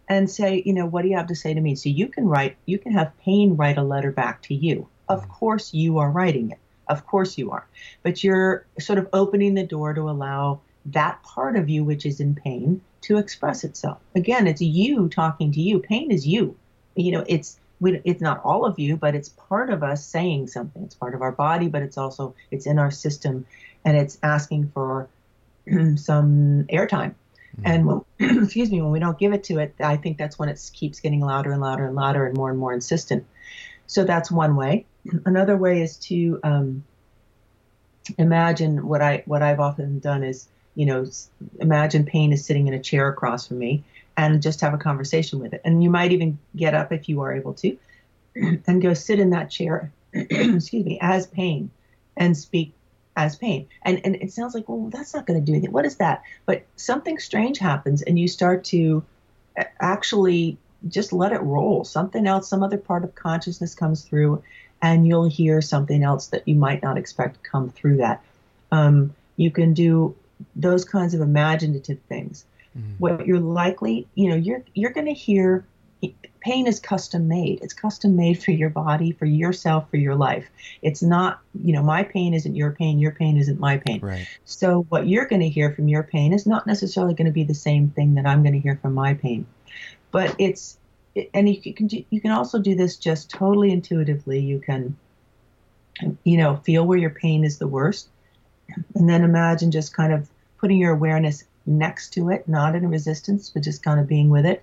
and 0.08 0.30
say, 0.30 0.62
you 0.64 0.72
know, 0.72 0.86
what 0.86 1.02
do 1.02 1.08
you 1.08 1.16
have 1.16 1.28
to 1.28 1.36
say 1.36 1.54
to 1.54 1.60
me? 1.60 1.74
So 1.74 1.88
you 1.88 2.08
can 2.08 2.26
write, 2.26 2.56
you 2.66 2.78
can 2.78 2.92
have 2.92 3.16
pain 3.20 3.56
write 3.56 3.78
a 3.78 3.82
letter 3.82 4.10
back 4.10 4.42
to 4.42 4.54
you. 4.54 4.88
Of 5.08 5.24
mm. 5.24 5.28
course, 5.28 5.74
you 5.74 5.98
are 5.98 6.10
writing 6.10 6.50
it. 6.50 6.58
Of 6.90 7.06
course, 7.06 7.38
you 7.38 7.52
are. 7.52 7.66
But 8.02 8.22
you're 8.22 8.66
sort 8.78 8.98
of 8.98 9.08
opening 9.12 9.54
the 9.54 9.62
door 9.62 9.94
to 9.94 10.10
allow 10.10 10.60
that 10.86 11.22
part 11.22 11.56
of 11.56 11.68
you 11.68 11.84
which 11.84 12.04
is 12.04 12.20
in 12.20 12.34
pain 12.34 12.80
to 13.02 13.16
express 13.16 13.64
itself. 13.64 13.98
Again, 14.14 14.46
it's 14.46 14.60
you 14.60 15.08
talking 15.08 15.52
to 15.52 15.60
you. 15.60 15.78
Pain 15.78 16.10
is 16.10 16.26
you. 16.26 16.56
You 16.96 17.12
know, 17.12 17.24
it's 17.28 17.58
we, 17.80 18.00
it's 18.04 18.20
not 18.20 18.42
all 18.44 18.66
of 18.66 18.78
you, 18.78 18.96
but 18.96 19.14
it's 19.14 19.30
part 19.30 19.70
of 19.70 19.82
us 19.82 20.04
saying 20.04 20.48
something. 20.48 20.82
It's 20.82 20.94
part 20.94 21.14
of 21.14 21.22
our 21.22 21.32
body, 21.32 21.68
but 21.68 21.82
it's 21.82 21.96
also 21.96 22.34
it's 22.50 22.66
in 22.66 22.78
our 22.78 22.90
system, 22.90 23.46
and 23.84 23.96
it's 23.96 24.18
asking 24.22 24.70
for 24.74 25.08
some 25.96 26.64
airtime. 26.64 27.14
Mm-hmm. 27.56 27.62
And 27.64 27.86
when, 27.86 28.04
excuse 28.44 28.70
me, 28.70 28.82
when 28.82 28.90
we 28.90 28.98
don't 28.98 29.18
give 29.18 29.32
it 29.32 29.44
to 29.44 29.58
it, 29.58 29.74
I 29.80 29.96
think 29.96 30.18
that's 30.18 30.38
when 30.38 30.48
it 30.48 30.60
keeps 30.72 31.00
getting 31.00 31.20
louder 31.20 31.52
and 31.52 31.60
louder 31.60 31.86
and 31.86 31.94
louder 31.94 32.26
and 32.26 32.36
more 32.36 32.50
and 32.50 32.58
more 32.58 32.74
insistent. 32.74 33.24
So 33.86 34.04
that's 34.04 34.30
one 34.30 34.56
way. 34.56 34.86
Another 35.24 35.56
way 35.56 35.82
is 35.82 35.96
to 35.96 36.40
um, 36.42 36.84
imagine 38.18 38.86
what 38.86 39.00
I 39.00 39.22
what 39.26 39.42
I've 39.42 39.60
often 39.60 39.98
done 39.98 40.22
is 40.22 40.48
you 40.74 40.86
know 40.86 41.06
imagine 41.58 42.04
pain 42.04 42.32
is 42.32 42.44
sitting 42.44 42.68
in 42.68 42.74
a 42.74 42.80
chair 42.80 43.08
across 43.08 43.48
from 43.48 43.58
me 43.58 43.84
and 44.16 44.42
just 44.42 44.60
have 44.60 44.74
a 44.74 44.78
conversation 44.78 45.38
with 45.38 45.54
it. 45.54 45.62
And 45.64 45.82
you 45.82 45.90
might 45.90 46.12
even 46.12 46.38
get 46.54 46.74
up 46.74 46.92
if 46.92 47.08
you 47.08 47.20
are 47.22 47.32
able 47.32 47.54
to 47.54 47.78
and 48.34 48.82
go 48.82 48.94
sit 48.94 49.18
in 49.18 49.30
that 49.30 49.50
chair, 49.50 49.92
excuse 50.12 50.84
me, 50.84 50.98
as 51.00 51.26
pain 51.26 51.70
and 52.16 52.36
speak 52.36 52.72
as 53.16 53.36
pain. 53.36 53.66
And 53.82 54.00
and 54.04 54.16
it 54.16 54.32
sounds 54.32 54.54
like, 54.54 54.68
well, 54.68 54.90
that's 54.90 55.14
not 55.14 55.26
going 55.26 55.40
to 55.40 55.44
do 55.44 55.52
anything. 55.52 55.72
What 55.72 55.86
is 55.86 55.96
that? 55.96 56.22
But 56.46 56.64
something 56.76 57.18
strange 57.18 57.58
happens 57.58 58.02
and 58.02 58.18
you 58.18 58.28
start 58.28 58.64
to 58.64 59.02
actually 59.80 60.58
just 60.88 61.12
let 61.12 61.32
it 61.32 61.40
roll. 61.42 61.84
Something 61.84 62.26
else, 62.26 62.48
some 62.48 62.62
other 62.62 62.78
part 62.78 63.04
of 63.04 63.14
consciousness 63.14 63.74
comes 63.74 64.02
through 64.02 64.42
and 64.82 65.06
you'll 65.06 65.28
hear 65.28 65.60
something 65.60 66.02
else 66.02 66.28
that 66.28 66.46
you 66.46 66.54
might 66.54 66.82
not 66.82 66.96
expect 66.96 67.42
to 67.42 67.50
come 67.50 67.70
through 67.70 67.98
that. 67.98 68.22
Um, 68.72 69.14
you 69.36 69.50
can 69.50 69.74
do 69.74 70.14
those 70.56 70.84
kinds 70.84 71.14
of 71.14 71.20
imaginative 71.20 71.98
things. 72.08 72.44
Mhm. 72.76 72.94
What 72.98 73.26
you're 73.26 73.40
likely, 73.40 74.06
you 74.14 74.28
know, 74.28 74.36
you're 74.36 74.62
you're 74.74 74.92
going 74.92 75.06
to 75.06 75.12
hear 75.12 75.64
pain 76.40 76.66
is 76.66 76.80
custom 76.80 77.28
made. 77.28 77.60
It's 77.62 77.74
custom 77.74 78.16
made 78.16 78.42
for 78.42 78.50
your 78.50 78.70
body, 78.70 79.12
for 79.12 79.26
yourself, 79.26 79.90
for 79.90 79.98
your 79.98 80.14
life. 80.14 80.48
It's 80.82 81.02
not, 81.02 81.40
you 81.62 81.72
know, 81.72 81.82
my 81.82 82.02
pain 82.02 82.34
isn't 82.34 82.56
your 82.56 82.72
pain, 82.72 82.98
your 82.98 83.12
pain 83.12 83.36
isn't 83.36 83.60
my 83.60 83.76
pain. 83.76 84.00
Right. 84.00 84.26
So 84.44 84.86
what 84.88 85.06
you're 85.06 85.26
going 85.26 85.42
to 85.42 85.48
hear 85.48 85.72
from 85.72 85.88
your 85.88 86.02
pain 86.02 86.32
is 86.32 86.46
not 86.46 86.66
necessarily 86.66 87.14
going 87.14 87.26
to 87.26 87.32
be 87.32 87.44
the 87.44 87.54
same 87.54 87.90
thing 87.90 88.14
that 88.14 88.26
I'm 88.26 88.42
going 88.42 88.54
to 88.54 88.60
hear 88.60 88.78
from 88.80 88.94
my 88.94 89.14
pain. 89.14 89.46
But 90.10 90.34
it's 90.38 90.78
and 91.34 91.48
you 91.48 91.74
can 91.74 91.88
you 92.10 92.20
can 92.20 92.30
also 92.30 92.58
do 92.58 92.74
this 92.74 92.96
just 92.96 93.30
totally 93.30 93.70
intuitively. 93.70 94.40
You 94.40 94.60
can 94.60 94.96
you 96.24 96.36
know, 96.36 96.56
feel 96.56 96.86
where 96.86 96.98
your 96.98 97.10
pain 97.10 97.44
is 97.44 97.58
the 97.58 97.66
worst 97.66 98.08
and 98.94 99.08
then 99.08 99.24
imagine 99.24 99.70
just 99.70 99.94
kind 99.94 100.12
of 100.12 100.28
putting 100.58 100.78
your 100.78 100.92
awareness 100.92 101.44
next 101.66 102.10
to 102.10 102.30
it, 102.30 102.48
not 102.48 102.74
in 102.74 102.88
resistance, 102.88 103.50
but 103.50 103.62
just 103.62 103.82
kind 103.82 104.00
of 104.00 104.06
being 104.06 104.30
with 104.30 104.46
it. 104.46 104.62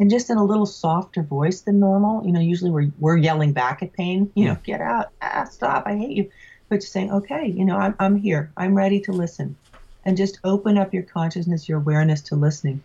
And 0.00 0.10
just 0.10 0.30
in 0.30 0.38
a 0.38 0.44
little 0.44 0.66
softer 0.66 1.22
voice 1.22 1.60
than 1.60 1.78
normal. 1.78 2.24
You 2.26 2.32
know, 2.32 2.40
usually 2.40 2.70
we're, 2.70 2.90
we're 2.98 3.16
yelling 3.16 3.52
back 3.52 3.82
at 3.82 3.92
pain, 3.92 4.32
you 4.34 4.46
know, 4.46 4.56
get 4.64 4.80
out, 4.80 5.10
ah, 5.20 5.44
stop, 5.44 5.84
I 5.86 5.96
hate 5.96 6.16
you. 6.16 6.30
But 6.68 6.80
just 6.80 6.92
saying, 6.92 7.12
okay, 7.12 7.46
you 7.46 7.64
know, 7.64 7.76
I'm, 7.76 7.94
I'm 7.98 8.16
here, 8.16 8.50
I'm 8.56 8.74
ready 8.74 9.00
to 9.00 9.12
listen. 9.12 9.56
And 10.04 10.16
just 10.16 10.40
open 10.42 10.78
up 10.78 10.94
your 10.94 11.04
consciousness, 11.04 11.68
your 11.68 11.78
awareness 11.78 12.22
to 12.22 12.36
listening. 12.36 12.82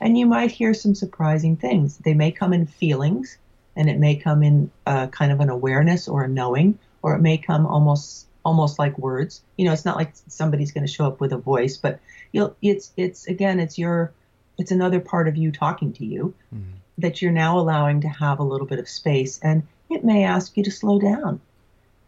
And 0.00 0.16
you 0.16 0.26
might 0.26 0.50
hear 0.50 0.74
some 0.74 0.94
surprising 0.94 1.56
things. 1.56 1.98
They 1.98 2.14
may 2.14 2.30
come 2.30 2.52
in 2.52 2.66
feelings, 2.66 3.36
and 3.76 3.88
it 3.88 3.98
may 3.98 4.16
come 4.16 4.42
in 4.42 4.70
uh, 4.86 5.08
kind 5.08 5.32
of 5.32 5.40
an 5.40 5.48
awareness 5.48 6.08
or 6.08 6.24
a 6.24 6.28
knowing, 6.28 6.78
or 7.02 7.14
it 7.14 7.20
may 7.20 7.38
come 7.38 7.66
almost 7.66 8.26
almost 8.44 8.78
like 8.78 8.96
words. 8.98 9.42
You 9.56 9.66
know, 9.66 9.72
it's 9.72 9.84
not 9.84 9.96
like 9.96 10.12
somebody's 10.28 10.72
going 10.72 10.86
to 10.86 10.92
show 10.92 11.06
up 11.06 11.20
with 11.20 11.32
a 11.32 11.38
voice, 11.38 11.76
but 11.76 12.00
you'll 12.32 12.56
it's 12.62 12.92
it's 12.96 13.26
again 13.26 13.60
it's 13.60 13.78
your 13.78 14.12
it's 14.56 14.70
another 14.70 15.00
part 15.00 15.28
of 15.28 15.36
you 15.36 15.52
talking 15.52 15.92
to 15.94 16.04
you 16.04 16.34
Mhm. 16.54 16.78
that 16.98 17.20
you're 17.20 17.32
now 17.32 17.58
allowing 17.58 18.00
to 18.00 18.08
have 18.08 18.38
a 18.40 18.44
little 18.44 18.66
bit 18.66 18.78
of 18.78 18.88
space 18.88 19.38
and 19.40 19.62
it 19.90 20.04
may 20.04 20.24
ask 20.24 20.56
you 20.56 20.64
to 20.64 20.70
slow 20.70 20.98
down. 20.98 21.40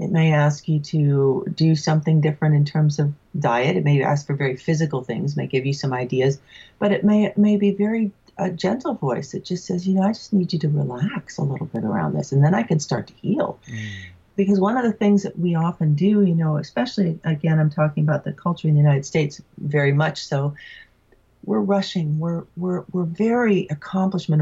It 0.00 0.10
may 0.10 0.32
ask 0.32 0.66
you 0.66 0.80
to 0.80 1.44
do 1.54 1.76
something 1.76 2.22
different 2.22 2.54
in 2.54 2.64
terms 2.64 2.98
of 2.98 3.12
diet. 3.38 3.76
It 3.76 3.84
may 3.84 4.02
ask 4.02 4.26
for 4.26 4.34
very 4.34 4.56
physical 4.56 5.04
things, 5.04 5.36
may 5.36 5.46
give 5.46 5.66
you 5.66 5.74
some 5.74 5.92
ideas, 5.92 6.40
but 6.78 6.90
it 6.90 7.04
may 7.04 7.26
it 7.26 7.36
may 7.36 7.56
be 7.56 7.70
very 7.72 8.10
a 8.38 8.50
gentle 8.50 8.94
voice 8.94 9.32
that 9.32 9.44
just 9.44 9.66
says, 9.66 9.86
you 9.86 9.94
know, 9.94 10.02
I 10.02 10.12
just 10.12 10.32
need 10.32 10.54
you 10.54 10.58
to 10.60 10.68
relax 10.68 11.36
a 11.36 11.42
little 11.42 11.66
bit 11.66 11.84
around 11.84 12.14
this, 12.14 12.32
and 12.32 12.42
then 12.42 12.54
I 12.54 12.62
can 12.62 12.80
start 12.80 13.08
to 13.08 13.14
heal 13.20 13.58
Mm. 13.68 13.88
because 14.36 14.58
one 14.58 14.78
of 14.78 14.84
the 14.84 14.92
things 14.92 15.22
that 15.24 15.38
we 15.38 15.54
often 15.54 15.94
do, 15.94 16.22
you 16.22 16.34
know, 16.34 16.56
especially 16.56 17.18
again, 17.24 17.58
I'm 17.58 17.68
talking 17.68 18.02
about 18.02 18.24
the 18.24 18.32
culture 18.32 18.68
in 18.68 18.74
the 18.74 18.80
United 18.80 19.04
States 19.04 19.42
very 19.58 19.92
much 19.92 20.24
so. 20.24 20.54
We're 21.44 21.60
rushing. 21.60 22.18
We're 22.18 22.44
we're 22.56 22.84
we're 22.92 23.04
very 23.04 23.66
accomplishment 23.70 24.40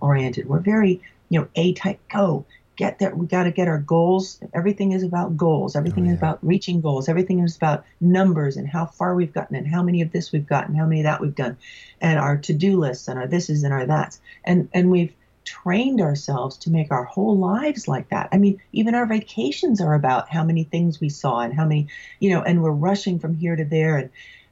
oriented. 0.00 0.48
We're 0.48 0.58
very 0.58 1.00
you 1.28 1.40
know 1.40 1.48
a 1.54 1.72
type 1.74 2.00
go 2.08 2.44
get 2.78 2.98
there. 2.98 3.14
We 3.14 3.26
got 3.26 3.42
to 3.42 3.50
get 3.50 3.68
our 3.68 3.78
goals. 3.78 4.40
Everything 4.54 4.92
is 4.92 5.02
about 5.02 5.36
goals. 5.36 5.76
Everything 5.76 6.06
Oh, 6.06 6.12
is 6.12 6.16
about 6.16 6.38
reaching 6.42 6.80
goals. 6.80 7.08
Everything 7.08 7.40
is 7.40 7.56
about 7.56 7.84
numbers 8.00 8.56
and 8.56 8.66
how 8.66 8.86
far 8.86 9.14
we've 9.14 9.34
gotten 9.34 9.56
and 9.56 9.66
how 9.66 9.82
many 9.82 10.00
of 10.00 10.12
this 10.12 10.32
we've 10.32 10.46
gotten, 10.46 10.74
how 10.76 10.86
many 10.86 11.00
of 11.00 11.04
that 11.04 11.20
we've 11.20 11.34
done, 11.34 11.58
and 12.00 12.18
our 12.18 12.38
to 12.38 12.54
do 12.54 12.78
lists 12.78 13.08
and 13.08 13.18
our 13.18 13.26
thises 13.26 13.64
and 13.64 13.74
our 13.74 13.84
that's. 13.84 14.20
And 14.44 14.70
and 14.72 14.90
we've 14.90 15.12
trained 15.44 16.00
ourselves 16.00 16.56
to 16.58 16.70
make 16.70 16.92
our 16.92 17.04
whole 17.04 17.36
lives 17.36 17.88
like 17.88 18.10
that. 18.10 18.28
I 18.32 18.38
mean, 18.38 18.62
even 18.72 18.94
our 18.94 19.06
vacations 19.06 19.80
are 19.80 19.94
about 19.94 20.30
how 20.30 20.44
many 20.44 20.62
things 20.62 21.00
we 21.00 21.08
saw 21.08 21.40
and 21.40 21.52
how 21.52 21.64
many, 21.64 21.88
you 22.20 22.30
know, 22.30 22.42
and 22.42 22.62
we're 22.62 22.70
rushing 22.70 23.18
from 23.18 23.34
here 23.34 23.56
to 23.56 23.64
there. 23.64 23.96
And 23.96 24.10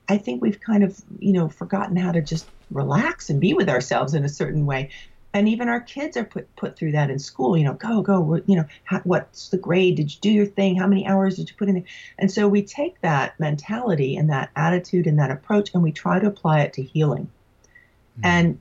I 0.08 0.18
think 0.18 0.42
we've 0.42 0.60
kind 0.60 0.82
of, 0.82 1.00
you 1.18 1.32
know, 1.32 1.48
forgotten 1.48 1.96
how 1.96 2.12
to 2.12 2.22
just 2.22 2.46
relax 2.70 3.30
and 3.30 3.40
be 3.40 3.54
with 3.54 3.68
ourselves 3.68 4.14
in 4.14 4.24
a 4.24 4.28
certain 4.28 4.66
way. 4.66 4.90
And 5.36 5.50
even 5.50 5.68
our 5.68 5.80
kids 5.80 6.16
are 6.16 6.24
put 6.24 6.54
put 6.56 6.76
through 6.76 6.92
that 6.92 7.10
in 7.10 7.18
school 7.18 7.58
you 7.58 7.64
know 7.64 7.74
go 7.74 8.00
go 8.00 8.40
you 8.46 8.56
know 8.56 8.64
how, 8.84 9.00
what's 9.04 9.50
the 9.50 9.58
grade? 9.58 9.96
Did 9.96 10.12
you 10.12 10.18
do 10.20 10.30
your 10.30 10.46
thing? 10.46 10.76
How 10.76 10.86
many 10.86 11.06
hours 11.06 11.36
did 11.36 11.50
you 11.50 11.56
put 11.56 11.68
in 11.68 11.74
there? 11.74 11.84
And 12.18 12.30
so 12.30 12.48
we 12.48 12.62
take 12.62 13.00
that 13.02 13.38
mentality 13.38 14.16
and 14.16 14.30
that 14.30 14.50
attitude 14.56 15.06
and 15.06 15.18
that 15.18 15.30
approach 15.30 15.74
and 15.74 15.82
we 15.82 15.92
try 15.92 16.18
to 16.18 16.26
apply 16.26 16.60
it 16.60 16.72
to 16.74 16.82
healing. 16.82 17.28
Mm-hmm. 18.18 18.24
and 18.24 18.60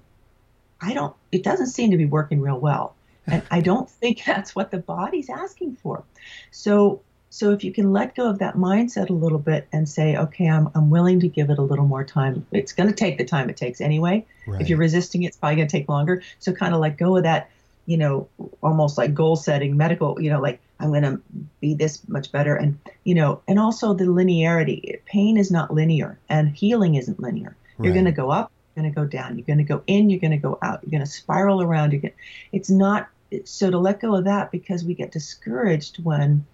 i 0.82 0.94
don't 0.94 1.16
it 1.32 1.42
doesn't 1.42 1.68
seem 1.68 1.92
to 1.92 1.98
be 1.98 2.06
working 2.06 2.42
real 2.42 2.60
well. 2.60 2.94
And 3.26 3.42
i 3.50 3.62
don't 3.62 3.90
think 3.90 4.24
that's 4.28 4.54
what 4.54 4.72
the 4.72 4.80
body's 4.80 5.30
asking 5.30 5.78
for. 5.78 6.04
So 6.52 7.02
so 7.36 7.52
if 7.52 7.66
you 7.66 7.74
can 7.74 7.92
let 7.92 8.16
go 8.16 8.30
of 8.30 8.40
that 8.40 8.56
mindset 8.56 9.10
a 9.10 9.14
little 9.14 9.40
bit 9.40 9.68
and 9.74 9.90
say, 9.90 10.16
okay, 10.16 10.48
I'm, 10.48 10.70
I'm 10.74 10.90
willing 10.90 11.20
to 11.20 11.28
give 11.28 11.50
it 11.50 11.58
a 11.58 11.62
little 11.62 11.86
more 11.86 12.06
time. 12.06 12.48
It's 12.54 12.72
going 12.72 12.88
to 12.88 12.96
take 12.96 13.18
the 13.18 13.26
time 13.26 13.50
it 13.50 13.58
takes 13.58 13.82
anyway. 13.82 14.26
Right. 14.48 14.62
If 14.62 14.70
you're 14.70 14.78
resisting 14.78 15.24
it, 15.24 15.28
it's 15.28 15.36
probably 15.36 15.58
going 15.58 15.68
to 15.68 15.72
take 15.78 15.90
longer. 15.90 16.24
So 16.40 16.54
kind 16.54 16.74
of 16.74 16.80
let 16.80 16.98
go 16.98 17.18
of 17.18 17.24
that, 17.24 17.50
you 17.88 17.98
know, 17.98 18.30
almost 18.64 18.98
like 18.98 19.14
goal 19.14 19.36
setting, 19.36 19.76
medical, 19.76 20.18
you 20.22 20.30
know, 20.30 20.40
like 20.40 20.62
I'm 20.80 20.92
going 20.92 21.04
to 21.04 21.22
be 21.60 21.74
this 21.74 22.08
much 22.08 22.32
better. 22.32 22.56
And, 22.56 22.80
you 23.04 23.16
know, 23.16 23.42
and 23.50 23.60
also 23.60 23.94
the 23.94 24.06
linearity. 24.06 25.04
Pain 25.04 25.36
is 25.36 25.52
not 25.52 25.74
linear 25.74 26.18
and 26.30 26.56
healing 26.56 26.96
isn't 26.96 27.20
linear. 27.20 27.58
Right. 27.78 27.88
You're 27.88 27.94
going 27.94 28.06
to 28.06 28.14
go 28.14 28.32
up, 28.32 28.50
you're 28.78 28.84
going 28.84 28.94
to 28.94 28.98
go 28.98 29.06
down, 29.06 29.38
you're 29.38 29.46
going 29.46 29.58
to 29.58 29.66
go 29.66 29.84
in, 29.88 30.10
you're 30.10 30.22
going 30.22 30.32
to 30.32 30.38
go 30.38 30.58
out, 30.62 30.84
you're 30.84 30.92
going 30.92 31.04
to 31.04 31.12
spiral 31.12 31.62
around. 31.62 31.92
You 31.92 32.00
get, 32.00 32.16
it's 32.54 32.70
not, 32.70 33.10
so 33.44 33.70
to 33.70 33.78
let 33.78 34.00
go 34.00 34.16
of 34.16 34.24
that 34.24 34.52
because 34.52 34.86
we 34.86 34.94
get 34.94 35.12
discouraged 35.12 36.02
when, 36.02 36.46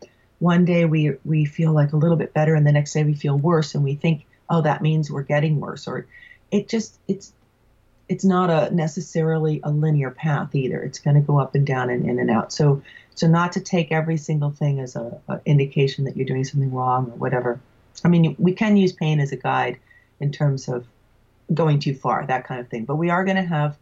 one 0.41 0.65
day 0.65 0.85
we 0.85 1.13
we 1.23 1.45
feel 1.45 1.71
like 1.71 1.93
a 1.93 1.97
little 1.97 2.17
bit 2.17 2.33
better 2.33 2.55
and 2.55 2.65
the 2.65 2.71
next 2.71 2.93
day 2.93 3.03
we 3.03 3.13
feel 3.13 3.37
worse 3.37 3.75
and 3.75 3.83
we 3.83 3.93
think 3.93 4.25
oh 4.49 4.61
that 4.61 4.81
means 4.81 5.11
we're 5.11 5.21
getting 5.21 5.59
worse. 5.59 5.87
Or 5.87 6.07
it 6.49 6.67
just 6.67 6.99
it's 7.07 7.31
it's 8.09 8.25
not 8.25 8.49
a 8.49 8.73
necessarily 8.73 9.61
a 9.63 9.69
linear 9.69 10.09
path 10.09 10.55
either. 10.55 10.81
It's 10.81 10.97
going 10.97 11.15
to 11.15 11.21
go 11.21 11.39
up 11.39 11.53
and 11.53 11.65
down 11.65 11.91
and 11.91 12.09
in 12.09 12.19
and 12.19 12.31
out. 12.31 12.51
So 12.51 12.81
so 13.13 13.27
not 13.27 13.51
to 13.51 13.59
take 13.59 13.91
every 13.91 14.17
single 14.17 14.49
thing 14.49 14.79
as 14.79 14.95
a, 14.95 15.21
a 15.27 15.39
indication 15.45 16.05
that 16.05 16.17
you're 16.17 16.25
doing 16.25 16.43
something 16.43 16.73
wrong 16.73 17.11
or 17.11 17.17
whatever. 17.17 17.59
I 18.03 18.07
mean 18.07 18.35
we 18.39 18.53
can 18.53 18.77
use 18.77 18.93
pain 18.93 19.19
as 19.19 19.31
a 19.31 19.37
guide 19.37 19.77
in 20.19 20.31
terms 20.31 20.67
of 20.67 20.87
going 21.53 21.77
too 21.77 21.93
far 21.93 22.25
that 22.25 22.47
kind 22.47 22.59
of 22.59 22.67
thing. 22.67 22.85
But 22.85 22.95
we 22.95 23.11
are 23.11 23.23
going 23.23 23.37
to 23.37 23.43
have 23.43 23.77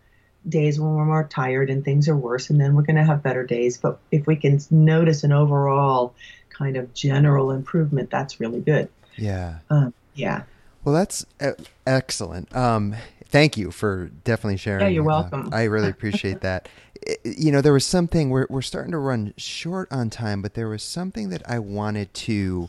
days 0.47 0.77
when 0.77 0.93
we're 0.93 1.05
more 1.05 1.23
tired 1.23 1.69
and 1.69 1.85
things 1.85 2.09
are 2.09 2.17
worse 2.17 2.49
and 2.49 2.59
then 2.59 2.75
we're 2.75 2.83
going 2.83 2.97
to 2.97 3.03
have 3.03 3.23
better 3.23 3.45
days. 3.45 3.77
But 3.77 3.97
if 4.11 4.27
we 4.27 4.35
can 4.35 4.59
notice 4.69 5.23
an 5.23 5.31
overall 5.31 6.13
kind 6.59 6.77
of 6.77 6.93
general 6.93 7.51
improvement, 7.51 8.11
that's 8.11 8.39
really 8.39 8.59
good. 8.59 8.89
Yeah. 9.15 9.59
Um, 9.69 9.93
yeah. 10.13 10.43
Well, 10.83 10.93
that's 10.93 11.25
excellent. 11.87 12.55
Um, 12.55 12.95
thank 13.29 13.57
you 13.57 13.71
for 13.71 14.11
definitely 14.23 14.57
sharing. 14.57 14.81
Yeah, 14.81 14.89
you're 14.89 15.03
welcome. 15.03 15.51
Uh, 15.51 15.55
I 15.55 15.63
really 15.63 15.89
appreciate 15.97 16.41
that. 16.41 16.69
you 17.23 17.51
know, 17.51 17.61
there 17.61 17.73
was 17.73 17.85
something 17.85 18.29
we're 18.29 18.45
we're 18.49 18.61
starting 18.61 18.91
to 18.91 18.97
run 18.97 19.33
short 19.37 19.87
on 19.91 20.09
time, 20.09 20.41
but 20.41 20.53
there 20.53 20.67
was 20.69 20.83
something 20.83 21.29
that 21.29 21.41
I 21.49 21.59
wanted 21.59 22.13
to 22.13 22.67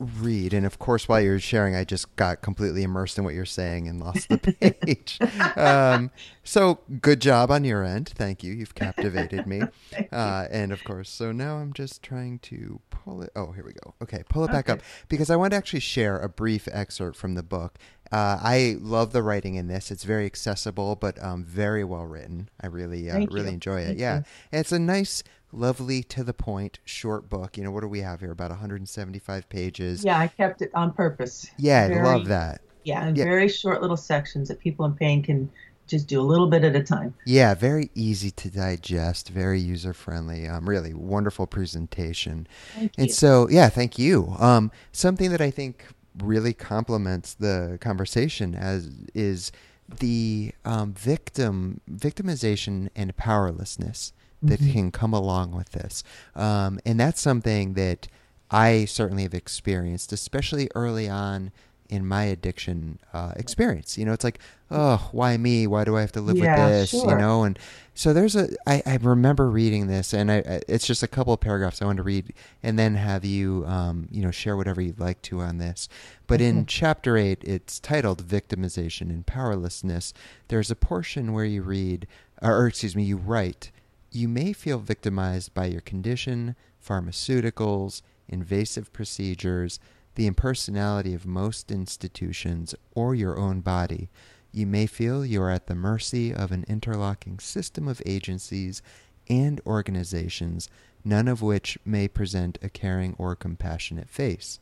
read. 0.00 0.54
And 0.54 0.66
of 0.66 0.78
course, 0.78 1.08
while 1.08 1.20
you're 1.20 1.38
sharing, 1.38 1.76
I 1.76 1.84
just 1.84 2.16
got 2.16 2.40
completely 2.40 2.82
immersed 2.82 3.18
in 3.18 3.24
what 3.24 3.34
you're 3.34 3.44
saying 3.44 3.86
and 3.86 4.00
lost 4.00 4.28
the 4.28 4.38
page. 4.38 5.18
um, 5.56 6.10
so 6.42 6.80
good 7.00 7.20
job 7.20 7.50
on 7.50 7.64
your 7.64 7.84
end. 7.84 8.08
Thank 8.08 8.42
you. 8.42 8.52
You've 8.52 8.74
captivated 8.74 9.46
me. 9.46 9.62
Uh, 10.12 10.46
and 10.50 10.72
of 10.72 10.82
course, 10.84 11.10
so 11.10 11.30
now 11.30 11.56
I'm 11.56 11.72
just 11.72 12.02
trying 12.02 12.38
to 12.40 12.80
pull 12.90 13.22
it. 13.22 13.30
Oh, 13.36 13.52
here 13.52 13.64
we 13.64 13.72
go. 13.72 13.94
Okay, 14.02 14.22
pull 14.28 14.44
it 14.44 14.50
back 14.50 14.68
okay. 14.68 14.78
up 14.78 14.84
because 15.08 15.30
I 15.30 15.36
want 15.36 15.52
to 15.52 15.56
actually 15.56 15.80
share 15.80 16.18
a 16.18 16.28
brief 16.28 16.68
excerpt 16.72 17.16
from 17.16 17.34
the 17.34 17.42
book. 17.42 17.78
Uh, 18.12 18.38
I 18.42 18.76
love 18.80 19.12
the 19.12 19.22
writing 19.22 19.54
in 19.54 19.68
this. 19.68 19.90
It's 19.90 20.04
very 20.04 20.26
accessible, 20.26 20.96
but 20.96 21.22
um, 21.22 21.44
very 21.44 21.84
well 21.84 22.04
written. 22.04 22.48
I 22.60 22.66
really, 22.66 23.10
uh, 23.10 23.18
really 23.30 23.42
you. 23.42 23.54
enjoy 23.54 23.80
it. 23.82 23.86
Thank 23.86 24.00
yeah, 24.00 24.22
it's 24.52 24.72
a 24.72 24.78
nice 24.78 25.22
lovely 25.52 26.02
to 26.04 26.22
the 26.22 26.32
point 26.32 26.78
short 26.84 27.28
book 27.28 27.56
you 27.56 27.64
know 27.64 27.70
what 27.70 27.80
do 27.80 27.88
we 27.88 28.00
have 28.00 28.20
here 28.20 28.30
about 28.30 28.50
175 28.50 29.48
pages 29.48 30.04
yeah 30.04 30.18
i 30.18 30.28
kept 30.28 30.62
it 30.62 30.70
on 30.74 30.92
purpose 30.92 31.50
yeah 31.58 31.88
very, 31.88 32.00
i 32.00 32.04
love 32.04 32.26
that 32.26 32.60
yeah 32.84 33.06
and 33.06 33.16
yeah. 33.16 33.24
very 33.24 33.48
short 33.48 33.80
little 33.82 33.96
sections 33.96 34.48
that 34.48 34.60
people 34.60 34.84
in 34.84 34.94
pain 34.94 35.22
can 35.22 35.50
just 35.86 36.06
do 36.06 36.20
a 36.20 36.22
little 36.22 36.46
bit 36.46 36.62
at 36.62 36.76
a 36.76 36.82
time 36.82 37.12
yeah 37.26 37.52
very 37.52 37.90
easy 37.96 38.30
to 38.30 38.48
digest 38.48 39.28
very 39.28 39.58
user 39.58 39.92
friendly 39.92 40.46
um, 40.46 40.68
really 40.68 40.94
wonderful 40.94 41.48
presentation 41.48 42.46
thank 42.76 42.92
and 42.96 43.08
you. 43.08 43.12
so 43.12 43.48
yeah 43.50 43.68
thank 43.68 43.98
you 43.98 44.34
um, 44.38 44.70
something 44.92 45.30
that 45.32 45.40
i 45.40 45.50
think 45.50 45.84
really 46.18 46.52
complements 46.52 47.34
the 47.34 47.78
conversation 47.80 48.54
as 48.54 48.90
is 49.14 49.52
the 49.98 50.52
um, 50.64 50.92
victim 50.92 51.80
victimization 51.90 52.88
and 52.94 53.16
powerlessness 53.16 54.12
that 54.42 54.60
mm-hmm. 54.60 54.72
can 54.72 54.90
come 54.92 55.12
along 55.12 55.52
with 55.52 55.70
this. 55.70 56.02
Um, 56.34 56.80
and 56.86 56.98
that's 56.98 57.20
something 57.20 57.74
that 57.74 58.08
I 58.50 58.84
certainly 58.86 59.24
have 59.24 59.34
experienced, 59.34 60.12
especially 60.12 60.68
early 60.74 61.08
on 61.08 61.52
in 61.90 62.06
my 62.06 62.22
addiction 62.22 62.98
uh, 63.12 63.32
experience. 63.36 63.98
You 63.98 64.04
know, 64.04 64.12
it's 64.12 64.22
like, 64.22 64.38
oh, 64.70 65.08
why 65.10 65.36
me? 65.36 65.66
Why 65.66 65.84
do 65.84 65.96
I 65.96 66.00
have 66.00 66.12
to 66.12 66.20
live 66.20 66.38
yeah, 66.38 66.64
with 66.64 66.72
this? 66.72 66.90
Sure. 66.90 67.10
You 67.10 67.18
know, 67.18 67.42
and 67.42 67.58
so 67.94 68.12
there's 68.12 68.36
a. 68.36 68.48
I, 68.66 68.82
I 68.86 68.96
remember 69.02 69.50
reading 69.50 69.88
this, 69.88 70.14
and 70.14 70.30
I, 70.30 70.62
it's 70.68 70.86
just 70.86 71.02
a 71.02 71.08
couple 71.08 71.34
of 71.34 71.40
paragraphs 71.40 71.82
I 71.82 71.86
want 71.86 71.96
to 71.96 72.04
read, 72.04 72.32
and 72.62 72.78
then 72.78 72.94
have 72.94 73.24
you, 73.24 73.64
um, 73.66 74.08
you 74.10 74.22
know, 74.22 74.30
share 74.30 74.56
whatever 74.56 74.80
you'd 74.80 75.00
like 75.00 75.20
to 75.22 75.40
on 75.40 75.58
this. 75.58 75.88
But 76.28 76.40
mm-hmm. 76.40 76.58
in 76.58 76.66
chapter 76.66 77.16
eight, 77.16 77.42
it's 77.42 77.80
titled 77.80 78.22
"Victimization 78.22 79.10
and 79.10 79.26
Powerlessness." 79.26 80.14
There's 80.48 80.70
a 80.70 80.76
portion 80.76 81.32
where 81.32 81.44
you 81.44 81.62
read, 81.62 82.06
or 82.40 82.68
excuse 82.68 82.94
me, 82.94 83.02
you 83.02 83.16
write. 83.16 83.72
You 84.12 84.28
may 84.28 84.52
feel 84.52 84.78
victimized 84.78 85.54
by 85.54 85.66
your 85.66 85.80
condition, 85.80 86.56
pharmaceuticals, 86.84 88.02
invasive 88.28 88.92
procedures, 88.92 89.78
the 90.14 90.26
impersonality 90.26 91.14
of 91.14 91.26
most 91.26 91.70
institutions, 91.70 92.74
or 92.94 93.14
your 93.14 93.38
own 93.38 93.60
body. 93.60 94.08
You 94.52 94.66
may 94.66 94.86
feel 94.86 95.24
you 95.24 95.42
are 95.42 95.50
at 95.50 95.66
the 95.66 95.74
mercy 95.74 96.34
of 96.34 96.50
an 96.50 96.64
interlocking 96.68 97.38
system 97.38 97.86
of 97.86 98.02
agencies 98.04 98.82
and 99.28 99.60
organizations, 99.64 100.68
none 101.04 101.28
of 101.28 101.40
which 101.40 101.78
may 101.84 102.08
present 102.08 102.58
a 102.60 102.68
caring 102.68 103.14
or 103.18 103.36
compassionate 103.36 104.10
face. 104.10 104.58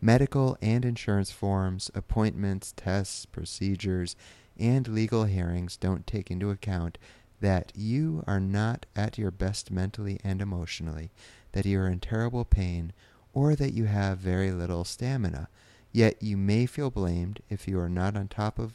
Medical 0.00 0.56
and 0.62 0.84
insurance 0.84 1.30
forms, 1.30 1.90
appointments, 1.94 2.72
tests, 2.76 3.26
procedures, 3.26 4.16
and 4.58 4.86
legal 4.86 5.24
hearings 5.24 5.76
don't 5.76 6.06
take 6.06 6.30
into 6.30 6.50
account 6.50 6.98
that 7.40 7.72
you 7.74 8.22
are 8.26 8.40
not 8.40 8.86
at 8.94 9.18
your 9.18 9.30
best 9.30 9.70
mentally 9.70 10.20
and 10.22 10.40
emotionally, 10.40 11.10
that 11.52 11.66
you 11.66 11.78
are 11.80 11.88
in 11.88 12.00
terrible 12.00 12.44
pain, 12.44 12.92
or 13.34 13.54
that 13.54 13.74
you 13.74 13.84
have 13.84 14.18
very 14.18 14.50
little 14.50 14.84
stamina. 14.84 15.48
Yet 15.92 16.22
you 16.22 16.36
may 16.36 16.66
feel 16.66 16.90
blamed 16.90 17.40
if 17.50 17.68
you 17.68 17.78
are 17.78 17.88
not 17.88 18.16
on 18.16 18.28
top 18.28 18.58
of 18.58 18.72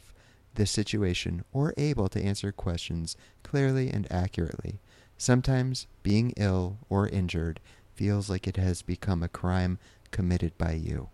the 0.54 0.66
situation 0.66 1.44
or 1.52 1.74
able 1.76 2.08
to 2.08 2.22
answer 2.22 2.52
questions 2.52 3.16
clearly 3.42 3.90
and 3.90 4.06
accurately. 4.10 4.78
Sometimes 5.18 5.86
being 6.02 6.32
ill 6.36 6.78
or 6.88 7.08
injured 7.08 7.60
feels 7.94 8.30
like 8.30 8.46
it 8.46 8.56
has 8.56 8.80
become 8.82 9.22
a 9.22 9.28
crime 9.28 9.78
committed 10.10 10.56
by 10.56 10.72
you. 10.72 11.08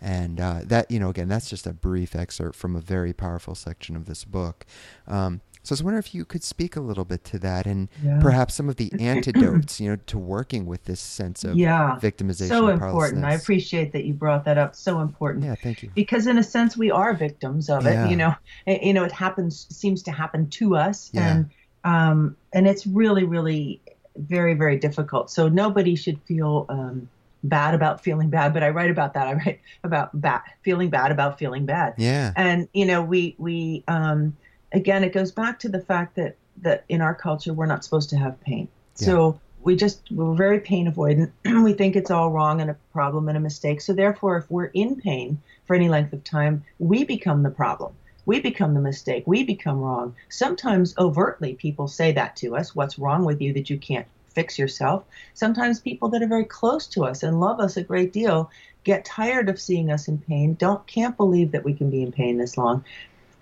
And 0.00 0.40
uh, 0.40 0.60
that, 0.64 0.90
you 0.90 0.98
know, 0.98 1.10
again, 1.10 1.28
that's 1.28 1.50
just 1.50 1.66
a 1.66 1.72
brief 1.72 2.14
excerpt 2.14 2.56
from 2.56 2.74
a 2.74 2.80
very 2.80 3.12
powerful 3.12 3.54
section 3.54 3.96
of 3.96 4.06
this 4.06 4.24
book. 4.24 4.64
Um, 5.06 5.40
so 5.62 5.72
I 5.72 5.74
was 5.74 5.82
wondering 5.82 5.98
if 5.98 6.14
you 6.14 6.24
could 6.24 6.42
speak 6.42 6.74
a 6.74 6.80
little 6.80 7.04
bit 7.04 7.22
to 7.24 7.38
that 7.40 7.66
and 7.66 7.88
yeah. 8.02 8.18
perhaps 8.20 8.54
some 8.54 8.68
of 8.68 8.76
the 8.76 8.90
antidotes, 9.00 9.80
you 9.80 9.90
know, 9.90 9.96
to 10.06 10.18
working 10.18 10.64
with 10.64 10.84
this 10.84 11.00
sense 11.00 11.44
of 11.44 11.56
yeah. 11.56 11.98
victimization. 12.00 12.48
So 12.48 12.68
important. 12.68 13.24
I 13.24 13.34
appreciate 13.34 13.92
that 13.92 14.04
you 14.04 14.14
brought 14.14 14.44
that 14.46 14.56
up. 14.56 14.74
So 14.74 15.00
important. 15.00 15.44
Yeah, 15.44 15.54
thank 15.56 15.82
you. 15.82 15.90
Because 15.94 16.26
in 16.26 16.38
a 16.38 16.42
sense, 16.42 16.76
we 16.76 16.90
are 16.90 17.12
victims 17.12 17.68
of 17.68 17.86
it. 17.86 17.92
Yeah. 17.92 18.08
You 18.08 18.16
know, 18.16 18.34
it, 18.66 18.82
you 18.82 18.94
know, 18.94 19.04
it 19.04 19.12
happens, 19.12 19.66
seems 19.70 20.02
to 20.04 20.12
happen 20.12 20.48
to 20.50 20.76
us, 20.76 21.10
yeah. 21.12 21.30
and 21.30 21.50
um, 21.84 22.36
and 22.52 22.66
it's 22.66 22.86
really, 22.86 23.24
really 23.24 23.80
very, 24.16 24.54
very 24.54 24.78
difficult. 24.78 25.30
So 25.30 25.48
nobody 25.48 25.94
should 25.94 26.20
feel. 26.22 26.66
Um, 26.68 27.08
bad 27.42 27.72
about 27.72 28.02
feeling 28.02 28.28
bad 28.28 28.52
but 28.52 28.62
i 28.62 28.68
write 28.68 28.90
about 28.90 29.14
that 29.14 29.26
i 29.26 29.32
write 29.32 29.60
about 29.82 30.10
bad 30.20 30.42
feeling 30.60 30.90
bad 30.90 31.10
about 31.10 31.38
feeling 31.38 31.64
bad 31.64 31.94
yeah 31.96 32.34
and 32.36 32.68
you 32.74 32.84
know 32.84 33.00
we 33.00 33.34
we 33.38 33.82
um 33.88 34.36
again, 34.72 35.04
it 35.04 35.12
goes 35.12 35.32
back 35.32 35.58
to 35.60 35.68
the 35.68 35.80
fact 35.80 36.16
that 36.16 36.36
that 36.62 36.84
in 36.88 37.00
our 37.00 37.14
culture 37.14 37.54
we're 37.54 37.66
not 37.66 37.84
supposed 37.84 38.10
to 38.10 38.16
have 38.16 38.40
pain. 38.42 38.68
Yeah. 38.98 39.06
So 39.06 39.40
we 39.62 39.76
just 39.76 40.02
we're 40.10 40.34
very 40.34 40.60
pain 40.60 40.90
avoidant. 40.90 41.32
we 41.64 41.72
think 41.72 41.96
it's 41.96 42.10
all 42.10 42.30
wrong 42.30 42.60
and 42.60 42.70
a 42.70 42.76
problem 42.92 43.28
and 43.28 43.36
a 43.36 43.40
mistake. 43.40 43.80
So 43.80 43.92
therefore, 43.92 44.36
if 44.36 44.50
we're 44.50 44.66
in 44.66 44.96
pain 44.96 45.40
for 45.66 45.74
any 45.74 45.88
length 45.88 46.12
of 46.12 46.24
time, 46.24 46.64
we 46.78 47.04
become 47.04 47.42
the 47.42 47.50
problem. 47.50 47.92
We 48.26 48.40
become 48.40 48.74
the 48.74 48.80
mistake. 48.80 49.24
We 49.26 49.44
become 49.44 49.80
wrong. 49.80 50.14
Sometimes 50.28 50.94
overtly, 50.98 51.54
people 51.54 51.88
say 51.88 52.12
that 52.12 52.36
to 52.36 52.56
us. 52.56 52.74
What's 52.74 52.98
wrong 52.98 53.24
with 53.24 53.40
you 53.40 53.52
that 53.54 53.70
you 53.70 53.78
can't 53.78 54.06
fix 54.28 54.58
yourself? 54.58 55.04
Sometimes 55.34 55.80
people 55.80 56.08
that 56.10 56.22
are 56.22 56.28
very 56.28 56.44
close 56.44 56.86
to 56.88 57.04
us 57.04 57.22
and 57.22 57.40
love 57.40 57.60
us 57.60 57.76
a 57.76 57.82
great 57.82 58.12
deal 58.12 58.50
get 58.84 59.04
tired 59.04 59.48
of 59.48 59.60
seeing 59.60 59.90
us 59.90 60.08
in 60.08 60.18
pain. 60.18 60.54
Don't 60.54 60.86
can't 60.86 61.16
believe 61.16 61.52
that 61.52 61.64
we 61.64 61.74
can 61.74 61.90
be 61.90 62.02
in 62.02 62.12
pain 62.12 62.38
this 62.38 62.56
long 62.56 62.84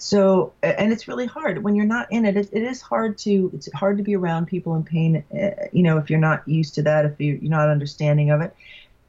So, 0.00 0.52
and 0.62 0.92
it's 0.92 1.08
really 1.08 1.26
hard 1.26 1.64
when 1.64 1.74
you're 1.74 1.84
not 1.84 2.10
in 2.12 2.24
it. 2.24 2.36
It, 2.36 2.48
it 2.52 2.62
is 2.62 2.80
hard 2.80 3.18
to 3.18 3.50
it's 3.52 3.70
hard 3.72 3.98
to 3.98 4.04
be 4.04 4.14
around 4.14 4.46
people 4.46 4.76
in 4.76 4.84
pain. 4.84 5.24
Uh, 5.32 5.66
you 5.72 5.82
know, 5.82 5.98
if 5.98 6.08
you're 6.08 6.20
not 6.20 6.46
used 6.46 6.76
to 6.76 6.82
that, 6.82 7.04
if 7.04 7.20
you, 7.20 7.38
you're 7.42 7.50
not 7.50 7.68
understanding 7.68 8.30
of 8.30 8.40
it, 8.40 8.54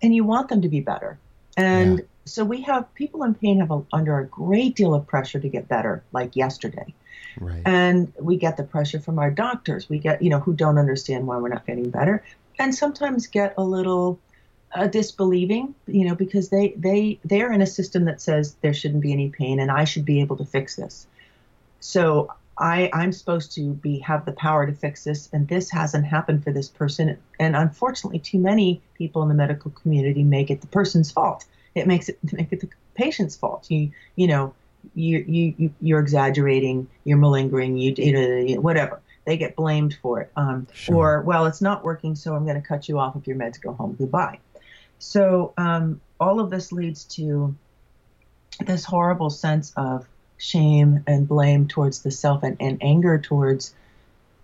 and 0.02 0.16
you 0.16 0.24
want 0.24 0.50
them 0.50 0.64
to 0.64 0.68
be 0.70 0.82
better. 0.82 1.20
And 1.56 2.00
yeah. 2.00 2.06
so 2.26 2.44
we 2.44 2.62
have 2.64 2.92
people 2.96 3.24
in 3.24 3.36
pain 3.36 3.60
have 3.60 3.70
a, 3.70 3.84
under 3.94 4.18
a 4.18 4.26
great 4.26 4.76
deal 4.76 4.96
of 4.96 5.06
pressure 5.06 5.40
to 5.40 5.48
get 5.48 5.68
better, 5.68 6.04
like 6.12 6.36
yesterday. 6.36 6.94
Right. 7.40 7.62
And 7.66 8.12
we 8.20 8.38
get 8.38 8.58
the 8.58 8.64
pressure 8.64 9.00
from 9.00 9.20
our 9.20 9.30
doctors. 9.30 9.88
We 9.90 10.00
get, 10.00 10.22
you 10.24 10.30
know, 10.30 10.40
who 10.40 10.54
don't 10.54 10.80
understand 10.80 11.28
why 11.28 11.38
we're 11.38 11.50
not 11.50 11.68
getting 11.68 11.92
better, 11.92 12.24
and 12.58 12.74
sometimes 12.74 13.28
get 13.28 13.54
a 13.58 13.64
little 13.64 14.20
uh, 14.74 14.88
disbelieving, 14.88 15.74
you 15.88 16.06
know, 16.06 16.16
because 16.16 16.50
they 16.50 16.74
they 16.78 17.20
they're 17.26 17.52
in 17.52 17.62
a 17.62 17.68
system 17.68 18.06
that 18.06 18.22
says 18.22 18.56
there 18.62 18.74
shouldn't 18.74 19.02
be 19.02 19.12
any 19.12 19.30
pain, 19.30 19.60
and 19.60 19.72
I 19.72 19.84
should 19.84 20.06
be 20.06 20.22
able 20.22 20.38
to 20.38 20.46
fix 20.46 20.76
this. 20.76 21.08
So 21.80 22.32
I 22.58 22.90
I'm 22.94 23.12
supposed 23.12 23.54
to 23.54 23.74
be 23.74 24.00
have 24.00 24.26
the 24.26 24.34
power 24.34 24.66
to 24.66 24.74
fix 24.74 25.04
this, 25.04 25.30
and 25.34 25.48
this 25.48 25.72
hasn't 25.72 26.06
happened 26.06 26.44
for 26.44 26.52
this 26.52 26.70
person. 26.70 27.18
And 27.40 27.56
unfortunately, 27.56 28.20
too 28.20 28.40
many 28.40 28.82
people 28.96 29.24
in 29.24 29.30
the 29.30 29.36
medical 29.36 29.72
community 29.72 30.24
make 30.24 30.52
it 30.52 30.62
the 30.62 30.68
person's 30.68 31.12
fault. 31.12 31.46
It 31.74 31.88
makes 31.88 32.10
it 32.10 32.20
make 32.34 32.52
it 32.52 32.62
the 32.62 32.70
patient's 32.96 33.36
fault. 33.36 33.70
You 33.72 33.92
you 34.16 34.28
know 34.28 34.54
you 34.94 35.26
you 35.28 35.74
you're 35.82 36.00
exaggerating, 36.00 36.88
you're 37.06 37.18
malingering, 37.18 37.78
you, 37.78 37.94
you 37.98 38.14
know 38.56 38.62
whatever. 38.62 39.02
They 39.26 39.38
get 39.38 39.56
blamed 39.56 39.98
for 40.02 40.22
it. 40.22 40.32
Um, 40.36 40.68
sure. 40.74 40.96
Or 40.96 41.22
well, 41.22 41.46
it's 41.46 41.62
not 41.62 41.84
working, 41.84 42.16
so 42.16 42.36
I'm 42.36 42.46
going 42.46 42.60
to 42.60 42.68
cut 42.68 42.90
you 42.90 43.00
off 43.00 43.16
if 43.16 43.28
you're 43.28 43.36
meant 43.36 43.60
go 43.62 43.74
home. 43.74 43.96
Goodbye. 43.98 44.40
So 45.00 45.54
um, 45.58 46.02
all 46.20 46.40
of 46.40 46.50
this 46.50 46.72
leads 46.72 47.06
to 47.16 47.56
this 48.60 48.84
horrible 48.84 49.30
sense 49.30 49.74
of 49.76 50.06
shame 50.38 51.04
and 51.08 51.28
blame 51.28 51.68
towards 51.68 52.02
the 52.02 52.12
self 52.12 52.44
and, 52.44 52.58
and 52.60 52.78
anger 52.82 53.18
towards 53.18 53.74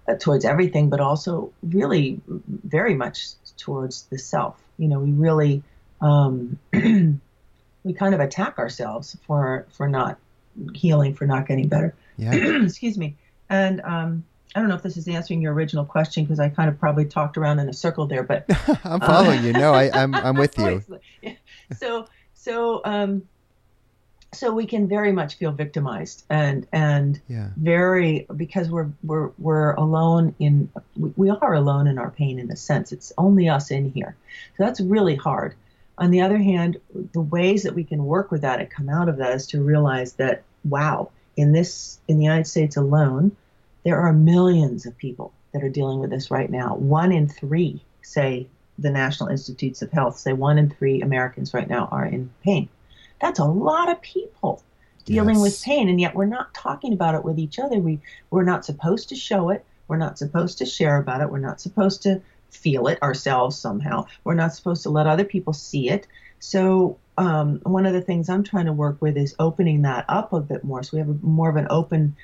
uh, 0.07 0.15
towards 0.15 0.45
everything, 0.45 0.89
but 0.89 0.99
also 0.99 1.51
really 1.63 2.21
very 2.27 2.93
much 2.93 3.29
towards 3.57 4.03
the 4.03 4.17
self. 4.17 4.55
You 4.77 4.87
know, 4.87 4.99
we 4.99 5.11
really 5.11 5.63
um, 6.01 6.59
we 6.73 7.93
kind 7.93 8.13
of 8.13 8.19
attack 8.19 8.57
ourselves 8.57 9.17
for 9.25 9.65
for 9.71 9.87
not 9.87 10.17
healing, 10.73 11.13
for 11.15 11.25
not 11.25 11.47
getting 11.47 11.67
better. 11.67 11.95
Yeah. 12.17 12.33
Excuse 12.63 12.97
me. 12.97 13.15
And 13.49 13.81
um, 13.81 14.23
I 14.55 14.59
don't 14.59 14.69
know 14.69 14.75
if 14.75 14.83
this 14.83 14.95
is 14.95 15.09
answering 15.09 15.41
your 15.41 15.53
original 15.53 15.83
question 15.83 16.23
because 16.23 16.39
I 16.39 16.47
kind 16.47 16.69
of 16.69 16.79
probably 16.79 17.03
talked 17.05 17.35
around 17.35 17.59
in 17.59 17.67
a 17.67 17.73
circle 17.73 18.07
there, 18.07 18.23
but 18.23 18.45
I'm 18.85 19.01
following 19.01 19.43
you. 19.43 19.51
No, 19.51 19.73
I, 19.73 19.85
am 19.85 20.15
I'm, 20.15 20.27
I'm 20.27 20.35
with 20.37 20.57
you. 20.57 20.81
so 21.77 22.07
so 22.33 22.81
um, 22.85 23.23
so 24.33 24.53
we 24.53 24.65
can 24.65 24.87
very 24.87 25.11
much 25.11 25.35
feel 25.35 25.51
victimized 25.51 26.23
and 26.29 26.67
and 26.71 27.19
yeah. 27.27 27.49
very 27.57 28.27
because 28.33 28.69
we're 28.69 28.89
we're 29.03 29.31
we're 29.37 29.73
alone 29.73 30.35
in 30.39 30.71
we, 30.95 31.11
we 31.17 31.29
are 31.29 31.53
alone 31.53 31.87
in 31.87 31.97
our 31.97 32.11
pain 32.11 32.39
in 32.39 32.49
a 32.49 32.55
sense. 32.55 32.93
It's 32.93 33.11
only 33.17 33.49
us 33.49 33.71
in 33.71 33.91
here, 33.91 34.15
so 34.57 34.63
that's 34.63 34.79
really 34.79 35.15
hard. 35.15 35.55
On 35.97 36.11
the 36.11 36.21
other 36.21 36.37
hand, 36.37 36.77
the 37.13 37.21
ways 37.21 37.63
that 37.63 37.73
we 37.73 37.83
can 37.83 38.05
work 38.05 38.31
with 38.31 38.41
that 38.41 38.61
and 38.61 38.69
come 38.69 38.87
out 38.87 39.09
of 39.09 39.17
that 39.17 39.33
is 39.33 39.47
to 39.47 39.61
realize 39.61 40.13
that 40.13 40.43
wow, 40.63 41.11
in 41.35 41.51
this 41.51 41.99
in 42.07 42.17
the 42.17 42.23
United 42.23 42.47
States 42.47 42.77
alone 42.77 43.35
there 43.85 44.01
are 44.01 44.11
millions 44.11 44.85
of 44.85 44.97
people 44.97 45.31
that 45.53 45.63
are 45.63 45.69
dealing 45.69 45.99
with 45.99 46.09
this 46.09 46.29
right 46.29 46.49
now. 46.49 46.75
One 46.75 47.13
in 47.13 47.29
three, 47.29 47.81
say 48.01 48.47
the 48.77 48.89
National 48.89 49.29
Institutes 49.29 49.81
of 49.81 49.91
Health, 49.91 50.17
say 50.17 50.33
one 50.33 50.57
in 50.57 50.69
three 50.69 51.01
Americans 51.01 51.53
right 51.53 51.69
now 51.69 51.87
are 51.91 52.05
in 52.05 52.29
pain. 52.43 52.67
That's 53.21 53.39
a 53.39 53.45
lot 53.45 53.89
of 53.89 54.01
people 54.01 54.61
dealing 55.05 55.35
yes. 55.35 55.43
with 55.43 55.63
pain, 55.63 55.87
and 55.87 56.01
yet 56.01 56.15
we're 56.15 56.25
not 56.25 56.53
talking 56.53 56.91
about 56.91 57.15
it 57.15 57.23
with 57.23 57.39
each 57.39 57.59
other. 57.59 57.77
We 57.77 57.99
we're 58.31 58.43
not 58.43 58.65
supposed 58.65 59.07
to 59.09 59.15
show 59.15 59.49
it. 59.49 59.63
We're 59.87 59.97
not 59.97 60.17
supposed 60.17 60.57
to 60.57 60.65
share 60.65 60.97
about 60.97 61.21
it. 61.21 61.29
We're 61.29 61.37
not 61.37 61.61
supposed 61.61 62.01
to 62.03 62.21
feel 62.49 62.87
it 62.87 63.01
ourselves 63.03 63.57
somehow. 63.57 64.07
We're 64.23 64.33
not 64.33 64.53
supposed 64.53 64.83
to 64.83 64.89
let 64.89 65.05
other 65.07 65.25
people 65.25 65.53
see 65.53 65.89
it. 65.89 66.07
So 66.39 66.97
um, 67.17 67.59
one 67.63 67.85
of 67.85 67.93
the 67.93 68.01
things 68.01 68.29
I'm 68.29 68.43
trying 68.43 68.65
to 68.65 68.73
work 68.73 68.99
with 68.99 69.15
is 69.15 69.35
opening 69.39 69.83
that 69.83 70.05
up 70.09 70.33
a 70.33 70.41
bit 70.41 70.63
more, 70.63 70.81
so 70.81 70.97
we 70.97 70.99
have 70.99 71.09
a, 71.09 71.17
more 71.21 71.49
of 71.49 71.55
an 71.55 71.67
open 71.69 72.15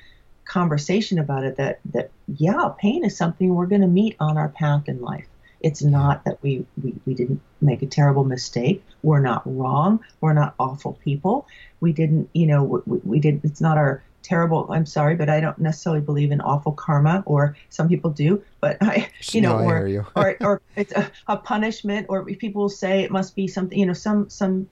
conversation 0.52 1.18
about 1.18 1.44
it 1.44 1.56
that 1.56 1.80
that 1.86 2.10
yeah 2.36 2.68
pain 2.78 3.06
is 3.06 3.16
something 3.16 3.54
we're 3.54 3.66
going 3.66 3.80
to 3.80 3.86
meet 3.86 4.14
on 4.20 4.36
our 4.36 4.50
path 4.50 4.86
in 4.86 5.00
life. 5.00 5.26
It's 5.62 5.82
not 5.82 6.24
that 6.24 6.42
we, 6.42 6.66
we 6.82 6.92
we 7.06 7.14
didn't 7.14 7.40
make 7.62 7.80
a 7.80 7.86
terrible 7.86 8.24
mistake. 8.24 8.84
We're 9.02 9.22
not 9.22 9.42
wrong. 9.46 10.00
We're 10.20 10.34
not 10.34 10.54
awful 10.58 10.98
people. 11.04 11.46
We 11.80 11.94
didn't 11.94 12.28
you 12.34 12.46
know 12.46 12.82
we, 12.84 12.98
we 12.98 13.18
did 13.18 13.40
it's 13.44 13.62
not 13.62 13.78
our 13.78 14.02
terrible 14.22 14.68
i'm 14.70 14.86
sorry 14.86 15.16
but 15.16 15.28
i 15.28 15.40
don't 15.40 15.58
necessarily 15.58 16.00
believe 16.00 16.30
in 16.30 16.40
awful 16.40 16.70
karma 16.70 17.24
or 17.26 17.56
some 17.70 17.88
people 17.88 18.08
do 18.08 18.40
but 18.60 18.76
i 18.80 19.10
you 19.32 19.40
know 19.40 19.58
no, 19.58 19.64
or, 19.64 19.88
you. 19.88 20.06
or 20.14 20.36
or 20.40 20.62
it's 20.76 20.92
a, 20.92 21.10
a 21.26 21.36
punishment 21.36 22.06
or 22.08 22.24
people 22.24 22.68
say 22.68 23.02
it 23.02 23.10
must 23.10 23.34
be 23.34 23.48
something 23.48 23.76
you 23.76 23.84
know 23.84 23.92
some 23.92 24.30
some 24.30 24.68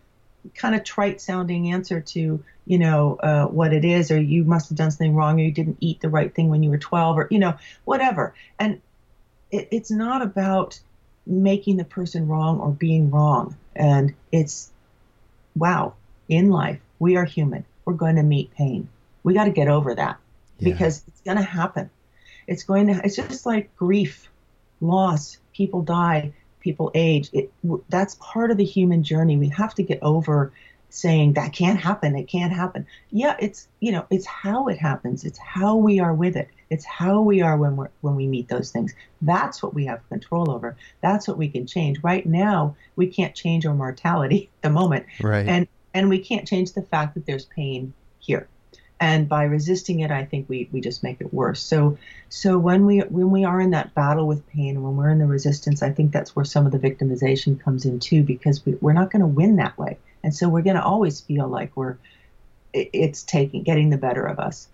kind 0.54 0.74
of 0.74 0.84
trite 0.84 1.20
sounding 1.20 1.72
answer 1.72 2.00
to 2.00 2.42
you 2.66 2.78
know 2.78 3.16
uh, 3.16 3.46
what 3.46 3.72
it 3.72 3.84
is 3.84 4.10
or 4.10 4.20
you 4.20 4.44
must 4.44 4.68
have 4.68 4.78
done 4.78 4.90
something 4.90 5.14
wrong 5.14 5.40
or 5.40 5.44
you 5.44 5.52
didn't 5.52 5.78
eat 5.80 6.00
the 6.00 6.08
right 6.08 6.34
thing 6.34 6.48
when 6.48 6.62
you 6.62 6.70
were 6.70 6.78
12 6.78 7.18
or 7.18 7.28
you 7.30 7.38
know 7.38 7.54
whatever. 7.84 8.34
And 8.58 8.80
it, 9.50 9.68
it's 9.70 9.90
not 9.90 10.22
about 10.22 10.80
making 11.26 11.76
the 11.76 11.84
person 11.84 12.28
wrong 12.28 12.60
or 12.60 12.70
being 12.70 13.10
wrong. 13.10 13.56
And 13.74 14.14
it's 14.32 14.70
wow 15.56 15.94
in 16.28 16.50
life 16.50 16.80
we 16.98 17.16
are 17.16 17.24
human. 17.24 17.64
We're 17.84 17.94
going 17.94 18.16
to 18.16 18.22
meet 18.22 18.54
pain. 18.54 18.88
We 19.22 19.34
got 19.34 19.44
to 19.44 19.50
get 19.50 19.68
over 19.68 19.94
that 19.94 20.18
yeah. 20.58 20.72
because 20.72 21.02
it's 21.08 21.20
going 21.22 21.38
to 21.38 21.42
happen. 21.42 21.90
It's 22.46 22.62
going 22.62 22.86
to 22.88 23.00
it's 23.04 23.16
just 23.16 23.46
like 23.46 23.74
grief 23.76 24.28
loss 24.80 25.38
people 25.52 25.82
die 25.82 26.32
people 26.60 26.90
age. 26.94 27.30
It, 27.32 27.52
that's 27.88 28.16
part 28.20 28.50
of 28.50 28.56
the 28.56 28.64
human 28.64 29.02
journey. 29.02 29.36
We 29.36 29.48
have 29.48 29.74
to 29.74 29.82
get 29.82 29.98
over 30.02 30.52
saying 30.90 31.34
that 31.34 31.52
can't 31.52 31.78
happen. 31.78 32.16
It 32.16 32.24
can't 32.24 32.52
happen. 32.52 32.86
Yeah, 33.10 33.36
it's 33.38 33.68
you 33.80 33.92
know 33.92 34.06
it's 34.10 34.26
how 34.26 34.68
it 34.68 34.78
happens. 34.78 35.24
It's 35.24 35.38
how 35.38 35.76
we 35.76 36.00
are 36.00 36.14
with 36.14 36.36
it. 36.36 36.48
It's 36.68 36.84
how 36.84 37.20
we 37.20 37.42
are 37.42 37.56
when 37.56 37.76
we 37.76 37.86
when 38.00 38.16
we 38.16 38.26
meet 38.26 38.48
those 38.48 38.70
things. 38.70 38.94
That's 39.22 39.62
what 39.62 39.74
we 39.74 39.86
have 39.86 40.06
control 40.08 40.50
over. 40.50 40.76
That's 41.00 41.26
what 41.26 41.38
we 41.38 41.48
can 41.48 41.66
change. 41.66 42.02
Right 42.02 42.26
now, 42.26 42.76
we 42.96 43.06
can't 43.06 43.34
change 43.34 43.66
our 43.66 43.74
mortality 43.74 44.50
at 44.58 44.62
the 44.62 44.70
moment. 44.70 45.06
Right. 45.22 45.46
And 45.46 45.68
and 45.94 46.08
we 46.08 46.18
can't 46.18 46.46
change 46.46 46.72
the 46.72 46.82
fact 46.82 47.14
that 47.14 47.26
there's 47.26 47.46
pain 47.46 47.92
here 48.18 48.48
and 49.00 49.28
by 49.28 49.44
resisting 49.44 50.00
it 50.00 50.10
i 50.10 50.24
think 50.24 50.48
we, 50.48 50.68
we 50.70 50.80
just 50.80 51.02
make 51.02 51.20
it 51.20 51.32
worse. 51.32 51.62
So 51.62 51.98
so 52.28 52.58
when 52.58 52.86
we 52.86 52.98
when 53.00 53.30
we 53.30 53.44
are 53.44 53.60
in 53.60 53.70
that 53.70 53.94
battle 53.94 54.26
with 54.26 54.46
pain 54.48 54.82
when 54.82 54.96
we're 54.96 55.10
in 55.10 55.18
the 55.18 55.26
resistance 55.26 55.82
i 55.82 55.90
think 55.90 56.12
that's 56.12 56.36
where 56.36 56.44
some 56.44 56.66
of 56.66 56.72
the 56.72 56.78
victimization 56.78 57.58
comes 57.58 57.84
in 57.84 57.98
too 57.98 58.22
because 58.22 58.64
we, 58.64 58.74
we're 58.80 58.92
not 58.92 59.10
going 59.10 59.20
to 59.20 59.26
win 59.26 59.56
that 59.56 59.76
way. 59.78 59.98
And 60.22 60.34
so 60.34 60.48
we're 60.48 60.62
going 60.62 60.76
to 60.76 60.84
always 60.84 61.20
feel 61.20 61.48
like 61.48 61.76
we're 61.76 61.96
it's 62.72 63.22
taking 63.24 63.64
getting 63.64 63.90
the 63.90 63.96
better 63.96 64.24
of 64.24 64.38
us. 64.38 64.68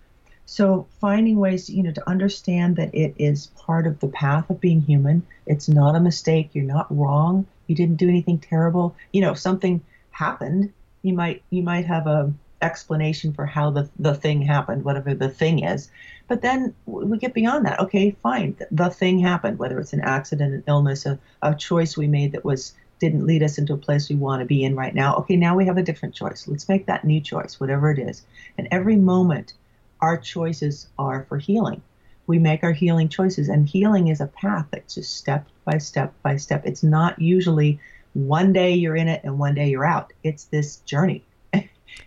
So 0.45 0.87
finding 1.01 1.39
ways 1.39 1.71
you 1.71 1.83
know 1.83 1.93
to 1.93 2.09
understand 2.09 2.77
that 2.77 2.95
it 2.95 3.15
is 3.19 3.47
part 3.57 3.87
of 3.87 4.01
the 4.01 4.09
path 4.09 4.51
of 4.51 4.61
being 4.61 4.81
human. 4.81 5.23
It's 5.47 5.69
not 5.69 5.95
a 5.95 6.01
mistake. 6.01 6.51
You're 6.53 6.65
not 6.65 6.95
wrong. 6.95 7.47
You 7.69 7.77
didn't 7.77 7.97
do 7.97 8.09
anything 8.09 8.39
terrible. 8.39 8.97
You 9.13 9.21
know 9.23 9.33
if 9.33 9.39
something 9.39 9.83
happened 10.11 10.73
you 11.03 11.15
might 11.15 11.43
you 11.51 11.63
might 11.63 11.87
have 11.87 12.07
a 12.07 12.33
explanation 12.67 13.33
for 13.33 13.47
how 13.47 13.71
the, 13.71 13.89
the 13.99 14.15
thing 14.15 14.43
happened, 14.43 14.85
whatever 14.85 15.15
the 15.15 15.31
thing 15.31 15.65
is. 15.65 15.91
But 16.29 16.43
then 16.43 16.75
we 16.87 17.19
get 17.19 17.35
beyond 17.35 17.65
that. 17.67 17.81
Okay, 17.81 18.11
fine. 18.23 18.57
The 18.71 18.91
thing 18.91 19.21
happened, 19.21 19.59
whether 19.59 19.79
it's 19.79 19.93
an 19.93 20.01
accident, 20.01 20.55
an 20.55 20.65
illness, 20.67 21.07
a, 21.07 21.19
a 21.41 21.55
choice 21.55 21.97
we 21.97 22.09
made 22.09 22.33
that 22.33 22.45
was 22.45 22.75
didn't 22.99 23.27
lead 23.27 23.43
us 23.43 23.59
into 23.59 23.75
a 23.75 23.79
place 23.79 24.09
we 24.09 24.17
want 24.17 24.41
to 24.41 24.47
be 24.47 24.65
in 24.65 24.75
right 24.75 24.95
now. 24.95 25.17
Okay, 25.17 25.37
now 25.37 25.55
we 25.55 25.67
have 25.67 25.77
a 25.77 25.83
different 25.83 26.15
choice. 26.15 26.49
Let's 26.49 26.69
make 26.69 26.87
that 26.87 27.05
new 27.05 27.21
choice, 27.21 27.61
whatever 27.61 27.91
it 27.91 27.99
is. 27.99 28.23
And 28.59 28.69
every 28.71 28.97
moment, 28.97 29.53
our 30.01 30.17
choices 30.17 30.89
are 30.99 31.27
for 31.29 31.39
healing. 31.39 31.83
We 32.27 32.39
make 32.39 32.65
our 32.65 32.73
healing 32.73 33.09
choices, 33.09 33.49
and 33.49 33.69
healing 33.69 34.09
is 34.09 34.21
a 34.21 34.27
path 34.27 34.67
that's 34.71 34.95
just 34.95 35.17
step 35.17 35.47
by 35.65 35.79
step 35.79 36.13
by 36.23 36.39
step. 36.39 36.67
It's 36.67 36.83
not 36.83 37.21
usually 37.21 37.79
one 38.15 38.53
day 38.53 38.75
you're 38.75 38.97
in 38.97 39.09
it 39.09 39.21
and 39.25 39.39
one 39.39 39.55
day 39.55 39.69
you're 39.69 39.85
out. 39.85 40.13
It's 40.25 40.45
this 40.45 40.79
journey 40.79 41.23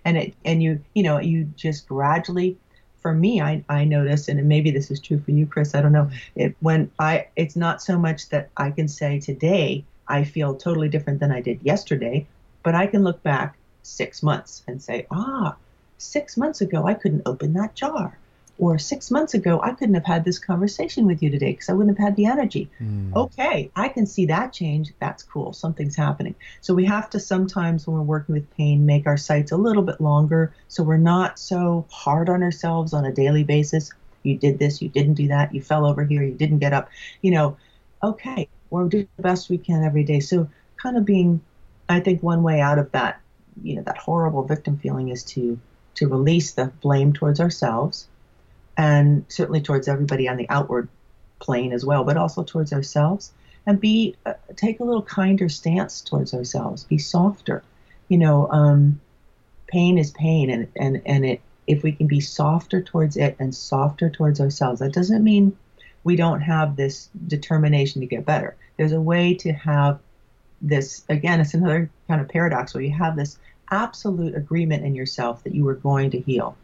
and 0.05 0.17
it 0.17 0.33
and 0.45 0.61
you 0.63 0.79
you 0.93 1.03
know 1.03 1.19
you 1.19 1.43
just 1.55 1.87
gradually 1.87 2.57
for 3.01 3.13
me 3.13 3.41
I, 3.41 3.63
I 3.69 3.85
notice 3.85 4.27
and 4.27 4.43
maybe 4.47 4.71
this 4.71 4.91
is 4.91 4.99
true 4.99 5.19
for 5.19 5.31
you 5.31 5.45
chris 5.45 5.75
i 5.75 5.81
don't 5.81 5.91
know 5.91 6.09
it 6.35 6.55
when 6.59 6.91
i 6.99 7.27
it's 7.35 7.55
not 7.55 7.81
so 7.81 7.97
much 7.97 8.29
that 8.29 8.49
i 8.57 8.71
can 8.71 8.87
say 8.87 9.19
today 9.19 9.83
i 10.07 10.23
feel 10.23 10.55
totally 10.55 10.89
different 10.89 11.19
than 11.19 11.31
i 11.31 11.41
did 11.41 11.61
yesterday 11.63 12.25
but 12.63 12.75
i 12.75 12.87
can 12.87 13.03
look 13.03 13.21
back 13.23 13.57
six 13.83 14.21
months 14.21 14.63
and 14.67 14.81
say 14.81 15.05
ah 15.11 15.55
six 15.97 16.37
months 16.37 16.61
ago 16.61 16.85
i 16.85 16.93
couldn't 16.93 17.23
open 17.25 17.53
that 17.53 17.75
jar 17.75 18.17
Or 18.59 18.77
six 18.77 19.09
months 19.09 19.33
ago, 19.33 19.61
I 19.63 19.71
couldn't 19.71 19.95
have 19.95 20.05
had 20.05 20.25
this 20.25 20.37
conversation 20.37 21.05
with 21.07 21.23
you 21.23 21.29
today 21.29 21.53
because 21.53 21.69
I 21.69 21.73
wouldn't 21.73 21.97
have 21.97 22.05
had 22.05 22.17
the 22.17 22.25
energy. 22.25 22.69
Mm. 22.81 23.15
Okay, 23.15 23.71
I 23.73 23.87
can 23.87 24.05
see 24.05 24.25
that 24.25 24.51
change. 24.51 24.91
That's 24.99 25.23
cool. 25.23 25.53
Something's 25.53 25.95
happening. 25.95 26.35
So 26.59 26.73
we 26.73 26.83
have 26.83 27.09
to 27.11 27.21
sometimes, 27.21 27.87
when 27.87 27.95
we're 27.95 28.03
working 28.03 28.35
with 28.35 28.53
pain, 28.57 28.85
make 28.85 29.07
our 29.07 29.15
sights 29.15 29.53
a 29.53 29.57
little 29.57 29.83
bit 29.83 30.01
longer 30.01 30.53
so 30.67 30.83
we're 30.83 30.97
not 30.97 31.39
so 31.39 31.85
hard 31.89 32.27
on 32.27 32.43
ourselves 32.43 32.93
on 32.93 33.05
a 33.05 33.13
daily 33.13 33.45
basis. 33.45 33.93
You 34.23 34.37
did 34.37 34.59
this, 34.59 34.81
you 34.81 34.89
didn't 34.89 35.13
do 35.13 35.29
that, 35.29 35.55
you 35.55 35.61
fell 35.61 35.85
over 35.85 36.03
here, 36.03 36.21
you 36.21 36.33
didn't 36.33 36.59
get 36.59 36.73
up. 36.73 36.89
You 37.21 37.31
know, 37.31 37.57
okay, 38.03 38.49
we're 38.69 38.89
doing 38.89 39.07
the 39.15 39.23
best 39.23 39.49
we 39.49 39.57
can 39.57 39.85
every 39.85 40.03
day. 40.03 40.19
So 40.19 40.49
kind 40.75 40.97
of 40.97 41.05
being, 41.05 41.39
I 41.87 42.01
think, 42.01 42.21
one 42.21 42.43
way 42.43 42.59
out 42.59 42.77
of 42.77 42.91
that, 42.91 43.21
you 43.63 43.77
know, 43.77 43.83
that 43.83 43.97
horrible 43.97 44.43
victim 44.43 44.77
feeling 44.77 45.07
is 45.07 45.23
to 45.35 45.57
to 45.95 46.07
release 46.07 46.51
the 46.51 46.65
blame 46.81 47.13
towards 47.13 47.39
ourselves 47.39 48.07
and 48.79 49.25
certainly 49.27 49.59
towards 49.59 49.89
everybody 49.89 50.29
on 50.29 50.37
the 50.37 50.49
outward 50.49 50.87
plane 51.39 51.73
as 51.73 51.83
well, 51.83 52.05
but 52.05 52.15
also 52.15 52.45
towards 52.45 52.71
ourselves, 52.71 53.33
and 53.65 53.81
be 53.81 54.15
uh, 54.25 54.33
take 54.55 54.79
a 54.79 54.85
little 54.85 55.01
kinder 55.01 55.49
stance 55.49 55.99
towards 55.99 56.33
ourselves. 56.33 56.85
Be 56.85 56.97
softer. 56.97 57.61
You 58.07 58.19
know, 58.19 58.49
um, 58.49 59.01
pain 59.67 59.97
is 59.97 60.11
pain, 60.11 60.49
and 60.49 60.69
and 60.77 61.01
and 61.05 61.25
it. 61.25 61.41
If 61.67 61.83
we 61.83 61.91
can 61.91 62.07
be 62.07 62.21
softer 62.21 62.81
towards 62.81 63.17
it 63.17 63.35
and 63.37 63.53
softer 63.53 64.09
towards 64.09 64.39
ourselves, 64.39 64.79
that 64.79 64.93
doesn't 64.93 65.25
mean 65.25 65.57
we 66.05 66.15
don't 66.15 66.41
have 66.41 66.77
this 66.77 67.09
determination 67.27 67.99
to 67.99 68.07
get 68.07 68.25
better. 68.25 68.55
There's 68.77 68.93
a 68.93 69.01
way 69.01 69.33
to 69.35 69.51
have 69.51 69.99
this. 70.61 71.03
Again, 71.09 71.41
it's 71.41 71.53
another 71.53 71.91
kind 72.07 72.21
of 72.21 72.29
paradox 72.29 72.73
where 72.73 72.83
you 72.83 72.93
have 72.93 73.17
this 73.17 73.37
absolute 73.69 74.35
agreement 74.35 74.85
in 74.85 74.95
yourself 74.95 75.43
that 75.43 75.53
you 75.53 75.67
are 75.67 75.75
going 75.75 76.11
to 76.11 76.19
heal 76.21 76.55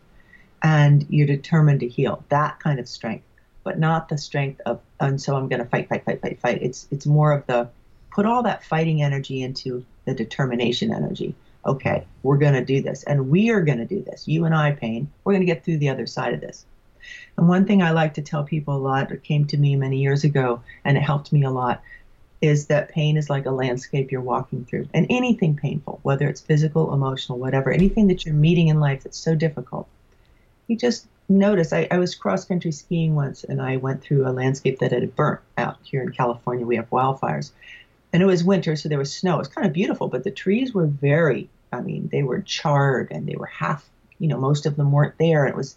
and 0.62 1.06
you're 1.10 1.28
determined 1.28 1.82
to 1.82 1.88
heal. 1.88 2.24
That 2.30 2.60
kind 2.60 2.80
of 2.80 2.88
strength 2.88 3.26
but 3.66 3.80
not 3.80 4.08
the 4.08 4.18
strength 4.18 4.62
of 4.66 4.80
and 5.02 5.22
so 5.22 5.36
i'm 5.36 5.50
going 5.50 5.62
to 5.62 5.68
fight 5.68 5.90
fight 5.90 6.06
fight 6.06 6.22
fight 6.22 6.40
fight. 6.40 6.60
It's 6.62 6.88
it's 6.92 7.06
more 7.06 7.34
of 7.34 7.46
the 7.48 7.68
put 8.12 8.26
all 8.26 8.44
that 8.44 8.64
fighting 8.64 9.02
energy 9.02 9.42
into 9.42 9.84
the 10.06 10.14
determination 10.14 10.94
energy. 10.94 11.36
Okay 11.66 12.06
we're 12.24 12.38
going 12.38 12.54
to 12.54 12.64
do 12.64 12.82
this 12.82 13.04
and 13.04 13.30
we 13.30 13.50
are 13.50 13.62
going 13.62 13.80
to 13.80 13.86
do 13.86 14.02
this. 14.02 14.26
You 14.30 14.46
and 14.46 14.56
i 14.56 14.72
pain 14.72 15.12
we're 15.26 15.34
going 15.34 15.46
to 15.46 15.54
get 15.54 15.66
through 15.66 15.80
the 15.80 15.90
other 15.90 16.06
side 16.06 16.34
of 16.34 16.40
this. 16.40 16.66
And 17.38 17.50
one 17.50 17.66
thing 17.66 17.82
i 17.82 17.92
like 17.92 18.14
to 18.14 18.22
tell 18.22 18.46
people 18.46 18.78
a 18.78 18.78
lot 18.78 19.12
it 19.12 19.24
came 19.24 19.46
to 19.48 19.58
me 19.58 19.76
many 19.76 19.98
years 19.98 20.24
ago 20.24 20.62
and 20.86 20.96
it 20.96 21.02
helped 21.02 21.34
me 21.34 21.44
a 21.44 21.52
lot 21.52 21.82
is 22.42 22.68
that 22.68 22.90
pain 22.90 23.18
is 23.18 23.30
like 23.30 23.48
a 23.48 23.52
landscape 23.52 24.12
you're 24.12 24.22
walking 24.22 24.66
through. 24.66 24.88
And 24.94 25.08
anything 25.10 25.56
painful 25.56 26.00
whether 26.04 26.30
it's 26.30 26.42
physical 26.42 26.94
emotional 26.94 27.40
whatever 27.40 27.72
anything 27.72 28.06
that 28.08 28.28
you're 28.28 28.36
meeting 28.36 28.68
in 28.68 28.80
life 28.80 29.04
that's 29.04 29.18
so 29.18 29.34
difficult 29.34 29.88
you 30.68 30.78
just 30.78 31.08
notice 31.28 31.74
I, 31.74 31.88
I 31.90 31.98
was 31.98 32.16
cross 32.16 32.46
country 32.46 32.72
skiing 32.72 33.16
once 33.16 33.44
and 33.44 33.62
I 33.62 33.78
went 33.78 34.02
through 34.02 34.28
a 34.28 34.32
landscape 34.32 34.80
that 34.80 34.92
had 34.92 35.16
burnt 35.16 35.42
out 35.58 35.78
here 35.84 36.02
in 36.02 36.12
California. 36.12 36.66
We 36.66 36.76
have 36.76 36.90
wildfires. 36.90 37.52
And 38.14 38.22
it 38.24 38.28
was 38.28 38.44
winter, 38.44 38.76
so 38.76 38.88
there 38.88 39.00
was 39.00 39.14
snow. 39.14 39.36
It 39.36 39.40
was 39.40 39.48
kind 39.50 39.68
of 39.68 39.74
beautiful, 39.74 40.08
but 40.08 40.24
the 40.24 40.32
trees 40.32 40.74
were 40.74 40.86
very, 40.86 41.50
I 41.74 41.82
mean, 41.82 42.10
they 42.12 42.24
were 42.24 42.42
charred 42.42 43.12
and 43.12 43.28
they 43.28 43.36
were 43.36 43.48
half, 43.48 43.88
you 44.20 44.28
know, 44.28 44.38
most 44.38 44.66
of 44.66 44.78
them 44.78 44.92
weren't 44.92 45.18
there. 45.18 45.46
It 45.48 45.56
was 45.56 45.76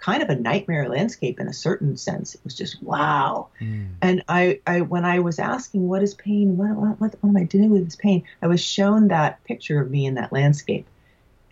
kind 0.00 0.22
of 0.22 0.28
a 0.28 0.34
nightmare 0.34 0.88
landscape 0.88 1.38
in 1.38 1.46
a 1.46 1.52
certain 1.52 1.96
sense. 1.96 2.34
It 2.34 2.40
was 2.44 2.54
just 2.54 2.82
wow. 2.82 3.48
Mm. 3.60 3.90
And 4.02 4.24
I, 4.28 4.60
I, 4.66 4.80
when 4.80 5.04
I 5.04 5.20
was 5.20 5.38
asking 5.38 5.86
what 5.86 6.02
is 6.02 6.14
pain, 6.14 6.56
what, 6.56 6.70
what, 6.70 7.00
what, 7.00 7.14
what 7.20 7.28
am 7.30 7.36
I 7.36 7.44
doing 7.44 7.70
with 7.70 7.84
this 7.84 7.96
pain? 7.96 8.24
I 8.42 8.48
was 8.48 8.60
shown 8.60 9.08
that 9.08 9.42
picture 9.44 9.80
of 9.80 9.90
me 9.90 10.06
in 10.06 10.14
that 10.14 10.32
landscape 10.32 10.86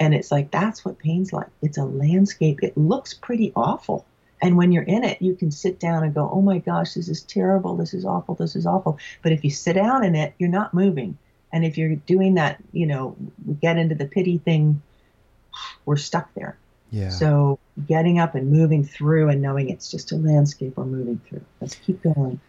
and 0.02 0.14
it's 0.14 0.32
like, 0.32 0.50
that's 0.50 0.84
what 0.84 0.98
pain's 0.98 1.32
like. 1.32 1.46
It's 1.62 1.78
a 1.78 1.84
landscape. 1.84 2.58
It 2.60 2.76
looks 2.76 3.14
pretty 3.14 3.52
awful. 3.54 4.04
And 4.40 4.56
when 4.56 4.72
you're 4.72 4.82
in 4.82 5.04
it, 5.04 5.22
you 5.22 5.36
can 5.36 5.52
sit 5.52 5.78
down 5.78 6.02
and 6.02 6.12
go, 6.12 6.28
oh 6.32 6.42
my 6.42 6.58
gosh, 6.58 6.94
this 6.94 7.08
is 7.08 7.22
terrible. 7.22 7.76
This 7.76 7.94
is 7.94 8.04
awful. 8.04 8.34
This 8.34 8.56
is 8.56 8.66
awful. 8.66 8.98
But 9.22 9.30
if 9.30 9.44
you 9.44 9.50
sit 9.50 9.74
down 9.74 10.04
in 10.04 10.16
it, 10.16 10.34
you're 10.40 10.50
not 10.50 10.74
moving. 10.74 11.16
And 11.52 11.64
if 11.64 11.78
you're 11.78 11.94
doing 11.94 12.34
that, 12.34 12.60
you 12.72 12.84
know, 12.84 13.14
we 13.46 13.54
get 13.54 13.78
into 13.78 13.94
the 13.94 14.06
pity 14.06 14.38
thing, 14.38 14.82
we're 15.84 15.96
stuck 15.96 16.34
there. 16.34 16.58
Yeah. 16.90 17.10
So 17.10 17.60
getting 17.86 18.18
up 18.18 18.34
and 18.34 18.50
moving 18.50 18.84
through 18.84 19.28
and 19.28 19.40
knowing 19.40 19.70
it's 19.70 19.88
just 19.88 20.10
a 20.10 20.16
landscape 20.16 20.76
we're 20.76 20.84
moving 20.84 21.20
through. 21.28 21.44
Let's 21.60 21.76
keep 21.76 22.02
going. 22.02 22.40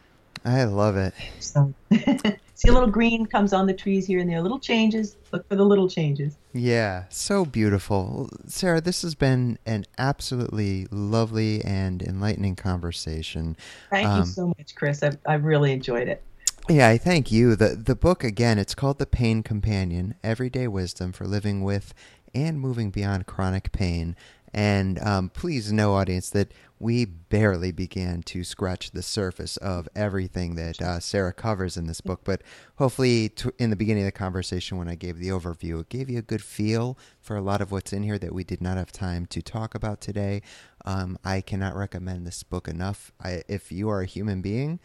I 0.45 0.65
love 0.65 0.97
it. 0.97 1.13
So 1.39 1.73
see 1.91 2.69
a 2.69 2.73
little 2.73 2.89
green 2.89 3.25
comes 3.25 3.53
on 3.53 3.65
the 3.65 3.73
trees 3.73 4.05
here 4.05 4.19
and 4.19 4.29
there, 4.29 4.41
little 4.41 4.59
changes. 4.59 5.15
Look 5.31 5.47
for 5.47 5.55
the 5.55 5.63
little 5.63 5.89
changes. 5.89 6.37
Yeah, 6.53 7.05
so 7.09 7.45
beautiful. 7.45 8.29
Sarah, 8.47 8.81
this 8.81 9.01
has 9.01 9.15
been 9.15 9.57
an 9.65 9.85
absolutely 9.97 10.87
lovely 10.91 11.63
and 11.63 12.01
enlightening 12.01 12.55
conversation. 12.55 13.57
Thank 13.89 14.07
um, 14.07 14.19
you 14.19 14.25
so 14.25 14.47
much, 14.47 14.75
Chris. 14.75 15.03
I've, 15.03 15.17
I've 15.25 15.43
really 15.43 15.71
enjoyed 15.71 16.07
it. 16.07 16.21
Yeah, 16.69 16.87
I 16.87 16.97
thank 16.97 17.29
you. 17.29 17.57
The 17.57 17.69
the 17.69 17.95
book 17.95 18.23
again, 18.23 18.57
it's 18.57 18.73
called 18.73 18.97
The 18.97 19.05
Pain 19.05 19.43
Companion: 19.43 20.15
Everyday 20.23 20.69
Wisdom 20.69 21.11
for 21.11 21.25
Living 21.25 21.61
with 21.61 21.93
and 22.33 22.59
Moving 22.59 22.89
Beyond 22.89 23.25
Chronic 23.25 23.73
Pain. 23.73 24.15
And 24.54 24.99
um, 24.99 25.30
please 25.30 25.72
know, 25.72 25.93
audience, 25.95 26.30
that 26.30 26.54
we 26.80 27.06
barely 27.06 27.72
began 27.72 28.22
to 28.24 28.43
scratch 28.43 28.91
the 28.91 29.01
surface 29.01 29.58
of 29.58 29.88
everything 29.95 30.56
that 30.56 30.82
uh, 30.82 30.99
Sarah 30.99 31.34
covers 31.34 31.78
in 31.78 31.88
this 31.88 32.01
book. 32.01 32.22
But 32.24 32.43
hopefully, 32.76 33.32
in 33.58 33.70
the 33.70 33.76
beginning 33.76 34.04
of 34.04 34.08
the 34.08 34.12
conversation, 34.12 34.78
when 34.78 34.89
I 34.89 34.95
gave 34.95 35.18
the 35.18 35.30
overview, 35.30 35.80
it 35.80 35.89
gave 35.89 36.10
you 36.10 36.20
a 36.20 36.24
good 36.24 36.43
feel 36.43 36.97
for 37.20 37.36
a 37.36 37.41
lot 37.41 37.62
of 37.62 37.72
what's 37.72 37.93
in 37.93 38.04
here 38.04 38.20
that 38.20 38.34
we 38.34 38.43
did 38.43 38.62
not 38.62 38.78
have 38.78 38.91
time 38.91 39.26
to 39.28 39.41
talk 39.41 39.74
about 39.74 40.01
today. 40.01 40.41
Um, 40.86 41.18
I 41.24 41.41
cannot 41.41 41.76
recommend 41.76 42.28
this 42.28 42.43
book 42.43 42.68
enough. 42.68 43.12
I, 43.24 43.43
if 43.47 43.72
you 43.72 43.89
are 43.89 44.01
a 44.01 44.06
human 44.06 44.41
being, 44.41 44.80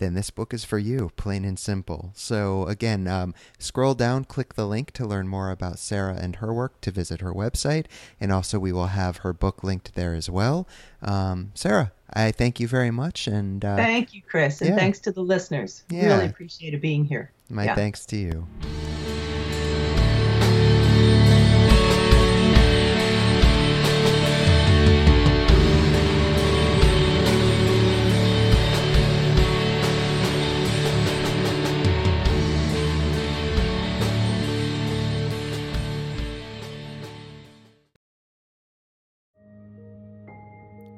then 0.00 0.14
this 0.14 0.30
book 0.30 0.52
is 0.52 0.64
for 0.64 0.78
you, 0.78 1.12
plain 1.16 1.44
and 1.44 1.58
simple. 1.58 2.10
So, 2.14 2.66
again, 2.66 3.06
um, 3.06 3.34
scroll 3.58 3.94
down, 3.94 4.24
click 4.24 4.54
the 4.54 4.66
link 4.66 4.90
to 4.92 5.06
learn 5.06 5.28
more 5.28 5.50
about 5.50 5.78
Sarah 5.78 6.18
and 6.20 6.36
her 6.36 6.52
work, 6.52 6.80
to 6.80 6.90
visit 6.90 7.20
her 7.20 7.32
website, 7.32 7.86
and 8.20 8.32
also 8.32 8.58
we 8.58 8.72
will 8.72 8.88
have 8.88 9.18
her 9.18 9.32
book 9.32 9.62
linked 9.62 9.94
there 9.94 10.14
as 10.14 10.28
well. 10.28 10.66
Um, 11.02 11.52
Sarah, 11.54 11.92
I 12.12 12.32
thank 12.32 12.58
you 12.58 12.66
very 12.66 12.90
much. 12.90 13.28
and 13.28 13.64
uh, 13.64 13.76
Thank 13.76 14.12
you, 14.12 14.22
Chris, 14.28 14.60
and 14.60 14.70
yeah. 14.70 14.76
thanks 14.76 14.98
to 15.00 15.12
the 15.12 15.22
listeners. 15.22 15.84
Yeah. 15.88 16.16
Really 16.16 16.26
appreciated 16.26 16.80
being 16.80 17.04
here. 17.04 17.30
My 17.48 17.66
yeah. 17.66 17.74
thanks 17.76 18.04
to 18.06 18.16
you. 18.16 18.46